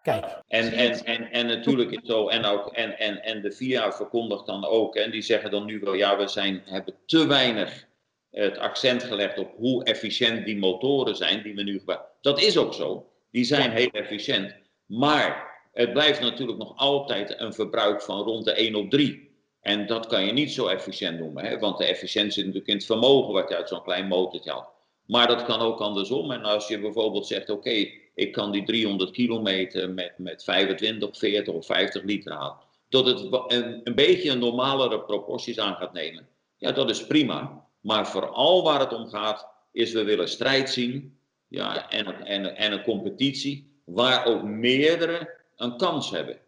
kijk. 0.03 0.25
En, 0.49 0.73
en, 0.73 1.05
en, 1.05 1.31
en 1.31 1.47
natuurlijk 1.47 1.91
is 1.91 2.07
zo, 2.09 2.29
en, 2.29 2.45
ook, 2.45 2.73
en, 2.73 2.99
en, 2.99 3.23
en 3.23 3.43
de 3.43 3.53
VIA 3.53 3.93
verkondigt 3.93 4.47
dan 4.47 4.65
ook, 4.65 4.97
en 4.97 5.11
die 5.11 5.23
zeggen 5.23 5.51
dan 5.51 5.65
nu 5.65 5.81
wel, 5.81 5.95
ja, 5.95 6.17
we 6.17 6.29
zijn, 6.29 6.63
hebben 6.65 6.95
te 7.07 7.27
weinig 7.27 7.89
het 8.31 8.59
accent 8.59 9.03
gelegd 9.03 9.39
op 9.39 9.57
hoe 9.57 9.85
efficiënt 9.85 10.45
die 10.45 10.59
motoren 10.59 11.17
zijn 11.17 11.43
die 11.43 11.55
we 11.55 11.63
nu 11.63 11.79
gebruiken. 11.79 12.10
Dat 12.21 12.41
is 12.41 12.59
ook 12.59 12.75
zo. 12.75 13.07
Die 13.31 13.45
zijn 13.45 13.71
heel 13.71 13.91
efficiënt. 13.91 14.55
Maar 14.87 15.51
het 15.73 15.93
blijft 15.93 16.21
natuurlijk 16.21 16.59
nog 16.59 16.77
altijd 16.77 17.41
een 17.41 17.53
verbruik 17.53 18.03
van 18.03 18.23
rond 18.23 18.45
de 18.45 18.53
1 18.53 18.75
op 18.75 18.91
3. 18.91 19.31
En 19.61 19.87
dat 19.87 20.07
kan 20.07 20.25
je 20.25 20.33
niet 20.33 20.53
zo 20.53 20.67
efficiënt 20.67 21.19
noemen. 21.19 21.45
Hè? 21.45 21.59
Want 21.59 21.79
de 21.79 21.85
efficiëntie 21.85 22.33
zit 22.33 22.45
natuurlijk 22.45 22.71
in 22.71 22.77
het 22.77 22.87
vermogen 22.87 23.33
wat 23.33 23.49
je 23.49 23.57
uit 23.57 23.69
zo'n 23.69 23.83
klein 23.83 24.07
motortje 24.07 24.51
haalt. 24.51 24.69
Maar 25.07 25.27
dat 25.27 25.45
kan 25.45 25.61
ook 25.61 25.81
andersom. 25.81 26.31
En 26.31 26.45
als 26.45 26.69
je 26.69 26.81
bijvoorbeeld 26.81 27.27
zegt: 27.27 27.51
Oké, 27.51 27.89
ik 28.15 28.33
kan 28.33 28.53
die 28.53 28.63
300 28.63 29.11
kilometer 29.11 29.91
met, 29.91 30.15
met 30.19 30.45
25, 30.45 31.19
40 31.19 31.55
of 31.55 31.67
50 31.67 32.03
liter 32.03 32.33
halen. 32.33 32.57
Dat 32.89 33.07
het 33.07 33.21
een, 33.47 33.81
een 33.85 33.95
beetje 33.95 34.31
een 34.31 34.39
normalere 34.39 35.01
proporties 35.01 35.59
aan 35.59 35.77
gaat 35.77 35.93
nemen. 35.93 36.29
Ja, 36.57 36.73
dat 36.73 36.91
is 36.91 37.07
prima. 37.07 37.67
Maar 37.81 38.09
vooral 38.09 38.63
waar 38.63 38.81
het 38.81 38.93
om 38.93 39.09
gaat, 39.09 39.49
is 39.73 39.93
we 39.93 40.05
willen 40.05 40.29
strijd 40.29 40.71
zien 40.71 41.20
ja, 41.51 41.91
en, 41.91 42.07
en, 42.27 42.57
en 42.57 42.73
een 42.73 42.83
competitie 42.83 43.81
waar 43.85 44.25
ook 44.27 44.43
meerdere 44.43 45.39
een 45.57 45.77
kans 45.77 46.11
hebben. 46.11 46.39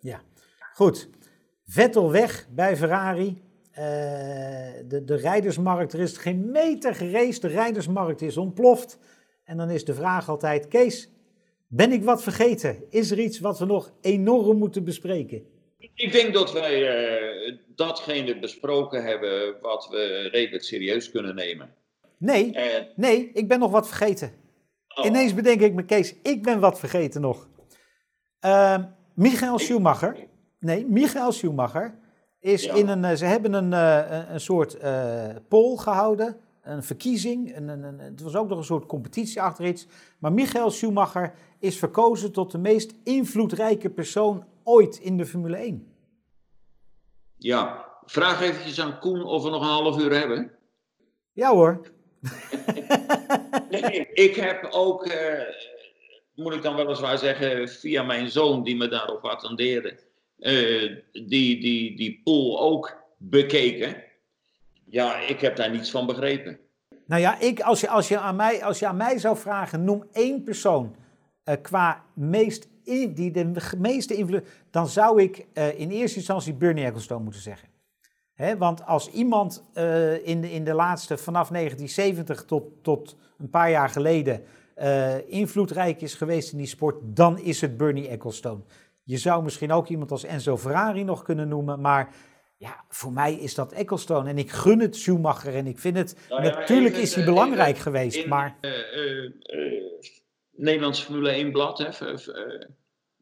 Ja, 0.00 0.20
goed. 0.74 1.08
Vettel 1.66 2.10
weg 2.10 2.46
bij 2.50 2.76
Ferrari. 2.76 3.42
Uh, 3.70 3.76
de, 4.88 5.02
de 5.04 5.16
rijdersmarkt, 5.16 5.92
er 5.92 6.00
is 6.00 6.16
geen 6.16 6.50
meter 6.50 6.94
gereest. 6.94 7.42
De 7.42 7.48
rijdersmarkt 7.48 8.22
is 8.22 8.36
ontploft. 8.36 8.98
En 9.44 9.56
dan 9.56 9.70
is 9.70 9.84
de 9.84 9.94
vraag 9.94 10.28
altijd: 10.28 10.68
Kees, 10.68 11.08
ben 11.66 11.92
ik 11.92 12.04
wat 12.04 12.22
vergeten? 12.22 12.84
Is 12.90 13.10
er 13.10 13.18
iets 13.18 13.38
wat 13.38 13.58
we 13.58 13.64
nog 13.64 13.92
enorm 14.00 14.58
moeten 14.58 14.84
bespreken? 14.84 15.46
Ik 15.94 16.12
denk 16.12 16.34
dat 16.34 16.52
wij 16.52 16.80
uh, 17.48 17.56
datgene 17.74 18.38
besproken 18.38 19.04
hebben 19.04 19.60
wat 19.60 19.88
we 19.90 20.28
redelijk 20.32 20.64
serieus 20.64 21.10
kunnen 21.10 21.34
nemen. 21.34 21.74
Nee, 22.16 22.56
nee, 22.96 23.30
ik 23.32 23.48
ben 23.48 23.58
nog 23.58 23.70
wat 23.70 23.88
vergeten. 23.88 24.39
Oh. 24.94 25.04
Ineens 25.04 25.34
bedenk 25.34 25.60
ik 25.60 25.74
me, 25.74 25.84
Kees, 25.84 26.14
ik 26.22 26.42
ben 26.42 26.60
wat 26.60 26.78
vergeten 26.78 27.20
nog. 27.20 27.48
Uh, 28.44 28.78
Michael 29.14 29.58
Schumacher. 29.58 30.28
Nee, 30.58 30.86
Michael 30.86 31.32
Schumacher 31.32 31.98
is 32.40 32.66
in 32.66 32.88
een. 32.88 33.04
Eh, 33.04 33.16
ze 33.16 33.24
hebben 33.24 33.52
een, 33.52 33.72
een, 33.72 34.32
een 34.32 34.40
soort 34.40 34.82
uh, 34.82 35.28
poll 35.48 35.76
gehouden. 35.76 36.36
Een 36.62 36.82
verkiezing. 36.82 37.56
Een, 37.56 37.68
een, 37.68 37.98
het 37.98 38.20
was 38.20 38.36
ook 38.36 38.48
nog 38.48 38.58
een 38.58 38.64
soort 38.64 38.86
competitie 38.86 39.42
achter 39.42 39.66
iets. 39.66 39.86
Maar 40.18 40.32
Michael 40.32 40.70
Schumacher 40.70 41.34
is 41.58 41.78
verkozen 41.78 42.32
tot 42.32 42.50
de 42.50 42.58
meest 42.58 42.94
invloedrijke 43.04 43.90
persoon 43.90 44.44
ooit 44.64 44.98
in 44.98 45.16
de 45.16 45.26
Formule 45.26 45.56
1. 45.56 45.94
Ja, 47.36 47.84
vraag 48.04 48.40
eventjes 48.40 48.80
aan 48.80 48.98
Koen 48.98 49.24
of 49.24 49.42
we 49.42 49.50
nog 49.50 49.62
een 49.62 49.68
half 49.68 49.98
uur 49.98 50.18
hebben. 50.18 50.50
Ja 51.32 51.50
hoor. 51.50 51.80
Nee, 53.70 54.08
ik 54.12 54.34
heb 54.34 54.68
ook, 54.70 55.06
uh, 55.06 55.42
moet 56.34 56.54
ik 56.54 56.62
dan 56.62 56.76
weliswaar 56.76 57.18
zeggen, 57.18 57.68
via 57.68 58.02
mijn 58.02 58.30
zoon 58.30 58.62
die 58.62 58.76
me 58.76 58.88
daarop 58.88 59.24
attendeerde, 59.24 59.98
uh, 60.38 60.96
die, 61.12 61.60
die, 61.60 61.96
die 61.96 62.20
pool 62.24 62.60
ook 62.60 62.96
bekeken. 63.16 64.02
Ja, 64.84 65.18
ik 65.18 65.40
heb 65.40 65.56
daar 65.56 65.70
niets 65.70 65.90
van 65.90 66.06
begrepen. 66.06 66.58
Nou 67.06 67.20
ja, 67.20 67.40
ik, 67.40 67.60
als, 67.60 67.80
je, 67.80 67.88
als, 67.88 68.08
je 68.08 68.18
aan 68.18 68.36
mij, 68.36 68.64
als 68.64 68.78
je 68.78 68.86
aan 68.86 68.96
mij 68.96 69.18
zou 69.18 69.36
vragen, 69.36 69.84
noem 69.84 70.08
één 70.12 70.42
persoon 70.42 70.96
uh, 71.44 71.54
qua 71.62 72.04
meest 72.14 72.68
die 73.14 73.30
de 73.30 73.52
meeste 73.78 74.14
invloed, 74.14 74.46
dan 74.70 74.88
zou 74.88 75.22
ik 75.22 75.46
in 75.76 75.90
eerste 75.90 76.16
instantie 76.16 76.54
Bernie 76.54 76.84
Ecclestone 76.84 77.22
moeten 77.22 77.40
zeggen. 77.40 77.69
He, 78.40 78.56
want 78.56 78.86
als 78.86 79.10
iemand 79.10 79.64
uh, 79.74 80.26
in, 80.26 80.40
de, 80.40 80.52
in 80.52 80.64
de 80.64 80.74
laatste, 80.74 81.18
vanaf 81.18 81.48
1970 81.48 82.44
tot, 82.44 82.64
tot 82.82 83.16
een 83.38 83.50
paar 83.50 83.70
jaar 83.70 83.88
geleden, 83.88 84.44
uh, 84.78 85.28
invloedrijk 85.28 86.00
is 86.00 86.14
geweest 86.14 86.52
in 86.52 86.58
die 86.58 86.66
sport, 86.66 86.96
dan 87.02 87.38
is 87.38 87.60
het 87.60 87.76
Bernie 87.76 88.08
Ecclestone. 88.08 88.60
Je 89.02 89.16
zou 89.16 89.42
misschien 89.42 89.72
ook 89.72 89.88
iemand 89.88 90.10
als 90.10 90.24
Enzo 90.24 90.56
Ferrari 90.56 91.04
nog 91.04 91.22
kunnen 91.22 91.48
noemen, 91.48 91.80
maar 91.80 92.14
ja, 92.56 92.84
voor 92.88 93.12
mij 93.12 93.34
is 93.34 93.54
dat 93.54 93.72
Ecclestone. 93.72 94.28
En 94.28 94.38
ik 94.38 94.50
gun 94.50 94.80
het 94.80 94.96
Schumacher 94.96 95.54
en 95.54 95.66
ik 95.66 95.78
vind 95.78 95.96
het, 95.96 96.16
nou 96.28 96.44
ja, 96.44 96.58
natuurlijk 96.58 96.96
is 96.96 97.14
hij 97.14 97.24
belangrijk 97.24 97.78
geweest, 97.78 98.16
in, 98.16 98.28
maar... 98.28 98.58
Nederlands 100.50 101.00
Formule 101.00 101.30
1 101.30 101.52
blad, 101.52 101.78
hè, 101.78 102.14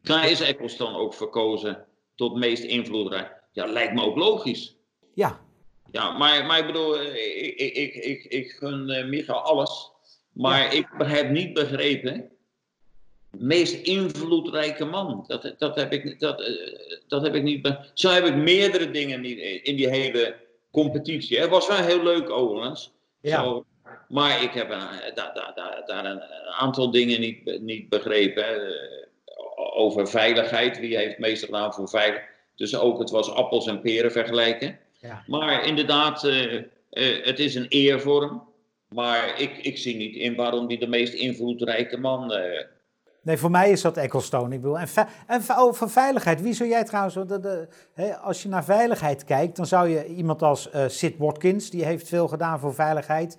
daar 0.01 0.29
is 0.29 0.41
Ecclestone 0.41 0.97
ook 0.97 1.13
verkozen 1.13 1.85
tot 2.15 2.35
meest 2.35 2.63
invloedrijk. 2.63 3.33
Ja, 3.51 3.65
lijkt 3.65 3.93
me 3.93 4.01
ook 4.01 4.15
logisch. 4.15 4.78
Ja. 5.19 5.39
Ja, 5.91 6.17
maar, 6.17 6.45
maar 6.45 6.59
ik 6.59 6.65
bedoel, 6.65 6.99
eh, 6.99 7.45
ik, 7.45 7.55
ik, 7.55 7.75
ik, 7.75 7.93
ik, 7.93 8.23
ik 8.23 8.51
gun 8.51 8.89
uh, 8.89 9.05
Michael 9.05 9.39
alles. 9.39 9.91
Maar 10.33 10.73
ik 10.73 10.87
heb 10.97 11.29
niet 11.29 11.53
begrepen. 11.53 12.31
Meest 13.31 13.73
invloedrijke 13.73 14.85
man. 14.85 15.23
Dat, 15.27 15.53
dat, 15.57 15.75
heb, 15.75 15.91
ik, 15.91 16.19
dat, 16.19 16.41
eh, 16.41 16.53
dat 17.07 17.21
heb 17.21 17.35
ik 17.35 17.43
niet. 17.43 17.77
Zo 17.93 18.09
heb 18.09 18.25
ik 18.25 18.35
meerdere 18.35 18.91
dingen 18.91 19.21
niet 19.21 19.39
in 19.63 19.75
die 19.75 19.89
hele 19.89 20.35
competitie. 20.71 21.39
Het 21.39 21.49
was 21.49 21.67
wel 21.67 21.77
heel 21.77 22.03
leuk, 22.03 22.29
overigens. 22.29 22.91
Ja. 23.21 23.43
Zo, 23.43 23.65
maar 24.07 24.43
ik 24.43 24.51
heb 24.51 24.69
daar, 24.69 25.11
daar, 25.13 25.51
daar, 25.55 25.83
daar 25.85 26.05
een 26.05 26.21
aantal 26.59 26.91
dingen 26.91 27.19
niet, 27.19 27.61
niet 27.61 27.89
begrepen. 27.89 28.73
Over 29.75 30.07
veiligheid. 30.07 30.79
Wie 30.79 30.97
heeft 30.97 31.17
meestal 31.17 31.47
gedaan 31.47 31.73
voor 31.73 31.89
veiligheid? 31.89 32.37
Dus 32.59 32.75
ook 32.75 32.99
het 32.99 33.09
was 33.09 33.31
appels 33.31 33.67
en 33.67 33.81
peren 33.81 34.11
vergelijken. 34.11 34.79
Ja. 34.99 35.23
Maar 35.27 35.65
inderdaad, 35.65 36.23
uh, 36.23 36.53
uh, 36.53 36.63
het 37.25 37.39
is 37.39 37.55
een 37.55 37.67
eervorm. 37.67 38.47
Maar 38.89 39.39
ik, 39.39 39.57
ik 39.57 39.77
zie 39.77 39.95
niet 39.95 40.15
in 40.15 40.35
waarom 40.35 40.67
die 40.67 40.79
de 40.79 40.87
meest 40.87 41.13
invloedrijke 41.13 41.97
man. 41.97 42.33
Uh... 42.33 42.61
Nee, 43.21 43.37
voor 43.37 43.51
mij 43.51 43.71
is 43.71 43.81
dat 43.81 43.97
Ecclestone. 43.97 44.55
Ik 44.55 44.61
bedoel, 44.61 44.79
en, 44.79 44.87
en 45.27 45.41
over 45.55 45.89
veiligheid. 45.89 46.41
Wie 46.41 46.53
zou 46.53 46.69
jij 46.69 46.83
trouwens. 46.83 47.15
De, 47.15 47.39
de, 47.39 47.67
hè, 47.93 48.15
als 48.15 48.43
je 48.43 48.49
naar 48.49 48.63
veiligheid 48.63 49.23
kijkt, 49.23 49.55
dan 49.55 49.65
zou 49.65 49.89
je 49.89 50.05
iemand 50.05 50.41
als 50.41 50.69
Sid 50.87 51.17
Watkins, 51.17 51.69
die 51.69 51.85
heeft 51.85 52.07
veel 52.07 52.27
gedaan 52.27 52.59
voor 52.59 52.73
veiligheid. 52.73 53.37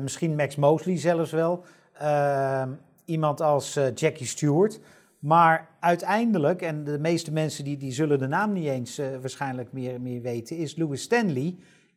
misschien 0.00 0.34
Max 0.34 0.56
Mosley 0.56 0.98
zelfs 0.98 1.30
wel. 1.30 1.64
Ehm, 1.92 2.70
iemand 3.04 3.40
als 3.40 3.78
Jackie 3.94 4.26
Stewart. 4.26 4.80
Maar 5.18 5.68
uiteindelijk, 5.80 6.62
en 6.62 6.84
de 6.84 6.98
meeste 6.98 7.32
mensen 7.32 7.64
die, 7.64 7.76
die 7.76 7.92
zullen 7.92 8.18
de 8.18 8.26
naam 8.26 8.52
niet 8.52 8.66
eens 8.66 8.98
uh, 8.98 9.06
waarschijnlijk 9.20 9.72
meer, 9.72 10.00
meer 10.00 10.22
weten, 10.22 10.56
is 10.56 10.76
Louis 10.76 11.02
Stanley 11.02 11.56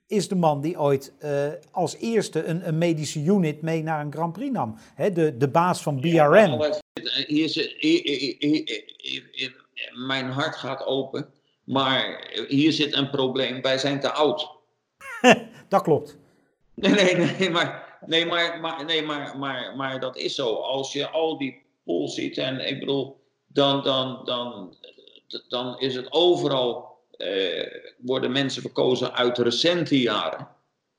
is 0.09 0.27
de 0.27 0.35
man 0.35 0.61
die 0.61 0.79
ooit 0.79 1.13
uh, 1.23 1.47
als 1.71 1.95
eerste 1.97 2.43
een, 2.43 2.67
een, 2.67 2.77
medische 2.77 3.23
unit 3.23 3.61
mee 3.61 3.83
naar 3.83 4.01
een 4.05 4.11
Grand 4.11 4.33
Prix 4.33 4.51
nam. 4.51 4.75
He, 4.95 5.11
de, 5.11 5.37
de 5.37 5.47
baas 5.47 5.81
van 5.81 5.99
BRM. 5.99 6.11
Ja, 6.11 6.79
hier 7.27 7.49
zit, 7.49 7.75
hier, 7.77 8.01
hier, 9.31 9.65
mijn 9.93 10.29
hart 10.29 10.55
gaat 10.55 10.85
open, 10.85 11.29
maar 11.63 12.29
hier 12.47 12.71
zit 12.71 12.93
een 12.93 13.09
probleem. 13.09 13.61
Wij 13.61 13.77
zijn 13.77 13.99
te 13.99 14.11
oud. 14.11 14.51
dat 15.69 15.81
klopt. 15.81 16.17
Nee, 16.73 16.91
nee, 16.91 17.15
nee, 17.15 17.49
maar, 17.49 17.97
nee, 18.05 18.25
maar, 18.25 18.59
maar, 18.59 18.85
nee 18.85 19.03
maar, 19.03 19.37
maar, 19.37 19.75
maar 19.75 19.99
dat 19.99 20.17
is 20.17 20.35
zo. 20.35 20.53
Als 20.53 20.93
je 20.93 21.09
al 21.09 21.37
die 21.37 21.61
ziet. 22.07 22.37
En 22.37 22.67
ik 22.67 22.79
bedoel, 22.79 23.19
dan, 23.47 23.83
dan, 23.83 24.21
dan, 24.25 24.75
dan 25.47 25.79
is 25.79 25.95
het 25.95 26.11
overal, 26.11 26.97
eh, 27.11 27.65
worden 27.97 28.31
mensen 28.31 28.61
verkozen 28.61 29.13
uit 29.13 29.37
recente 29.37 29.99
jaren. 29.99 30.47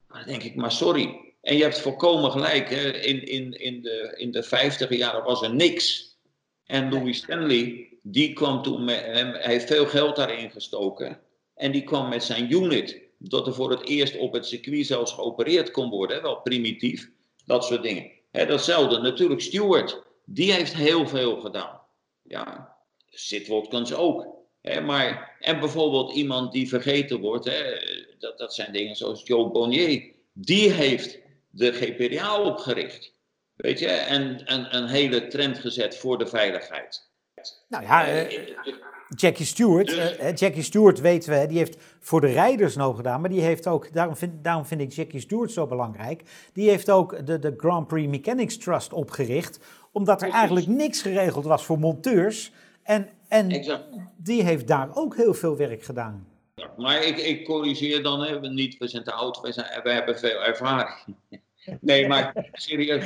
dan 0.09 0.23
denk 0.27 0.43
ik, 0.43 0.55
maar 0.55 0.73
sorry. 0.73 1.29
En 1.41 1.57
je 1.57 1.63
hebt 1.63 1.81
volkomen 1.81 2.31
gelijk, 2.31 2.71
hè? 2.71 2.91
In, 2.91 3.27
in, 3.27 3.53
in, 3.53 3.83
de, 3.83 4.15
in 4.17 4.31
de 4.31 4.43
vijftiger 4.43 4.97
jaren 4.97 5.25
was 5.25 5.43
er 5.43 5.55
niks. 5.55 6.17
En 6.65 6.93
Louis 6.93 7.17
Stanley, 7.17 7.89
die 8.03 8.33
kwam 8.33 8.63
toen 8.63 8.85
met 8.85 9.01
hem, 9.01 9.33
hij 9.33 9.53
heeft 9.53 9.67
veel 9.67 9.87
geld 9.87 10.17
daarin 10.17 10.51
gestoken. 10.51 11.21
En 11.55 11.73
die 11.73 11.85
kwam 11.85 12.09
met 12.09 12.25
zijn 12.25 12.53
unit, 12.53 13.03
dat 13.19 13.47
er 13.47 13.55
voor 13.55 13.71
het 13.71 13.87
eerst 13.87 14.17
op 14.17 14.33
het 14.33 14.47
circuit 14.47 14.87
zelfs 14.87 15.13
geopereerd 15.13 15.71
kon 15.71 15.91
worden, 15.91 16.23
wel 16.23 16.41
primitief, 16.41 17.11
dat 17.45 17.65
soort 17.65 17.83
dingen. 17.83 18.11
Hè, 18.31 18.47
datzelfde, 18.47 18.99
natuurlijk 18.99 19.41
Stewart 19.41 20.03
die 20.33 20.53
heeft 20.53 20.75
heel 20.75 21.07
veel 21.07 21.41
gedaan. 21.41 21.81
Ja, 22.23 22.77
Sid 23.09 23.49
Watkins 23.49 23.95
ook. 23.95 24.27
Hè, 24.61 24.81
maar, 24.81 25.37
en 25.41 25.61
bijvoorbeeld 25.61 26.13
iemand 26.13 26.53
die 26.53 26.69
vergeten 26.69 27.21
wordt, 27.21 27.45
hè, 27.45 27.63
dat, 28.19 28.39
dat 28.39 28.55
zijn 28.55 28.73
dingen 28.73 28.97
zoals 28.97 29.23
Joe 29.27 29.51
Bonnier. 29.51 30.13
Die 30.33 30.71
heeft 30.71 31.19
de 31.51 31.73
GPDA 31.73 32.43
opgericht. 32.43 33.15
Weet 33.55 33.79
je, 33.79 33.87
en, 33.87 34.47
en 34.47 34.77
een 34.77 34.89
hele 34.89 35.27
trend 35.27 35.59
gezet 35.59 35.97
voor 35.97 36.19
de 36.19 36.27
veiligheid. 36.27 37.09
Nou 37.69 37.85
ja, 37.85 38.07
eh, 38.07 38.49
Jackie 39.17 39.47
Stewart, 39.47 39.87
dus- 39.87 40.19
uh, 40.19 40.35
Jackie 40.35 40.63
Stewart 40.63 41.01
weten 41.01 41.41
we, 41.41 41.47
die 41.47 41.59
heeft 41.59 41.77
voor 42.01 42.21
de 42.21 42.27
rijders 42.27 42.77
nog 42.77 42.97
gedaan, 42.97 43.21
maar 43.21 43.31
die 43.31 43.41
heeft 43.41 43.67
ook, 43.67 43.93
daarom 43.93 44.17
vind, 44.17 44.45
daarom 44.45 44.67
vind 44.67 44.81
ik 44.81 44.93
Jackie 44.93 45.21
Stewart 45.21 45.51
zo 45.51 45.67
belangrijk, 45.67 46.23
die 46.53 46.69
heeft 46.69 46.91
ook 46.91 47.27
de, 47.27 47.39
de 47.39 47.55
Grand 47.57 47.87
Prix 47.87 48.09
Mechanics 48.09 48.59
Trust 48.59 48.93
opgericht 48.93 49.59
omdat 49.93 50.23
er 50.23 50.31
eigenlijk 50.31 50.67
niks 50.67 51.03
geregeld 51.03 51.45
was 51.45 51.65
voor 51.65 51.79
monteurs. 51.79 52.51
En, 52.83 53.09
en 53.29 53.49
die 54.17 54.43
heeft 54.43 54.67
daar 54.69 54.97
ook 54.97 55.17
heel 55.17 55.35
veel 55.35 55.57
werk 55.57 55.83
gedaan. 55.83 56.29
Ja, 56.55 56.73
maar 56.77 57.05
ik, 57.05 57.17
ik 57.19 57.45
corrigeer 57.45 58.03
dan 58.03 58.25
even 58.25 58.55
niet, 58.55 58.79
we 58.79 58.89
zijn 58.89 59.05
te 59.05 59.13
oud, 59.13 59.41
we, 59.41 59.53
zijn, 59.53 59.83
we 59.83 59.91
hebben 59.91 60.19
veel 60.19 60.45
ervaring. 60.45 61.17
Nee, 61.81 62.09
maar 62.09 62.49
serieus, 62.53 63.05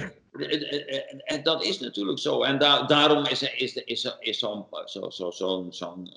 en 1.24 1.42
dat 1.42 1.64
is 1.64 1.80
natuurlijk 1.80 2.18
zo. 2.18 2.42
En 2.42 2.58
da 2.58 2.82
daarom 2.82 3.26
is, 3.26 3.42
is, 3.42 3.74
is, 3.74 4.16
is 4.20 4.38
zo'n 4.38 4.66
zo, 4.84 5.10
zo, 5.10 5.30
zo, 5.30 5.66
zo 5.70 5.96
uh, 5.98 6.10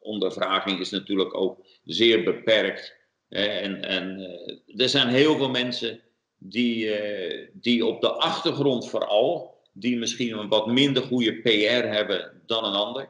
ondervraging 0.00 0.80
is 0.80 0.90
natuurlijk 0.90 1.34
ook 1.34 1.58
zeer 1.84 2.24
beperkt. 2.24 2.96
En, 3.28 3.82
en 3.82 4.18
uh, 4.20 4.80
er 4.82 4.88
zijn 4.88 5.08
heel 5.08 5.36
veel 5.36 5.50
mensen 5.50 6.00
die, 6.38 6.84
uh, 6.84 7.48
die 7.52 7.86
op 7.86 8.00
de 8.00 8.10
achtergrond 8.10 8.88
vooral 8.88 9.57
die 9.80 9.96
misschien 9.96 10.38
een 10.38 10.48
wat 10.48 10.66
minder 10.66 11.02
goede 11.02 11.34
PR 11.40 11.86
hebben 11.86 12.42
dan 12.46 12.64
een 12.64 12.74
ander, 12.74 13.08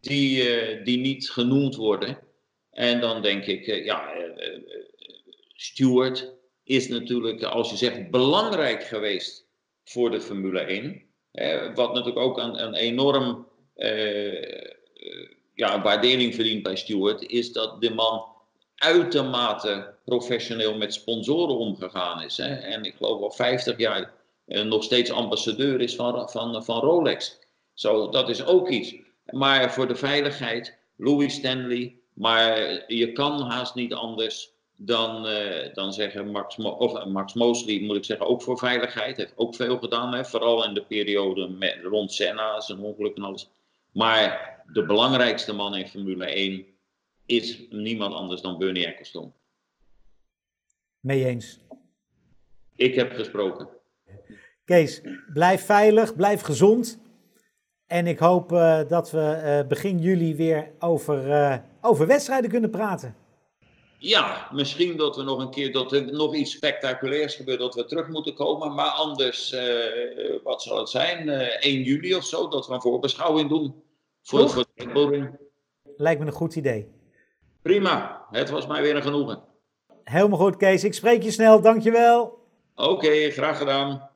die, 0.00 0.44
uh, 0.44 0.84
die 0.84 0.98
niet 0.98 1.30
genoemd 1.30 1.76
worden. 1.76 2.18
En 2.70 3.00
dan 3.00 3.22
denk 3.22 3.44
ik, 3.46 3.66
uh, 3.66 3.84
ja, 3.84 4.14
uh, 4.14 4.58
Stewart 5.54 6.32
is 6.64 6.88
natuurlijk, 6.88 7.42
als 7.42 7.70
je 7.70 7.76
zegt, 7.76 8.10
belangrijk 8.10 8.82
geweest 8.82 9.46
voor 9.84 10.10
de 10.10 10.20
Formule 10.20 10.60
1. 10.60 11.02
wat 11.74 11.94
natuurlijk 11.94 12.18
ook 12.18 12.38
een, 12.38 12.62
een 12.62 12.74
enorm 12.74 13.46
ja, 15.54 15.82
waardering 15.82 16.34
verdient 16.34 16.62
bij 16.62 16.76
Stewart, 16.76 17.22
is 17.22 17.52
dat 17.52 17.80
de 17.80 17.90
man 17.90 18.24
uitermate 18.74 19.94
professioneel 20.04 20.76
met 20.76 20.94
sponsoren 20.94 21.56
omgegaan 21.56 22.22
is. 22.22 22.36
Hè? 22.36 22.54
En 22.54 22.84
ik 22.84 22.94
geloof 22.96 23.22
al 23.22 23.30
50 23.30 23.78
jaar 23.78 24.12
nog 24.50 24.84
steeds 24.84 25.10
ambassadeur 25.10 25.80
is 25.80 25.94
van, 25.94 26.30
van, 26.30 26.64
van 26.64 26.80
Rolex. 26.80 27.38
Zo, 27.74 28.08
dat 28.08 28.28
is 28.28 28.44
ook 28.44 28.68
iets. 28.68 28.94
Maar 29.30 29.72
voor 29.72 29.88
de 29.88 29.94
veiligheid, 29.94 30.78
Louis 30.96 31.34
Stanley, 31.34 31.98
maar 32.12 32.84
je 32.92 33.12
kan 33.12 33.40
haast 33.40 33.74
niet 33.74 33.92
anders 33.94 34.52
dan, 34.76 35.26
uh, 35.26 35.74
dan 35.74 35.92
zeggen 35.92 36.30
Max, 36.30 36.56
Mo 36.56 36.68
of 36.70 37.04
Max 37.04 37.34
Mosley, 37.34 37.80
moet 37.80 37.96
ik 37.96 38.04
zeggen, 38.04 38.26
ook 38.26 38.42
voor 38.42 38.58
veiligheid. 38.58 39.16
Heeft 39.16 39.32
ook 39.36 39.54
veel 39.54 39.78
gedaan, 39.78 40.14
hè? 40.14 40.24
vooral 40.24 40.64
in 40.64 40.74
de 40.74 40.84
periode 40.84 41.48
met, 41.48 41.78
rond 41.82 42.12
Senna, 42.12 42.60
zijn 42.60 42.78
ongeluk 42.78 43.16
en 43.16 43.22
alles. 43.22 43.50
Maar 43.92 44.62
de 44.72 44.86
belangrijkste 44.86 45.52
man 45.52 45.74
in 45.74 45.88
Formule 45.88 46.24
1 46.24 46.66
is 47.26 47.62
niemand 47.70 48.14
anders 48.14 48.40
dan 48.40 48.58
Bernie 48.58 48.86
Ecclestone. 48.86 49.30
Mee 51.00 51.24
eens. 51.24 51.58
Ik 52.76 52.94
heb 52.94 53.12
gesproken. 53.12 53.68
Kees, 54.70 55.00
blijf 55.32 55.64
veilig, 55.64 56.16
blijf 56.16 56.40
gezond. 56.40 56.98
En 57.86 58.06
ik 58.06 58.18
hoop 58.18 58.52
uh, 58.52 58.80
dat 58.88 59.10
we 59.10 59.40
uh, 59.44 59.68
begin 59.68 59.98
juli 59.98 60.36
weer 60.36 60.70
over, 60.78 61.28
uh, 61.28 61.56
over 61.80 62.06
wedstrijden 62.06 62.50
kunnen 62.50 62.70
praten. 62.70 63.16
Ja, 63.98 64.48
misschien 64.52 64.96
dat 64.96 65.16
we 65.16 65.22
nog 65.22 65.38
een 65.38 65.50
keer 65.50 65.72
dat 65.72 65.92
er 65.92 66.12
nog 66.12 66.34
iets 66.34 66.52
spectaculairs 66.52 67.34
gebeurt, 67.34 67.58
dat 67.58 67.74
we 67.74 67.84
terug 67.84 68.08
moeten 68.08 68.34
komen. 68.34 68.74
Maar 68.74 68.90
anders, 68.90 69.54
wat 70.44 70.62
zal 70.62 70.78
het 70.78 70.88
zijn? 70.88 71.28
1 71.28 71.82
juli 71.82 72.14
of 72.14 72.24
zo, 72.24 72.48
dat 72.48 72.66
we 72.66 72.74
een 72.74 72.80
voorbeschouwing 72.80 73.48
doen. 73.48 73.82
Voor, 74.22 74.50
voor 74.50 74.66
de 74.74 75.30
Lijkt 75.96 76.20
me 76.20 76.26
een 76.26 76.32
goed 76.32 76.56
idee. 76.56 76.88
Prima, 77.62 78.26
het 78.30 78.50
was 78.50 78.66
mij 78.66 78.82
weer 78.82 78.96
een 78.96 79.02
genoegen. 79.02 79.42
Helemaal 80.04 80.38
goed, 80.38 80.56
Kees. 80.56 80.84
Ik 80.84 80.94
spreek 80.94 81.22
je 81.22 81.30
snel, 81.30 81.60
dankjewel. 81.60 82.38
Oké, 82.74 82.88
okay, 82.90 83.30
graag 83.30 83.58
gedaan. 83.58 84.09